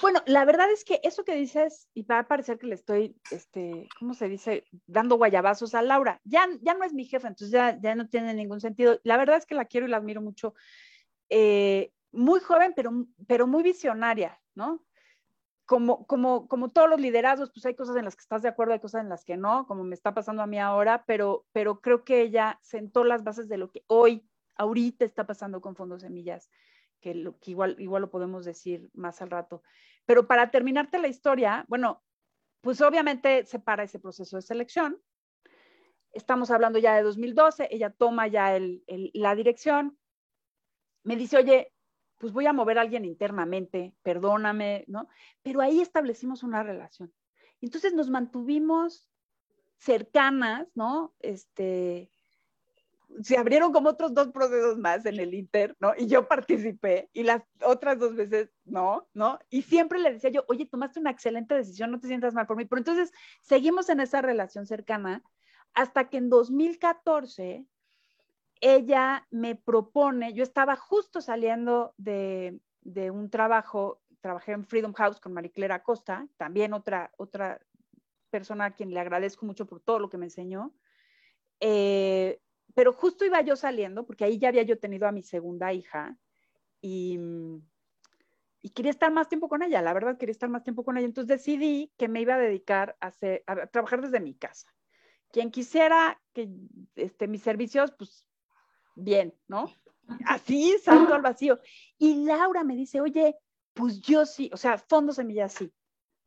Bueno, 0.00 0.22
la 0.26 0.44
verdad 0.44 0.70
es 0.72 0.84
que 0.84 1.00
eso 1.02 1.24
que 1.24 1.34
dices, 1.34 1.88
y 1.92 2.02
va 2.02 2.20
a 2.20 2.28
parecer 2.28 2.58
que 2.58 2.66
le 2.66 2.74
estoy, 2.74 3.14
este, 3.30 3.88
¿cómo 3.98 4.14
se 4.14 4.28
dice? 4.28 4.64
Dando 4.86 5.16
guayabazos 5.16 5.74
a 5.74 5.82
Laura. 5.82 6.20
Ya, 6.24 6.48
ya 6.62 6.74
no 6.74 6.84
es 6.84 6.94
mi 6.94 7.04
jefa, 7.04 7.28
entonces 7.28 7.52
ya, 7.52 7.78
ya 7.80 7.94
no 7.94 8.08
tiene 8.08 8.32
ningún 8.32 8.60
sentido. 8.60 8.98
La 9.04 9.18
verdad 9.18 9.36
es 9.36 9.46
que 9.46 9.54
la 9.54 9.66
quiero 9.66 9.86
y 9.86 9.90
la 9.90 9.98
admiro 9.98 10.22
mucho. 10.22 10.54
Eh, 11.28 11.92
muy 12.10 12.40
joven, 12.40 12.72
pero, 12.74 12.90
pero 13.26 13.46
muy 13.46 13.62
visionaria, 13.62 14.40
¿no? 14.54 14.82
Como, 15.66 16.06
como, 16.06 16.46
como 16.48 16.70
todos 16.70 16.88
los 16.88 17.00
liderazgos, 17.00 17.50
pues 17.50 17.66
hay 17.66 17.74
cosas 17.74 17.96
en 17.96 18.04
las 18.04 18.14
que 18.14 18.22
estás 18.22 18.42
de 18.42 18.48
acuerdo, 18.48 18.72
hay 18.72 18.80
cosas 18.80 19.02
en 19.02 19.08
las 19.08 19.24
que 19.24 19.36
no, 19.36 19.66
como 19.66 19.82
me 19.82 19.94
está 19.94 20.14
pasando 20.14 20.42
a 20.42 20.46
mí 20.46 20.58
ahora, 20.60 21.04
pero, 21.06 21.44
pero 21.52 21.80
creo 21.80 22.04
que 22.04 22.22
ella 22.22 22.58
sentó 22.62 23.04
las 23.04 23.24
bases 23.24 23.48
de 23.48 23.58
lo 23.58 23.70
que 23.70 23.82
hoy, 23.88 24.28
ahorita 24.54 25.04
está 25.04 25.26
pasando 25.26 25.60
con 25.60 25.74
Fondos 25.74 26.02
Semillas, 26.02 26.50
que, 27.00 27.14
lo, 27.14 27.38
que 27.40 27.50
igual, 27.50 27.76
igual 27.80 28.02
lo 28.02 28.10
podemos 28.10 28.44
decir 28.44 28.88
más 28.94 29.20
al 29.20 29.30
rato. 29.30 29.62
Pero 30.06 30.28
para 30.28 30.50
terminarte 30.52 30.98
la 30.98 31.08
historia, 31.08 31.64
bueno, 31.68 32.02
pues 32.60 32.80
obviamente 32.80 33.44
se 33.44 33.58
para 33.58 33.82
ese 33.82 33.98
proceso 33.98 34.36
de 34.36 34.42
selección. 34.42 35.00
Estamos 36.12 36.50
hablando 36.50 36.78
ya 36.78 36.94
de 36.94 37.02
2012, 37.02 37.68
ella 37.70 37.90
toma 37.90 38.28
ya 38.28 38.56
el, 38.56 38.82
la 39.14 39.34
dirección, 39.34 39.98
me 41.02 41.16
dice, 41.16 41.36
oye, 41.36 41.72
pues 42.18 42.32
voy 42.32 42.46
a 42.46 42.52
mover 42.52 42.78
a 42.78 42.82
alguien 42.82 43.04
internamente, 43.04 43.94
perdóname, 44.02 44.84
¿no? 44.88 45.08
Pero 45.42 45.60
ahí 45.60 45.80
establecimos 45.80 46.42
una 46.42 46.62
relación. 46.62 47.12
Entonces 47.60 47.94
nos 47.94 48.10
mantuvimos 48.10 49.08
cercanas, 49.78 50.68
¿no? 50.74 51.14
Este, 51.20 52.10
se 53.22 53.36
abrieron 53.36 53.72
como 53.72 53.90
otros 53.90 54.14
dos 54.14 54.28
procesos 54.28 54.78
más 54.78 55.04
en 55.06 55.18
el 55.20 55.34
Inter, 55.34 55.76
¿no? 55.80 55.92
Y 55.96 56.06
yo 56.06 56.26
participé 56.28 57.08
y 57.12 57.22
las 57.22 57.42
otras 57.62 57.98
dos 57.98 58.14
veces 58.14 58.50
no, 58.64 59.06
¿no? 59.14 59.38
Y 59.50 59.62
siempre 59.62 59.98
le 59.98 60.12
decía 60.12 60.30
yo, 60.30 60.44
oye, 60.48 60.66
tomaste 60.66 61.00
una 61.00 61.10
excelente 61.10 61.54
decisión, 61.54 61.90
no 61.90 62.00
te 62.00 62.08
sientas 62.08 62.34
mal 62.34 62.46
por 62.46 62.56
mí. 62.56 62.64
Pero 62.64 62.78
entonces 62.78 63.12
seguimos 63.42 63.88
en 63.88 64.00
esa 64.00 64.22
relación 64.22 64.66
cercana 64.66 65.22
hasta 65.74 66.08
que 66.08 66.18
en 66.18 66.30
2014 66.30 67.66
ella 68.60 69.26
me 69.30 69.54
propone, 69.54 70.32
yo 70.32 70.42
estaba 70.42 70.76
justo 70.76 71.20
saliendo 71.20 71.94
de, 71.96 72.60
de 72.82 73.10
un 73.10 73.30
trabajo, 73.30 74.00
trabajé 74.20 74.52
en 74.52 74.64
Freedom 74.64 74.92
House 74.94 75.20
con 75.20 75.32
Mariclera 75.32 75.82
Costa, 75.82 76.26
también 76.36 76.72
otra, 76.72 77.12
otra 77.16 77.60
persona 78.30 78.66
a 78.66 78.74
quien 78.74 78.92
le 78.92 79.00
agradezco 79.00 79.46
mucho 79.46 79.66
por 79.66 79.80
todo 79.80 79.98
lo 79.98 80.08
que 80.08 80.18
me 80.18 80.26
enseñó. 80.26 80.74
Eh, 81.60 82.40
pero 82.74 82.92
justo 82.92 83.24
iba 83.24 83.40
yo 83.40 83.56
saliendo, 83.56 84.04
porque 84.04 84.24
ahí 84.24 84.38
ya 84.38 84.48
había 84.48 84.62
yo 84.62 84.78
tenido 84.78 85.06
a 85.06 85.12
mi 85.12 85.22
segunda 85.22 85.72
hija 85.72 86.16
y, 86.80 87.18
y, 88.60 88.70
quería 88.70 88.90
estar 88.90 89.10
más 89.10 89.28
tiempo 89.28 89.48
con 89.48 89.62
ella, 89.62 89.80
la 89.80 89.94
verdad 89.94 90.18
quería 90.18 90.32
estar 90.32 90.50
más 90.50 90.62
tiempo 90.62 90.84
con 90.84 90.96
ella. 90.96 91.06
Entonces 91.06 91.28
decidí 91.28 91.92
que 91.96 92.08
me 92.08 92.20
iba 92.20 92.34
a 92.34 92.38
dedicar 92.38 92.96
a, 93.00 93.12
a 93.46 93.66
trabajar 93.68 94.02
desde 94.02 94.20
mi 94.20 94.34
casa. 94.34 94.74
Quien 95.32 95.50
quisiera 95.50 96.20
que 96.34 96.50
este, 96.96 97.28
mis 97.28 97.42
servicios, 97.42 97.92
pues 97.92 98.26
bien, 98.96 99.32
¿no? 99.46 99.70
Así, 100.26 100.76
salto 100.82 101.14
al 101.14 101.22
vacío. 101.22 101.60
Y 101.98 102.24
Laura 102.24 102.64
me 102.64 102.74
dice, 102.74 103.00
oye, 103.00 103.36
pues 103.72 104.00
yo 104.00 104.26
sí, 104.26 104.50
o 104.52 104.56
sea, 104.56 104.78
Fondo 104.78 105.12
Semillas 105.12 105.52
sí, 105.52 105.72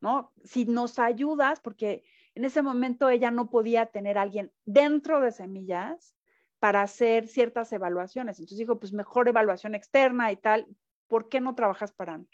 ¿no? 0.00 0.32
Si 0.44 0.64
nos 0.64 0.98
ayudas, 0.98 1.60
porque 1.60 2.04
en 2.34 2.44
ese 2.44 2.62
momento 2.62 3.08
ella 3.10 3.30
no 3.30 3.50
podía 3.50 3.86
tener 3.86 4.16
alguien 4.16 4.52
dentro 4.64 5.20
de 5.20 5.32
Semillas 5.32 6.14
para 6.58 6.82
hacer 6.82 7.26
ciertas 7.26 7.72
evaluaciones. 7.72 8.38
Entonces 8.38 8.58
dijo, 8.58 8.78
pues 8.78 8.92
mejor 8.92 9.28
evaluación 9.28 9.74
externa 9.74 10.30
y 10.30 10.36
tal, 10.36 10.66
¿por 11.08 11.28
qué 11.28 11.40
no 11.40 11.54
trabajas 11.54 11.92
para 11.92 12.18
mí? 12.18 12.28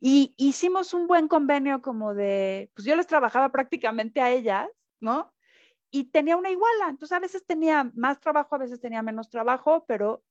Y 0.00 0.34
hicimos 0.36 0.94
un 0.94 1.06
buen 1.06 1.26
convenio 1.26 1.82
como 1.82 2.14
de, 2.14 2.70
pues 2.74 2.86
yo 2.86 2.96
les 2.96 3.06
trabajaba 3.06 3.50
prácticamente 3.50 4.20
a 4.20 4.30
ellas, 4.30 4.68
¿no? 5.00 5.32
Y 5.90 6.10
tenía 6.10 6.36
una 6.36 6.50
iguala, 6.50 6.88
entonces 6.88 7.16
a 7.16 7.20
veces 7.20 7.46
tenía 7.46 7.90
más 7.94 8.20
trabajo, 8.20 8.54
a 8.54 8.58
veces 8.58 8.80
tenía 8.80 9.02
menos 9.02 9.28
trabajo, 9.28 9.84
pero... 9.86 10.22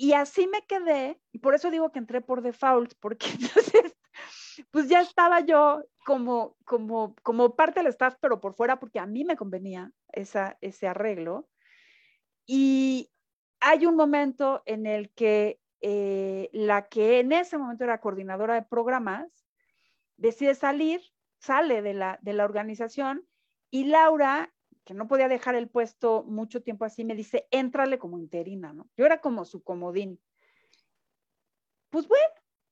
Y 0.00 0.12
así 0.12 0.46
me 0.46 0.62
quedé, 0.62 1.20
y 1.32 1.40
por 1.40 1.56
eso 1.56 1.72
digo 1.72 1.90
que 1.90 1.98
entré 1.98 2.20
por 2.20 2.40
default, 2.40 2.94
porque 3.00 3.26
entonces, 3.40 3.96
pues 4.70 4.88
ya 4.88 5.00
estaba 5.00 5.40
yo 5.40 5.82
como, 6.04 6.56
como, 6.64 7.16
como 7.22 7.56
parte 7.56 7.80
del 7.80 7.88
staff, 7.88 8.14
pero 8.20 8.40
por 8.40 8.54
fuera, 8.54 8.78
porque 8.78 9.00
a 9.00 9.06
mí 9.06 9.24
me 9.24 9.36
convenía 9.36 9.90
esa, 10.12 10.56
ese 10.60 10.86
arreglo. 10.86 11.48
Y 12.46 13.10
hay 13.60 13.86
un 13.86 13.96
momento 13.96 14.62
en 14.66 14.86
el 14.86 15.10
que 15.10 15.60
eh, 15.80 16.48
la 16.52 16.88
que 16.88 17.20
en 17.20 17.32
ese 17.32 17.58
momento 17.58 17.84
era 17.84 18.00
coordinadora 18.00 18.54
de 18.54 18.62
programas 18.62 19.46
decide 20.16 20.54
salir, 20.54 21.00
sale 21.38 21.82
de 21.82 21.94
la, 21.94 22.18
de 22.22 22.32
la 22.32 22.44
organización 22.44 23.26
y 23.70 23.84
Laura, 23.84 24.52
que 24.88 24.94
no 24.94 25.06
podía 25.06 25.28
dejar 25.28 25.54
el 25.54 25.68
puesto 25.68 26.22
mucho 26.22 26.62
tiempo 26.62 26.86
así, 26.86 27.04
me 27.04 27.14
dice, 27.14 27.46
éntrale 27.50 27.98
como 27.98 28.18
interina, 28.18 28.72
¿no? 28.72 28.88
Yo 28.96 29.04
era 29.04 29.20
como 29.20 29.44
su 29.44 29.62
comodín. 29.62 30.18
Pues 31.90 32.08
bueno, 32.08 32.24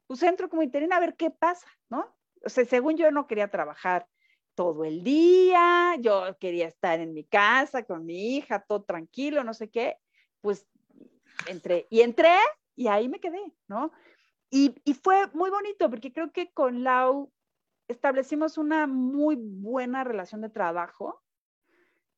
pues 0.07 0.23
entro 0.23 0.49
como 0.49 0.63
interina 0.63 0.97
a 0.97 1.01
ver 1.01 1.15
qué 1.15 1.31
pasa, 1.31 1.69
¿no? 1.91 2.17
O 2.43 2.49
sea, 2.49 2.65
según 2.65 2.97
yo 2.97 3.11
no 3.11 3.27
quería 3.27 3.51
trabajar 3.51 4.09
todo 4.55 4.87
el 4.87 5.05
día, 5.05 5.95
yo 6.01 6.39
quería 6.41 6.69
estar 6.69 7.01
en 7.01 7.13
mi 7.13 7.25
casa 7.25 7.83
con 7.83 8.07
mi 8.07 8.39
hija, 8.39 8.65
todo 8.67 8.85
tranquilo, 8.85 9.45
no 9.45 9.53
sé 9.53 9.69
qué, 9.69 9.99
pues 10.41 10.67
entré 11.49 11.87
y 11.91 12.01
entré 12.01 12.35
y 12.77 12.87
ahí 12.89 13.11
me 13.11 13.21
quedé, 13.21 13.53
¿no? 13.69 13.93
Y, 14.49 14.75
y 14.85 14.95
fue 14.95 15.27
muy 15.35 15.51
bonito 15.51 15.91
porque 15.91 16.15
creo 16.15 16.33
que 16.33 16.51
con 16.51 16.83
Lau 16.83 17.31
establecimos 17.89 18.57
una 18.57 18.87
muy 18.87 19.37
buena 19.37 20.03
relación 20.03 20.41
de 20.41 20.49
trabajo, 20.49 21.23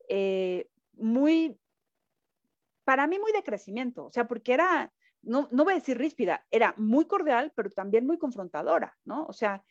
eh, 0.08 0.68
muy, 0.94 1.58
para 2.84 3.06
mí 3.06 3.18
muy 3.18 3.32
de 3.32 3.42
crecimiento, 3.42 4.06
o 4.06 4.10
sea, 4.10 4.26
porque 4.26 4.54
era, 4.54 4.92
no, 5.22 5.48
no 5.52 5.64
voy 5.64 5.74
a 5.74 5.76
decir 5.76 5.98
ríspida, 5.98 6.46
era 6.50 6.74
muy 6.76 7.06
cordial, 7.06 7.52
pero 7.54 7.70
también 7.70 8.06
muy 8.06 8.18
confrontadora, 8.18 8.96
¿no? 9.04 9.26
O 9.26 9.32
sea, 9.32 9.62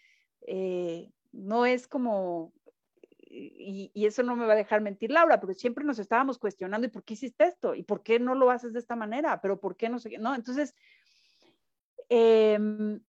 eh, 0.42 1.12
no 1.32 1.66
es 1.66 1.88
como, 1.88 2.54
y, 3.30 4.06
eso 4.06 4.24
no 4.24 4.36
me 4.36 4.46
va 4.46 4.54
a 4.54 4.58
dejar 4.58 4.82
mentir 4.82 5.12
Laura, 5.12 5.40
pero 5.40 5.54
siempre 5.54 5.84
nos 5.84 6.00
estábamos 6.00 6.38
cuestionando, 6.38 6.88
¿y 6.88 6.92
por 6.92 7.04
qué 7.04 7.16
hiciste 7.16 7.46
esto? 7.46 7.76
¿Y 7.76 7.84
por 7.84 8.04
qué 8.04 8.20
no 8.20 8.36
lo 8.36 8.52
haces 8.52 8.74
de 8.74 8.80
esta 8.80 8.96
manera? 8.96 9.42
¿Pero 9.42 9.60
por 9.60 9.76
qué 9.76 9.90
no 9.90 10.00
sé 10.00 10.10
qué? 10.10 10.18
¿No? 10.18 10.36
Entonces, 10.36 10.76
em, 12.10 13.02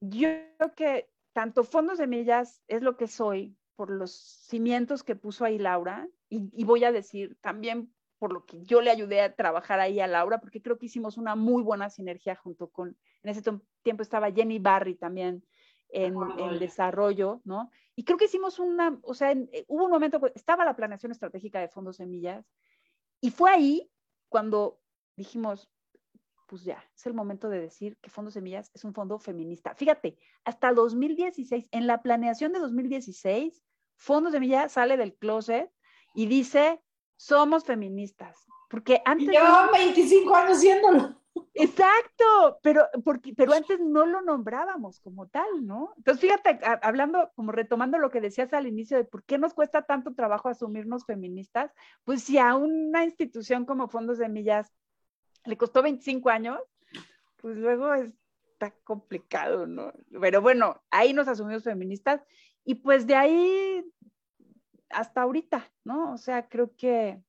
yo 0.00 0.28
creo 0.58 0.74
que 0.74 1.10
tanto 1.32 1.64
Fondos 1.64 1.98
Semillas 1.98 2.62
es 2.68 2.82
lo 2.82 2.96
que 2.96 3.08
soy 3.08 3.56
por 3.76 3.90
los 3.90 4.12
cimientos 4.12 5.02
que 5.02 5.16
puso 5.16 5.44
ahí 5.44 5.58
Laura, 5.58 6.08
y, 6.36 6.50
y 6.52 6.64
voy 6.64 6.84
a 6.84 6.92
decir 6.92 7.36
también 7.40 7.92
por 8.18 8.32
lo 8.32 8.46
que 8.46 8.62
yo 8.64 8.80
le 8.80 8.90
ayudé 8.90 9.20
a 9.20 9.34
trabajar 9.34 9.80
ahí 9.80 10.00
a 10.00 10.06
Laura, 10.06 10.40
porque 10.40 10.62
creo 10.62 10.78
que 10.78 10.86
hicimos 10.86 11.18
una 11.18 11.34
muy 11.34 11.62
buena 11.62 11.90
sinergia 11.90 12.34
junto 12.34 12.68
con, 12.68 12.96
en 13.22 13.30
ese 13.30 13.42
tiempo 13.82 14.02
estaba 14.02 14.32
Jenny 14.32 14.58
Barry 14.58 14.94
también, 14.94 15.44
en, 15.90 16.16
el 16.38 16.58
desarrollo, 16.58 17.40
¿no? 17.44 17.70
Y 17.94 18.04
creo 18.04 18.16
que 18.18 18.24
hicimos 18.24 18.58
una, 18.58 18.98
o 19.02 19.14
sea, 19.14 19.32
eh, 19.32 19.64
hubo 19.68 19.84
un 19.84 19.90
momento, 19.90 20.20
estaba 20.34 20.64
la 20.64 20.74
planeación 20.74 21.12
estratégica 21.12 21.60
de 21.60 21.68
fondos 21.68 21.96
semillas, 21.96 22.44
y 23.20 23.30
fue 23.30 23.50
ahí 23.50 23.90
cuando 24.28 24.80
dijimos, 25.16 25.70
pues 26.46 26.64
ya, 26.64 26.82
es 26.96 27.06
el 27.06 27.14
momento 27.14 27.48
de 27.48 27.60
decir 27.60 27.96
que 27.98 28.10
Fondos 28.10 28.34
Semillas 28.34 28.70
es 28.74 28.84
un 28.84 28.92
fondo 28.92 29.18
feminista. 29.18 29.74
Fíjate, 29.74 30.18
hasta 30.44 30.72
2016, 30.72 31.68
en 31.70 31.86
la 31.86 32.02
planeación 32.02 32.52
de 32.52 32.58
2016, 32.58 33.62
Fondos 33.96 34.32
Semillas 34.32 34.72
sale 34.72 34.96
del 34.96 35.14
closet 35.14 35.70
y 36.14 36.26
dice, 36.26 36.80
somos 37.16 37.64
feministas. 37.64 38.46
Porque 38.70 39.02
antes... 39.04 39.28
Llevaban 39.28 39.70
25 39.72 40.34
años 40.34 40.60
siéndolo. 40.60 41.16
Exacto, 41.54 42.58
pero, 42.62 42.86
porque, 43.04 43.34
pero 43.34 43.52
antes 43.52 43.80
no 43.80 44.06
lo 44.06 44.22
nombrábamos 44.22 45.00
como 45.00 45.28
tal, 45.28 45.66
¿no? 45.66 45.92
Entonces, 45.96 46.20
fíjate, 46.20 46.60
hablando, 46.82 47.30
como 47.34 47.52
retomando 47.52 47.98
lo 47.98 48.10
que 48.10 48.20
decías 48.20 48.52
al 48.52 48.66
inicio 48.66 48.96
de 48.96 49.04
por 49.04 49.24
qué 49.24 49.38
nos 49.38 49.54
cuesta 49.54 49.82
tanto 49.82 50.14
trabajo 50.14 50.48
asumirnos 50.48 51.04
feministas, 51.04 51.72
pues 52.04 52.22
si 52.22 52.38
a 52.38 52.54
una 52.54 53.04
institución 53.04 53.66
como 53.66 53.88
Fondos 53.88 54.18
de 54.18 54.28
Millas 54.28 54.72
le 55.44 55.56
costó 55.56 55.82
25 55.82 56.30
años, 56.30 56.58
pues 57.36 57.56
luego 57.56 57.92
está 57.94 58.70
complicado, 58.84 59.66
¿no? 59.66 59.92
Pero 60.20 60.40
bueno, 60.40 60.82
ahí 60.90 61.12
nos 61.12 61.28
asumimos 61.28 61.64
feministas 61.64 62.20
y 62.64 62.76
pues 62.76 63.06
de 63.06 63.14
ahí 63.16 63.84
hasta 64.90 65.22
ahorita, 65.22 65.70
¿no? 65.84 66.12
O 66.12 66.18
sea, 66.18 66.48
creo 66.48 66.74
que 66.76 67.20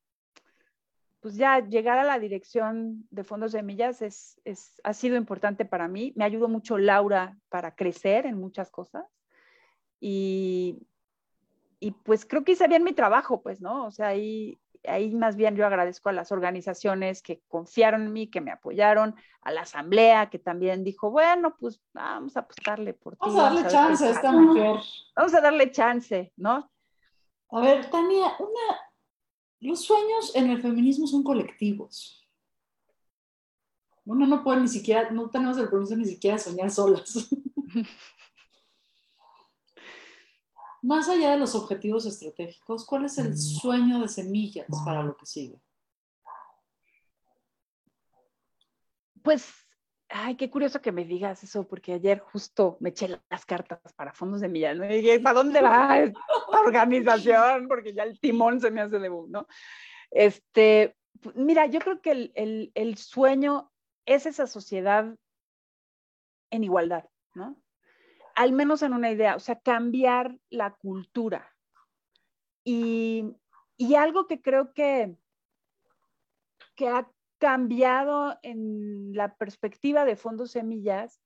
pues 1.26 1.38
ya 1.38 1.60
llegar 1.60 1.98
a 1.98 2.04
la 2.04 2.20
dirección 2.20 3.08
de 3.10 3.24
Fondos 3.24 3.52
de 3.52 3.64
Millas 3.64 4.04
es, 4.04 4.40
es, 4.46 4.80
ha 4.84 4.94
sido 4.94 5.18
importante 5.18 5.66
para 5.66 5.88
mí. 5.88 6.14
Me 6.16 6.24
ayudó 6.24 6.48
mucho 6.48 6.78
Laura 6.78 7.36
para 7.50 7.74
crecer 7.74 8.28
en 8.28 8.38
muchas 8.38 8.70
cosas. 8.70 9.06
Y, 10.00 10.86
y 11.80 11.90
pues 11.90 12.28
creo 12.28 12.44
que 12.44 12.52
hice 12.52 12.68
bien 12.68 12.84
mi 12.84 12.94
trabajo, 12.94 13.42
pues, 13.42 13.60
¿no? 13.60 13.88
O 13.88 13.92
sea, 13.92 14.10
ahí, 14.10 14.60
ahí 14.88 15.16
más 15.16 15.36
bien 15.36 15.56
yo 15.56 15.66
agradezco 15.66 16.10
a 16.10 16.14
las 16.14 16.32
organizaciones 16.32 17.24
que 17.24 17.42
confiaron 17.48 18.04
en 18.04 18.14
mí, 18.14 18.28
que 18.28 18.42
me 18.42 18.52
apoyaron, 18.52 19.16
a 19.42 19.52
la 19.52 19.62
asamblea 19.62 20.30
que 20.30 20.38
también 20.38 20.84
dijo, 20.84 21.10
bueno, 21.10 21.56
pues 21.58 21.82
vamos 21.92 22.38
a 22.38 22.42
apostarle 22.42 22.94
por 22.94 23.14
ti. 23.14 23.22
Vamos 23.22 23.40
a 23.40 23.44
darle 23.44 23.68
chance 23.68 24.06
a 24.06 24.12
esta 24.12 24.32
mujer. 24.32 24.76
Vamos 25.16 25.34
a 25.34 25.42
darle 25.42 25.72
chance, 25.72 26.32
¿no? 26.38 26.70
A 27.52 27.62
ver, 27.62 27.90
Tania, 27.90 28.36
una, 28.40 28.80
los 29.62 29.84
sueños 29.84 30.36
en 30.36 30.50
el 30.50 30.62
feminismo 30.62 31.08
son 31.08 31.24
colectivos. 31.24 32.22
Uno 34.06 34.28
no 34.28 34.44
puede 34.44 34.62
ni 34.62 34.68
siquiera, 34.68 35.10
no 35.12 35.30
tenemos 35.30 35.58
el 35.58 35.70
permiso 35.70 35.96
ni 35.96 36.06
siquiera 36.06 36.38
de 36.38 36.44
soñar 36.44 36.70
solas. 36.70 37.30
Más 40.82 41.10
allá 41.10 41.32
de 41.32 41.38
los 41.38 41.56
objetivos 41.56 42.06
estratégicos, 42.06 42.86
¿cuál 42.86 43.06
es 43.06 43.18
el 43.18 43.36
sueño 43.36 44.00
de 44.02 44.08
semillas 44.08 44.68
para 44.86 45.02
lo 45.02 45.18
que 45.18 45.26
sigue? 45.26 45.60
Pues, 49.24 49.65
ay, 50.16 50.36
qué 50.36 50.50
curioso 50.50 50.82
que 50.82 50.92
me 50.92 51.04
digas 51.04 51.44
eso, 51.44 51.68
porque 51.68 51.94
ayer 51.94 52.20
justo 52.20 52.78
me 52.80 52.90
eché 52.90 53.08
las 53.30 53.46
cartas 53.46 53.80
para 53.96 54.14
fondos 54.14 54.42
de 54.42 54.48
millas. 54.48 54.78
¿no? 54.78 54.86
dije, 54.86 55.20
¿para 55.20 55.36
dónde 55.36 55.62
va 55.62 56.00
esta 56.00 56.20
organización? 56.50 57.68
Porque 57.68 57.94
ya 57.94 58.04
el 58.04 58.20
timón 58.20 58.62
se 58.62 58.72
me 58.72 58.82
hace 58.82 59.00
de 59.00 59.10
¿no? 59.10 59.48
Este, 60.12 60.96
mira, 61.36 61.66
yo 61.66 61.80
creo 61.80 62.02
que 62.02 62.32
el, 62.34 62.72
el 62.74 62.98
sueño 62.98 63.72
es 64.06 64.26
esa 64.26 64.48
sociedad 64.48 65.14
en 66.50 66.64
igualdad, 66.64 67.06
¿no? 67.34 67.58
al 68.36 68.52
menos 68.52 68.84
en 68.84 68.94
una 68.94 69.10
idea, 69.10 69.36
o 69.36 69.40
sea, 69.40 69.60
cambiar 69.60 70.38
la 70.50 70.76
cultura. 70.76 71.56
Y, 72.64 73.34
y 73.78 73.96
algo 73.96 74.28
que 74.28 74.42
creo 74.42 74.74
que, 74.74 75.16
que 76.76 76.90
ha 76.90 77.10
cambiado 77.46 78.40
en 78.42 79.14
la 79.14 79.36
perspectiva 79.36 80.04
de 80.04 80.16
fondos 80.16 80.50
semillas 80.50 81.22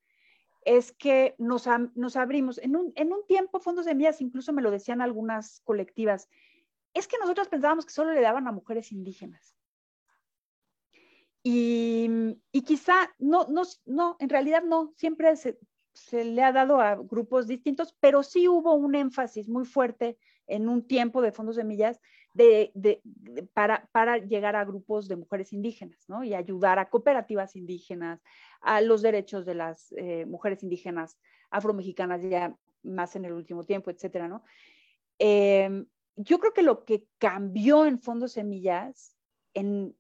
es 0.66 0.92
que 0.92 1.34
nos, 1.38 1.66
abrimos. 2.18 2.58
En 2.58 2.76
un, 2.76 2.92
en 2.98 3.14
un 3.14 3.26
tiempo, 3.26 3.62
fondos 3.62 3.86
semillas, 3.86 4.20
incluso 4.20 4.52
me 4.52 4.62
lo 4.62 4.70
decían 4.70 5.00
algunas 5.00 5.62
colectivas, 5.62 6.28
es 6.94 7.08
que 7.08 7.18
nosotros 7.20 7.48
pensábamos 7.48 7.86
que 7.86 7.94
solo 7.94 8.12
le 8.12 8.20
daban 8.20 8.50
a 8.50 8.52
mujeres 8.52 8.92
indígenas. 8.92 9.56
Y, 11.42 12.36
y 12.52 12.64
quizá, 12.64 13.16
no, 13.18 13.48
no, 13.48 13.62
no, 13.86 14.18
en 14.20 14.28
realidad 14.28 14.64
no, 14.64 14.92
siempre 14.98 15.38
se, 15.38 15.58
se 16.00 16.24
le 16.24 16.44
ha 16.44 16.52
dado 16.52 16.82
a 16.82 16.96
grupos 16.96 17.48
distintos, 17.48 17.96
pero 18.00 18.24
sí 18.24 18.48
hubo 18.48 18.74
un 18.74 18.96
énfasis 18.96 19.48
muy 19.48 19.66
fuerte 19.66 20.18
en 20.48 20.68
un 20.68 20.88
tiempo 20.88 21.22
de 21.22 21.32
fondos 21.32 21.56
semillas 21.56 22.00
de, 22.34 22.72
de, 22.74 23.02
para, 23.54 23.88
para, 23.92 24.18
llegar 24.18 24.56
a 24.56 24.66
grupos 24.66 25.08
de 25.08 25.16
mujeres 25.16 25.54
indígenas, 25.54 26.08
¿no? 26.08 26.24
Y 26.24 26.34
ayudar 26.34 26.80
a 26.80 26.90
cooperativas 26.90 27.56
indígenas, 27.56 28.22
a 28.62 28.82
los 28.82 29.02
derechos 29.02 29.46
de 29.46 29.56
las 29.56 29.94
eh, 29.98 30.26
mujeres 30.26 30.64
indígenas 30.64 31.18
afromexicanas 31.52 32.22
ya 32.24 32.56
más 32.84 33.16
en 33.16 33.26
el 33.26 33.34
último 33.34 33.64
tiempo, 33.64 33.92
etcétera, 33.92 34.28
¿no? 34.28 34.44
Eh, 35.20 35.86
yo 36.16 36.40
creo 36.40 36.54
que 36.54 36.64
lo 36.64 36.84
que 36.84 37.06
cambió 37.18 37.86
en 37.86 38.00
fondos 38.00 38.34
semillas, 38.34 39.16
en, 39.54 39.96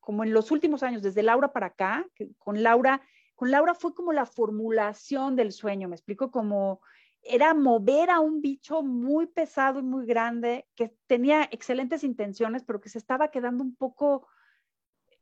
como 0.00 0.22
en 0.22 0.32
los 0.32 0.50
últimos 0.50 0.82
años, 0.82 1.02
desde 1.02 1.22
Laura 1.22 1.52
para 1.52 1.66
acá, 1.66 2.06
con 2.38 2.62
Laura 2.62 3.02
con 3.36 3.50
Laura 3.50 3.74
fue 3.74 3.94
como 3.94 4.12
la 4.12 4.26
formulación 4.26 5.36
del 5.36 5.52
sueño, 5.52 5.88
me 5.88 5.94
explico, 5.94 6.30
como 6.30 6.80
era 7.22 7.54
mover 7.54 8.10
a 8.10 8.20
un 8.20 8.40
bicho 8.40 8.82
muy 8.82 9.26
pesado 9.26 9.80
y 9.80 9.82
muy 9.82 10.06
grande, 10.06 10.66
que 10.74 10.96
tenía 11.06 11.44
excelentes 11.50 12.02
intenciones, 12.02 12.64
pero 12.64 12.80
que 12.80 12.88
se 12.88 12.98
estaba 12.98 13.30
quedando 13.30 13.62
un 13.62 13.76
poco 13.76 14.26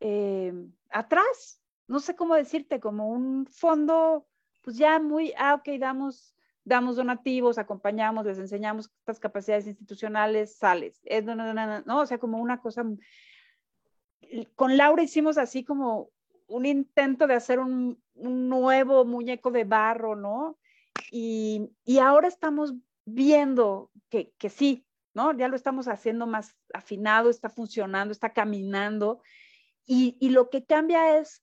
eh, 0.00 0.52
atrás, 0.90 1.60
no 1.88 1.98
sé 1.98 2.14
cómo 2.14 2.34
decirte, 2.34 2.78
como 2.78 3.08
un 3.08 3.46
fondo, 3.46 4.28
pues 4.62 4.76
ya 4.76 5.00
muy, 5.00 5.32
ah, 5.36 5.54
ok, 5.54 5.68
damos, 5.80 6.36
damos 6.62 6.96
donativos, 6.96 7.58
acompañamos, 7.58 8.26
les 8.26 8.38
enseñamos 8.38 8.92
estas 9.00 9.18
capacidades 9.18 9.66
institucionales, 9.66 10.56
sales, 10.56 11.00
es, 11.04 11.24
no, 11.24 11.34
no, 11.34 11.52
no, 11.52 11.80
no, 11.80 12.00
o 12.00 12.06
sea, 12.06 12.18
como 12.18 12.38
una 12.38 12.60
cosa, 12.60 12.84
con 14.54 14.76
Laura 14.76 15.02
hicimos 15.02 15.36
así 15.36 15.64
como 15.64 16.10
un 16.46 16.66
intento 16.66 17.26
de 17.26 17.34
hacer 17.34 17.58
un, 17.58 18.02
nuevo 18.14 19.04
muñeco 19.04 19.50
de 19.50 19.64
barro, 19.64 20.16
¿no? 20.16 20.58
Y, 21.10 21.70
ahora 22.00 22.28
estamos 22.28 22.74
viendo 23.04 23.90
que, 24.08 24.32
sí, 24.48 24.86
¿no? 25.14 25.36
Ya 25.36 25.48
lo 25.48 25.56
estamos 25.56 25.88
haciendo 25.88 26.26
más 26.26 26.56
afinado, 26.72 27.30
está 27.30 27.48
funcionando, 27.48 28.12
está 28.12 28.32
caminando. 28.32 29.20
Y, 29.86 30.16
y 30.20 30.30
lo 30.30 30.50
que 30.50 30.64
cambia 30.64 31.18
es 31.18 31.42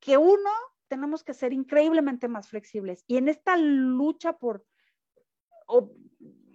que 0.00 0.16
uno, 0.16 0.50
tenemos 0.88 1.22
que 1.22 1.34
ser 1.34 1.52
increíblemente 1.52 2.28
más 2.28 2.48
flexibles. 2.48 3.04
Y 3.06 3.16
en 3.16 3.28
esta 3.28 3.56
lucha 3.56 4.38
por, 4.38 4.64
o 5.66 5.92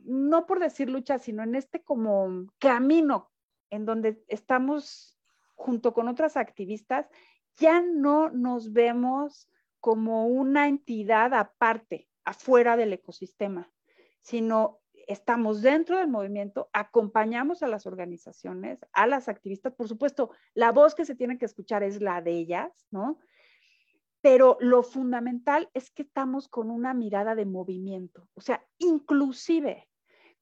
no 0.04 0.46
por 0.46 0.60
decir 0.60 0.90
lucha, 0.90 1.20
sino 1.20 1.44
en 1.44 1.56
este 1.56 1.84
como 1.84 2.48
camino 2.60 3.32
en 3.70 3.86
donde 3.86 4.24
estamos 4.28 5.18
junto 5.56 5.94
con 5.94 6.08
otras 6.08 6.38
activistas, 6.38 7.08
ya 7.58 7.82
no 7.82 8.30
nos 8.30 8.74
vemos 8.74 9.50
como 9.80 10.28
una 10.28 10.68
entidad 10.68 11.34
aparte, 11.34 12.10
afuera 12.24 12.76
del 12.76 12.94
ecosistema, 12.94 13.72
sino 14.22 14.80
estamos 15.08 15.62
dentro 15.62 15.98
del 15.98 16.08
movimiento, 16.08 16.70
acompañamos 16.74 17.62
a 17.62 17.68
las 17.68 17.86
organizaciones, 17.86 18.80
a 18.94 19.06
las 19.06 19.30
activistas, 19.30 19.74
por 19.74 19.88
supuesto, 19.88 20.32
la 20.54 20.72
voz 20.72 20.96
que 20.96 21.06
se 21.06 21.16
tiene 21.16 21.38
que 21.38 21.46
escuchar 21.46 21.84
es 21.84 22.02
la 22.02 22.22
de 22.22 22.32
ellas, 22.32 22.88
¿no? 22.90 23.20
Pero 24.22 24.58
lo 24.60 24.82
fundamental 24.82 25.70
es 25.76 25.92
que 25.92 26.02
estamos 26.02 26.48
con 26.48 26.72
una 26.72 26.96
mirada 26.96 27.36
de 27.36 27.46
movimiento, 27.46 28.28
o 28.34 28.42
sea, 28.42 28.66
inclusive 28.80 29.88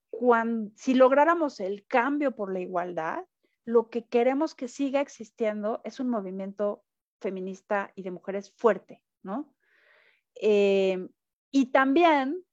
cuando, 0.10 0.72
si 0.76 0.94
lográramos 0.94 1.60
el 1.60 1.86
cambio 1.86 2.36
por 2.36 2.54
la 2.54 2.62
igualdad, 2.62 3.26
lo 3.66 3.90
que 3.90 4.06
queremos 4.06 4.56
que 4.56 4.68
siga 4.68 5.02
existiendo 5.02 5.82
es 5.84 6.00
un 6.00 6.10
movimiento 6.10 6.83
feminista 7.24 7.92
y 7.96 8.04
de 8.04 8.12
mujeres 8.12 8.52
fuerte, 8.52 9.02
¿no? 9.24 9.52
Eh, 10.36 11.08
y 11.52 11.72
también, 11.72 12.44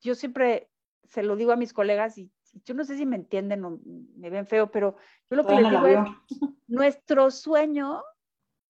yo 0.00 0.14
siempre 0.14 0.68
se 1.04 1.22
lo 1.22 1.36
digo 1.36 1.52
a 1.52 1.56
mis 1.56 1.72
colegas 1.72 2.18
y 2.18 2.32
yo 2.64 2.74
no 2.74 2.84
sé 2.84 2.96
si 2.96 3.06
me 3.06 3.16
entienden 3.16 3.64
o 3.64 3.80
me 4.16 4.30
ven 4.30 4.46
feo, 4.46 4.70
pero 4.70 4.96
yo 5.30 5.36
lo 5.36 5.46
que 5.46 5.54
les 5.54 5.70
digo 5.70 5.86
es, 5.86 5.98
nuestro 6.66 7.30
sueño 7.30 8.02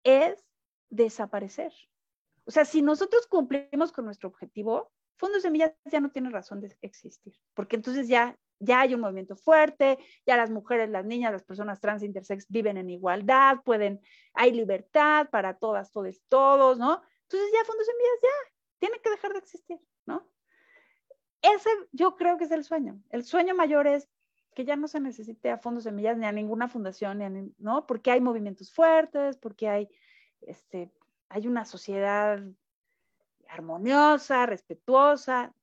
es 0.03 0.43
desaparecer. 0.89 1.73
O 2.45 2.51
sea, 2.51 2.65
si 2.65 2.81
nosotros 2.81 3.27
cumplimos 3.27 3.91
con 3.91 4.05
nuestro 4.05 4.29
objetivo, 4.29 4.91
Fondos 5.17 5.43
Semillas 5.43 5.73
ya 5.85 5.99
no 5.99 6.11
tiene 6.11 6.29
razón 6.29 6.59
de 6.61 6.75
existir, 6.81 7.35
porque 7.53 7.75
entonces 7.75 8.07
ya 8.07 8.37
ya 8.59 8.81
hay 8.81 8.93
un 8.93 9.01
movimiento 9.01 9.35
fuerte, 9.35 9.97
ya 10.25 10.37
las 10.37 10.49
mujeres, 10.49 10.89
las 10.89 11.05
niñas, 11.05 11.31
las 11.31 11.43
personas 11.43 11.79
trans, 11.79 12.03
intersex 12.03 12.47
viven 12.49 12.77
en 12.77 12.89
igualdad, 12.89 13.57
pueden, 13.63 14.01
hay 14.33 14.51
libertad 14.51 15.29
para 15.29 15.57
todas, 15.57 15.91
todos, 15.91 16.21
todos, 16.29 16.77
¿no? 16.77 17.01
Entonces 17.23 17.49
ya 17.53 17.65
Fondos 17.65 17.85
Semillas 17.85 18.19
ya 18.21 18.53
tiene 18.79 18.99
que 19.01 19.09
dejar 19.09 19.33
de 19.33 19.39
existir, 19.39 19.79
¿no? 20.05 20.27
Ese 21.41 21.69
yo 21.91 22.15
creo 22.15 22.37
que 22.37 22.45
es 22.45 22.51
el 22.51 22.63
sueño. 22.63 23.01
El 23.09 23.23
sueño 23.23 23.53
mayor 23.53 23.87
es 23.87 24.07
que 24.55 24.65
ya 24.65 24.75
no 24.75 24.87
se 24.87 24.99
necesite 24.99 25.49
a 25.49 25.57
Fondos 25.57 25.83
Semillas 25.83 26.17
ni 26.17 26.25
a 26.25 26.31
ninguna 26.31 26.67
fundación, 26.67 27.17
ni 27.19 27.53
¿no? 27.57 27.85
Porque 27.85 28.11
hay 28.11 28.21
movimientos 28.21 28.71
fuertes, 28.71 29.37
porque 29.37 29.67
hay, 29.67 29.89
este, 30.41 30.91
hay 31.29 31.47
una 31.47 31.65
sociedad 31.65 32.41
armoniosa, 33.49 34.45
respetuosa, 34.45 35.53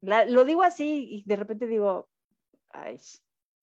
lo 0.00 0.44
digo 0.44 0.62
así 0.62 1.08
y 1.10 1.22
de 1.26 1.36
repente 1.36 1.66
digo, 1.66 2.08
ay, 2.70 3.00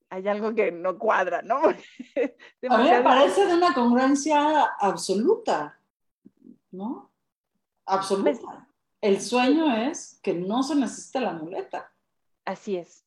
hay 0.10 0.28
algo 0.28 0.54
que 0.54 0.72
no 0.72 0.98
cuadra, 0.98 1.42
¿no? 1.42 1.58
A 2.70 2.78
mí 2.78 2.90
me 2.90 3.02
parece 3.02 3.46
de 3.46 3.56
una 3.56 3.74
congruencia 3.74 4.64
absoluta, 4.80 5.80
¿no? 6.72 7.12
Absoluta. 7.86 8.32
Pues, 8.32 8.42
El 9.02 9.22
sueño 9.22 9.76
es 9.76 10.20
que 10.24 10.34
no 10.34 10.64
se 10.64 10.76
necesita 10.76 11.22
la 11.22 11.34
muleta. 11.34 11.92
Así 12.46 12.78
es. 12.78 13.06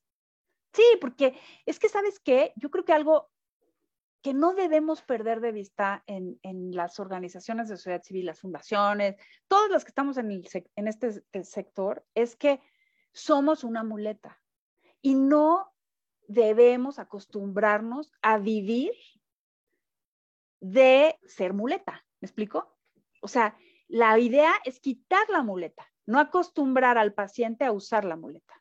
Sí, 0.72 0.85
porque 1.01 1.39
es 1.66 1.79
que, 1.79 1.89
¿sabes 1.89 2.20
qué? 2.20 2.53
Yo 2.57 2.70
creo 2.70 2.85
que 2.85 2.93
algo 2.93 3.31
que 4.22 4.35
no 4.35 4.53
debemos 4.55 5.03
perder 5.03 5.41
de 5.41 5.53
vista 5.53 6.03
en, 6.07 6.39
en 6.43 6.74
las 6.74 6.99
organizaciones 6.99 7.68
de 7.68 7.76
sociedad 7.76 8.03
civil, 8.03 8.26
las 8.26 8.41
fundaciones, 8.41 9.16
todas 9.47 9.70
las 9.70 9.85
que 9.85 9.91
estamos 9.91 10.18
en, 10.18 10.31
el, 10.33 10.49
en 10.76 10.89
este 10.89 11.22
sector, 11.45 12.05
es 12.14 12.37
que 12.37 12.61
somos 13.19 13.64
una 13.64 13.85
muleta 13.85 14.41
y 15.03 15.14
no 15.14 15.73
debemos 16.27 16.99
acostumbrarnos 16.99 18.12
a 18.23 18.39
vivir 18.39 18.93
de 20.61 21.19
ser 21.25 21.55
muleta. 21.55 22.05
¿Me 22.21 22.27
explico? 22.27 22.77
O 23.21 23.29
sea, 23.29 23.57
la 23.89 24.19
idea 24.19 24.53
es 24.64 24.81
quitar 24.81 25.29
la 25.31 25.43
muleta, 25.43 25.87
no 26.07 26.21
acostumbrar 26.21 26.99
al 26.99 27.14
paciente 27.14 27.64
a 27.64 27.73
usar 27.73 28.05
la 28.05 28.16
muleta. 28.16 28.55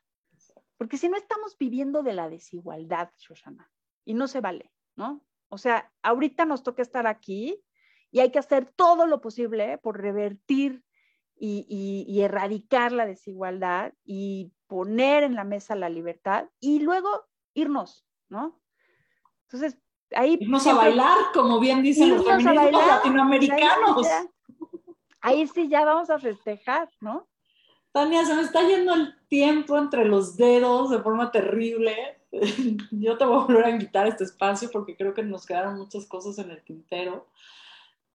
Porque 0.76 0.96
si 0.96 1.08
no 1.08 1.16
estamos 1.16 1.58
viviendo 1.58 2.02
de 2.02 2.14
la 2.14 2.28
desigualdad, 2.28 3.10
Shoshana, 3.18 3.70
y 4.04 4.14
no 4.14 4.28
se 4.28 4.40
vale, 4.40 4.72
¿no? 4.96 5.24
O 5.48 5.58
sea, 5.58 5.92
ahorita 6.02 6.44
nos 6.44 6.62
toca 6.62 6.82
estar 6.82 7.06
aquí 7.06 7.62
y 8.10 8.20
hay 8.20 8.30
que 8.30 8.38
hacer 8.38 8.72
todo 8.76 9.06
lo 9.06 9.20
posible 9.20 9.78
por 9.78 10.00
revertir 10.00 10.84
y, 11.38 12.20
erradicar 12.20 12.92
la 12.92 13.06
desigualdad 13.06 13.92
y 14.04 14.52
poner 14.66 15.22
en 15.22 15.34
la 15.34 15.44
mesa 15.44 15.74
la 15.74 15.88
libertad 15.88 16.46
y 16.60 16.80
luego 16.80 17.08
irnos, 17.54 18.04
¿no? 18.28 18.60
Entonces, 19.44 19.78
ahí... 20.14 20.38
Irnos 20.40 20.66
a 20.66 20.74
bailar, 20.74 21.16
como 21.32 21.58
bien 21.60 21.82
dicen 21.82 22.10
los 22.10 22.24
feminismos 22.24 22.86
latinoamericanos. 22.86 24.06
Ahí 25.20 25.46
sí, 25.48 25.68
ya, 25.68 25.84
vamos 25.84 26.10
a 26.10 26.18
festejar, 26.18 26.88
¿no? 27.00 27.28
Tania, 27.92 28.24
se 28.24 28.34
me 28.34 28.42
está 28.42 28.62
yendo 28.62 28.94
el 28.94 29.14
tiempo 29.28 29.76
entre 29.76 30.04
los 30.04 30.36
dedos 30.36 30.90
de 30.90 31.00
forma 31.00 31.30
terrible. 31.30 32.20
Yo 32.90 33.16
te 33.16 33.24
voy 33.24 33.36
a 33.36 33.44
volver 33.46 33.64
a 33.64 33.70
invitar 33.70 34.06
a 34.06 34.10
este 34.10 34.24
espacio 34.24 34.70
porque 34.70 34.96
creo 34.96 35.14
que 35.14 35.22
nos 35.22 35.46
quedaron 35.46 35.76
muchas 35.76 36.06
cosas 36.06 36.38
en 36.38 36.50
el 36.50 36.62
tintero. 36.62 37.26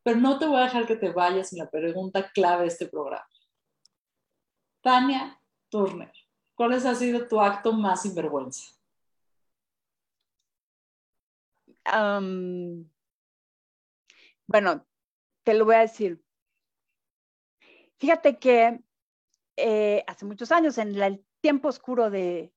Pero 0.03 0.19
no 0.19 0.37
te 0.37 0.45
voy 0.45 0.59
a 0.59 0.65
dejar 0.65 0.85
que 0.85 0.97
te 0.97 1.11
vayas 1.11 1.49
sin 1.49 1.59
la 1.59 1.69
pregunta 1.69 2.29
clave 2.31 2.63
de 2.63 2.67
este 2.67 2.87
programa. 2.87 3.27
Tania 4.81 5.39
Turner, 5.69 6.11
¿cuál 6.55 6.73
ha 6.73 6.95
sido 6.95 7.27
tu 7.27 7.39
acto 7.39 7.71
más 7.73 8.03
sinvergüenza? 8.03 8.75
bueno, 14.47 14.85
te 15.43 15.53
lo 15.53 15.65
voy 15.65 15.75
a 15.75 15.79
decir. 15.79 16.23
Fíjate 17.97 18.39
que 18.39 18.81
eh, 19.57 20.03
hace 20.07 20.25
muchos 20.25 20.51
años, 20.51 20.77
en 20.77 20.95
el 20.95 21.25
tiempo 21.41 21.67
oscuro 21.67 22.09
de, 22.09 22.53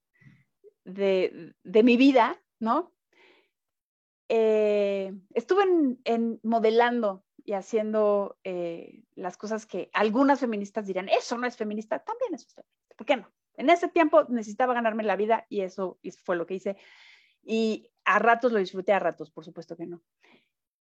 de, 0.84 1.82
mi 1.82 1.96
vida, 1.96 2.40
¿no? 2.60 2.92
eh, 4.28 5.12
estuve 5.34 5.64
en, 6.04 6.40
modelando 6.42 7.25
y 7.46 7.52
haciendo 7.52 8.36
eh, 8.42 9.04
las 9.14 9.36
cosas 9.36 9.66
que 9.66 9.88
algunas 9.92 10.40
feministas 10.40 10.86
dirían, 10.86 11.08
eso 11.08 11.38
no 11.38 11.46
es 11.46 11.56
feminista, 11.56 12.00
también 12.00 12.34
es 12.34 12.44
feminista, 12.44 12.64
¿por 12.96 13.06
qué 13.06 13.16
no? 13.16 13.32
En 13.54 13.70
ese 13.70 13.88
tiempo 13.88 14.24
necesitaba 14.24 14.74
ganarme 14.74 15.04
la 15.04 15.16
vida 15.16 15.46
y 15.48 15.60
eso 15.60 15.98
fue 16.24 16.36
lo 16.36 16.44
que 16.44 16.54
hice. 16.54 16.76
Y 17.42 17.90
a 18.04 18.18
ratos 18.18 18.52
lo 18.52 18.58
disfruté, 18.58 18.92
a 18.92 18.98
ratos, 18.98 19.30
por 19.30 19.44
supuesto 19.44 19.76
que 19.76 19.86
no. 19.86 20.02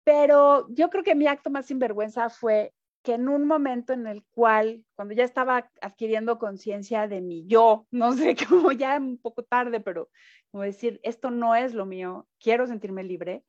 Pero 0.03 0.67
yo 0.69 0.89
creo 0.89 1.03
que 1.03 1.15
mi 1.15 1.27
acto 1.27 1.49
más 1.49 1.67
sinvergüenza 1.67 2.29
fue 2.29 2.73
que 3.03 3.13
en 3.13 3.27
un 3.27 3.45
momento 3.45 3.93
en 3.93 4.07
el 4.07 4.23
cual, 4.31 4.83
cuando 4.95 5.13
ya 5.13 5.23
estaba 5.25 5.69
adquiriendo 5.81 6.39
conciencia 6.39 7.07
de 7.07 7.21
mi 7.21 7.45
yo, 7.45 7.85
no 7.91 8.13
sé, 8.13 8.35
como 8.47 8.71
ya 8.71 8.97
un 8.97 9.17
poco 9.17 9.43
tarde, 9.43 9.81
pero 9.81 10.09
como 10.49 10.63
decir, 10.63 10.99
esto 11.03 11.29
no 11.29 11.55
es 11.55 11.73
lo 11.73 11.85
mío, 11.85 12.27
quiero 12.39 12.65
sentirme 12.67 13.03
libre. 13.03 13.43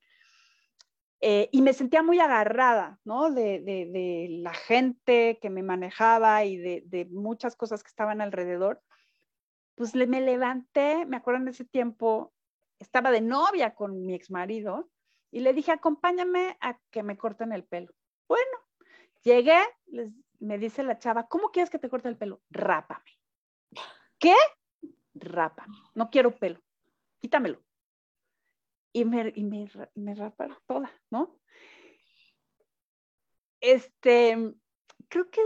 Eh, 1.20 1.48
y 1.50 1.62
me 1.62 1.72
sentía 1.72 2.02
muy 2.02 2.20
agarrada, 2.20 3.00
¿no? 3.04 3.30
De, 3.30 4.26
la 4.42 4.54
gente 4.54 5.38
que 5.40 5.50
me 5.50 5.62
manejaba 5.62 6.44
y 6.44 6.56
de, 6.56 7.08
muchas 7.10 7.56
cosas 7.56 7.82
que 7.82 7.88
estaban 7.88 8.20
alrededor. 8.20 8.82
Pues 9.74 9.94
me 9.94 10.20
levanté, 10.20 11.06
me 11.06 11.16
acuerdo 11.16 11.40
en 11.40 11.48
ese 11.48 11.64
tiempo, 11.64 12.32
estaba 12.78 13.10
de 13.10 13.20
novia 13.20 13.74
con 13.74 14.04
mi 14.04 14.14
ex 14.14 14.30
marido 14.30 14.90
y 15.30 15.40
le 15.40 15.52
dije, 15.52 15.72
acompáñame 15.72 16.56
a 16.60 16.78
que 16.90 17.02
me 17.02 17.16
corten 17.16 17.52
el 17.52 17.64
pelo. 17.64 17.92
Bueno, 18.26 18.58
Llegué, 19.22 19.58
me 20.38 20.58
dice 20.58 20.82
la 20.82 20.98
chava, 20.98 21.28
¿cómo 21.28 21.50
quieres 21.50 21.70
que 21.70 21.78
te 21.78 21.88
corte 21.88 22.08
el 22.08 22.16
pelo? 22.16 22.40
Rápame. 22.50 23.10
¿Qué? 24.18 24.34
Rápame. 25.14 25.76
No 25.94 26.10
quiero 26.10 26.36
pelo. 26.36 26.60
Quítamelo. 27.20 27.60
Y 28.92 29.04
me, 29.04 29.32
y 29.34 29.44
me, 29.44 29.70
me 29.94 30.14
raparon 30.14 30.56
toda, 30.66 30.90
¿no? 31.10 31.38
Este, 33.60 34.54
creo 35.08 35.30
que 35.30 35.40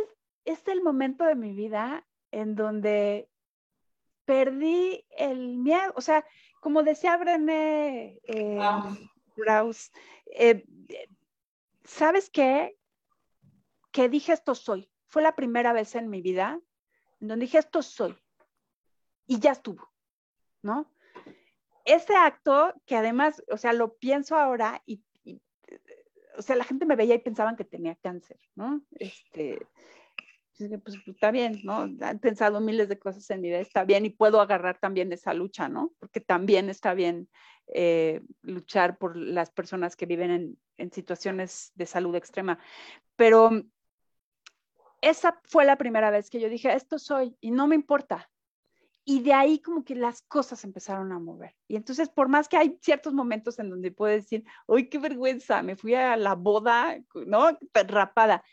es 0.44 0.66
el 0.68 0.82
momento 0.82 1.24
de 1.24 1.34
mi 1.34 1.54
vida 1.54 2.06
en 2.30 2.54
donde 2.54 3.28
perdí 4.24 5.04
el 5.10 5.58
miedo, 5.58 5.92
o 5.96 6.00
sea, 6.00 6.24
como 6.60 6.82
decía 6.82 7.16
Brené 7.16 8.20
eh, 8.24 8.58
ah. 8.60 8.96
eh, 10.26 10.64
¿sabes 11.84 12.30
qué? 12.30 12.76
que 13.92 14.08
dije 14.08 14.32
esto 14.32 14.54
soy. 14.54 14.90
Fue 15.06 15.22
la 15.22 15.36
primera 15.36 15.72
vez 15.72 15.94
en 15.94 16.08
mi 16.08 16.22
vida 16.22 16.58
en 17.20 17.28
donde 17.28 17.44
dije 17.44 17.58
esto 17.58 17.82
soy. 17.82 18.16
Y 19.26 19.38
ya 19.38 19.52
estuvo, 19.52 19.92
¿no? 20.62 20.90
Ese 21.84 22.14
acto 22.14 22.72
que 22.86 22.96
además, 22.96 23.42
o 23.50 23.56
sea, 23.56 23.72
lo 23.72 23.94
pienso 23.94 24.36
ahora 24.36 24.82
y, 24.86 25.02
o 26.36 26.42
sea, 26.42 26.56
la 26.56 26.64
gente 26.64 26.86
me 26.86 26.96
veía 26.96 27.14
y 27.14 27.18
pensaban 27.18 27.56
que 27.56 27.64
tenía 27.64 27.96
cáncer, 27.96 28.38
¿no? 28.54 28.82
Este, 28.92 29.66
pues, 30.56 30.96
está 31.06 31.30
bien, 31.30 31.60
¿no? 31.64 31.88
Han 32.00 32.18
pensado 32.20 32.60
miles 32.60 32.88
de 32.88 32.98
cosas 32.98 33.28
en 33.30 33.40
mi 33.40 33.48
vida, 33.48 33.60
está 33.60 33.84
bien 33.84 34.04
y 34.06 34.10
puedo 34.10 34.40
agarrar 34.40 34.78
también 34.78 35.12
esa 35.12 35.34
lucha, 35.34 35.68
¿no? 35.68 35.92
Porque 35.98 36.20
también 36.20 36.70
está 36.70 36.94
bien 36.94 37.28
eh, 37.68 38.22
luchar 38.42 38.98
por 38.98 39.16
las 39.16 39.50
personas 39.50 39.96
que 39.96 40.06
viven 40.06 40.30
en, 40.30 40.58
en, 40.76 40.92
situaciones 40.92 41.72
de 41.74 41.86
salud 41.86 42.14
extrema. 42.14 42.58
Pero 43.16 43.50
esa 45.00 45.40
fue 45.44 45.64
la 45.64 45.76
primera 45.76 46.10
vez 46.10 46.30
que 46.30 46.40
yo 46.40 46.48
dije, 46.48 46.72
esto 46.74 46.98
soy 46.98 47.36
y 47.40 47.50
no 47.50 47.66
me 47.66 47.74
importa. 47.74 48.30
Y 49.04 49.22
de 49.22 49.32
ahí 49.32 49.58
como 49.58 49.84
que 49.84 49.96
las 49.96 50.22
cosas 50.22 50.62
empezaron 50.64 51.10
a 51.12 51.18
mover. 51.18 51.56
Y 51.66 51.76
entonces, 51.76 52.08
por 52.08 52.28
más 52.28 52.48
que 52.48 52.56
hay 52.56 52.78
ciertos 52.80 53.12
momentos 53.12 53.58
en 53.58 53.68
donde 53.68 53.90
puedo 53.90 54.12
decir, 54.12 54.44
uy, 54.66 54.88
qué 54.88 54.98
vergüenza, 54.98 55.62
me 55.62 55.74
fui 55.74 55.94
a 55.94 56.16
la 56.16 56.34
boda, 56.34 56.98
¿no? 57.26 57.58
Rapada. 57.74 58.44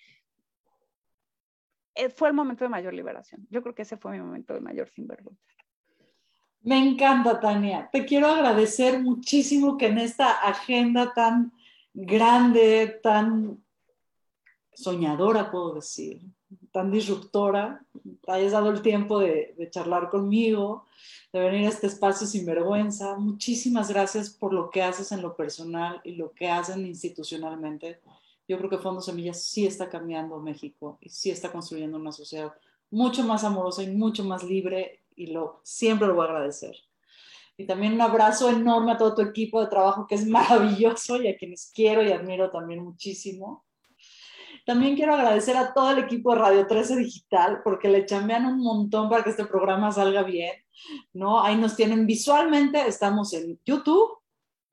Eh, 1.93 2.09
fue 2.09 2.29
el 2.29 2.33
momento 2.33 2.63
de 2.63 2.69
mayor 2.69 2.93
liberación. 2.93 3.45
Yo 3.49 3.61
creo 3.61 3.75
que 3.75 3.83
ese 3.83 3.97
fue 3.97 4.13
mi 4.13 4.19
momento 4.19 4.53
de 4.53 4.61
mayor 4.61 4.89
sinvergüenza. 4.89 5.43
Me 6.61 6.77
encanta, 6.77 7.39
Tania. 7.39 7.89
Te 7.91 8.05
quiero 8.05 8.27
agradecer 8.27 9.01
muchísimo 9.01 9.77
que 9.77 9.87
en 9.87 9.99
esta 9.99 10.31
agenda 10.31 11.13
tan 11.13 11.53
grande, 11.93 12.99
tan 13.01 13.63
soñadora, 14.73 15.51
puedo 15.51 15.75
decir, 15.75 16.21
tan 16.71 16.91
disruptora, 16.91 17.83
te 18.25 18.31
hayas 18.31 18.51
dado 18.51 18.69
el 18.69 18.81
tiempo 18.81 19.19
de, 19.19 19.55
charlar 19.71 20.09
conmigo, 20.09 20.85
de 21.33 21.39
venir 21.39 21.65
a 21.65 21.69
este 21.69 21.87
espacio 21.87 22.27
sin 22.27 22.45
vergüenza. 22.45 23.15
Muchísimas 23.17 23.89
gracias 23.89 24.29
por 24.29 24.53
lo 24.53 24.69
que 24.69 24.83
haces 24.83 25.11
en 25.11 25.21
lo 25.21 25.35
personal 25.35 26.01
y 26.03 26.13
lo 26.13 26.31
que 26.33 26.49
hacen 26.49 26.85
institucionalmente. 26.85 27.99
Yo 28.47 28.57
creo 28.57 28.69
que 28.69 28.77
Fondo 28.77 29.01
Semillas 29.01 29.43
sí 29.43 29.65
está 29.65 29.89
cambiando 29.89 30.39
México 30.39 30.97
y 31.01 31.09
sí 31.09 31.29
está 31.29 31.51
construyendo 31.51 31.97
una 31.97 32.11
sociedad 32.11 32.53
mucho 32.91 33.23
más 33.23 33.43
amorosa 33.43 33.83
y 33.83 33.87
mucho 33.87 34.23
más 34.23 34.43
libre 34.43 35.03
y 35.15 35.27
lo, 35.27 35.61
siempre 35.63 36.07
lo 36.07 36.15
voy 36.15 36.25
a 36.25 36.29
agradecer. 36.29 36.75
Y 37.57 37.65
también 37.65 37.93
un 37.93 38.01
abrazo 38.01 38.49
enorme 38.49 38.93
a 38.93 38.97
todo 38.97 39.15
tu 39.15 39.21
equipo 39.21 39.61
de 39.61 39.67
trabajo 39.67 40.07
que 40.07 40.15
es 40.15 40.25
maravilloso 40.25 41.21
y 41.21 41.27
a 41.27 41.37
quienes 41.37 41.71
quiero 41.75 42.01
y 42.01 42.11
admiro 42.11 42.49
también 42.49 42.83
muchísimo. 42.83 43.65
También 44.69 44.95
quiero 44.95 45.15
agradecer 45.15 45.57
a 45.57 45.73
todo 45.73 45.89
el 45.89 45.97
equipo 45.97 46.31
de 46.31 46.37
Radio 46.41 46.67
13 46.67 46.97
Digital 46.97 47.61
porque 47.63 47.89
le 47.89 48.05
chambean 48.05 48.45
un 48.45 48.59
montón 48.59 49.09
para 49.09 49.23
que 49.23 49.31
este 49.31 49.45
programa 49.45 49.91
salga 49.91 50.21
bien, 50.21 50.51
¿no? 51.11 51.41
Ahí 51.41 51.57
nos 51.57 51.75
tienen 51.75 52.05
visualmente, 52.05 52.79
estamos 52.87 53.33
en 53.33 53.59
YouTube, 53.65 54.19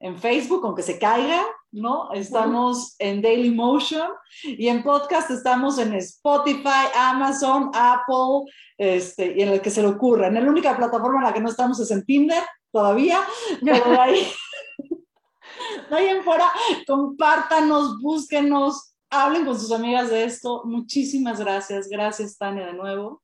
en 0.01 0.19
Facebook, 0.19 0.67
aunque 0.67 0.83
se 0.83 0.99
caiga, 0.99 1.43
¿no? 1.73 2.13
Estamos 2.13 2.95
en 2.99 3.23
Daily 3.23 3.51
Motion 3.51 4.11
y 4.43 4.69
en 4.69 4.83
podcast 4.83 5.31
estamos 5.31 5.79
en 5.79 5.95
Spotify, 5.95 6.91
Amazon, 6.95 7.71
Apple, 7.73 8.53
este, 8.77 9.33
y 9.35 9.41
en 9.45 9.49
el 9.49 9.63
que 9.63 9.71
se 9.71 9.81
le 9.81 9.89
ocurra. 9.89 10.27
En 10.27 10.35
la 10.35 10.43
única 10.43 10.77
plataforma 10.77 11.21
en 11.21 11.25
la 11.25 11.33
que 11.33 11.41
no 11.41 11.49
estamos 11.49 11.81
es 11.81 11.91
en 11.91 12.05
Tinder 12.05 12.43
todavía, 12.71 13.21
pero 13.65 13.99
ahí, 13.99 14.29
ahí 15.91 16.07
en 16.09 16.23
fuera, 16.23 16.53
compártanos, 16.87 17.99
búsquenos, 18.03 18.93
hablen 19.25 19.45
con 19.45 19.59
sus 19.59 19.73
amigas 19.73 20.11
de 20.11 20.25
esto. 20.25 20.63
Muchísimas 20.65 21.41
gracias. 21.41 21.89
Gracias, 21.89 22.37
Tania, 22.37 22.67
de 22.67 22.73
nuevo. 22.73 23.23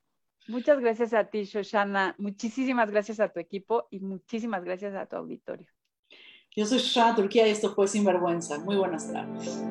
Muchas 0.49 0.81
gracias 0.81 1.15
a 1.15 1.25
ti, 1.25 1.45
Shoshana. 1.45 2.15
Muchísimas 2.19 2.91
gracias 2.91 3.21
a 3.21 3.29
tu 3.29 3.41
equipo 3.41 3.87
y 3.91 4.01
muchísimas 4.01 4.65
gracias 4.65 4.95
a 4.95 5.07
tu 5.07 5.17
auditorio. 5.17 5.69
Yo 6.55 6.67
soy 6.67 6.79
Shoshana 6.79 7.15
Turquía 7.15 7.47
y 7.47 7.51
esto 7.51 7.75
fue 7.75 7.89
Sinvergüenza. 7.89 8.59
Muy 8.59 8.77
buenas 8.77 9.11
tardes. 9.11 9.63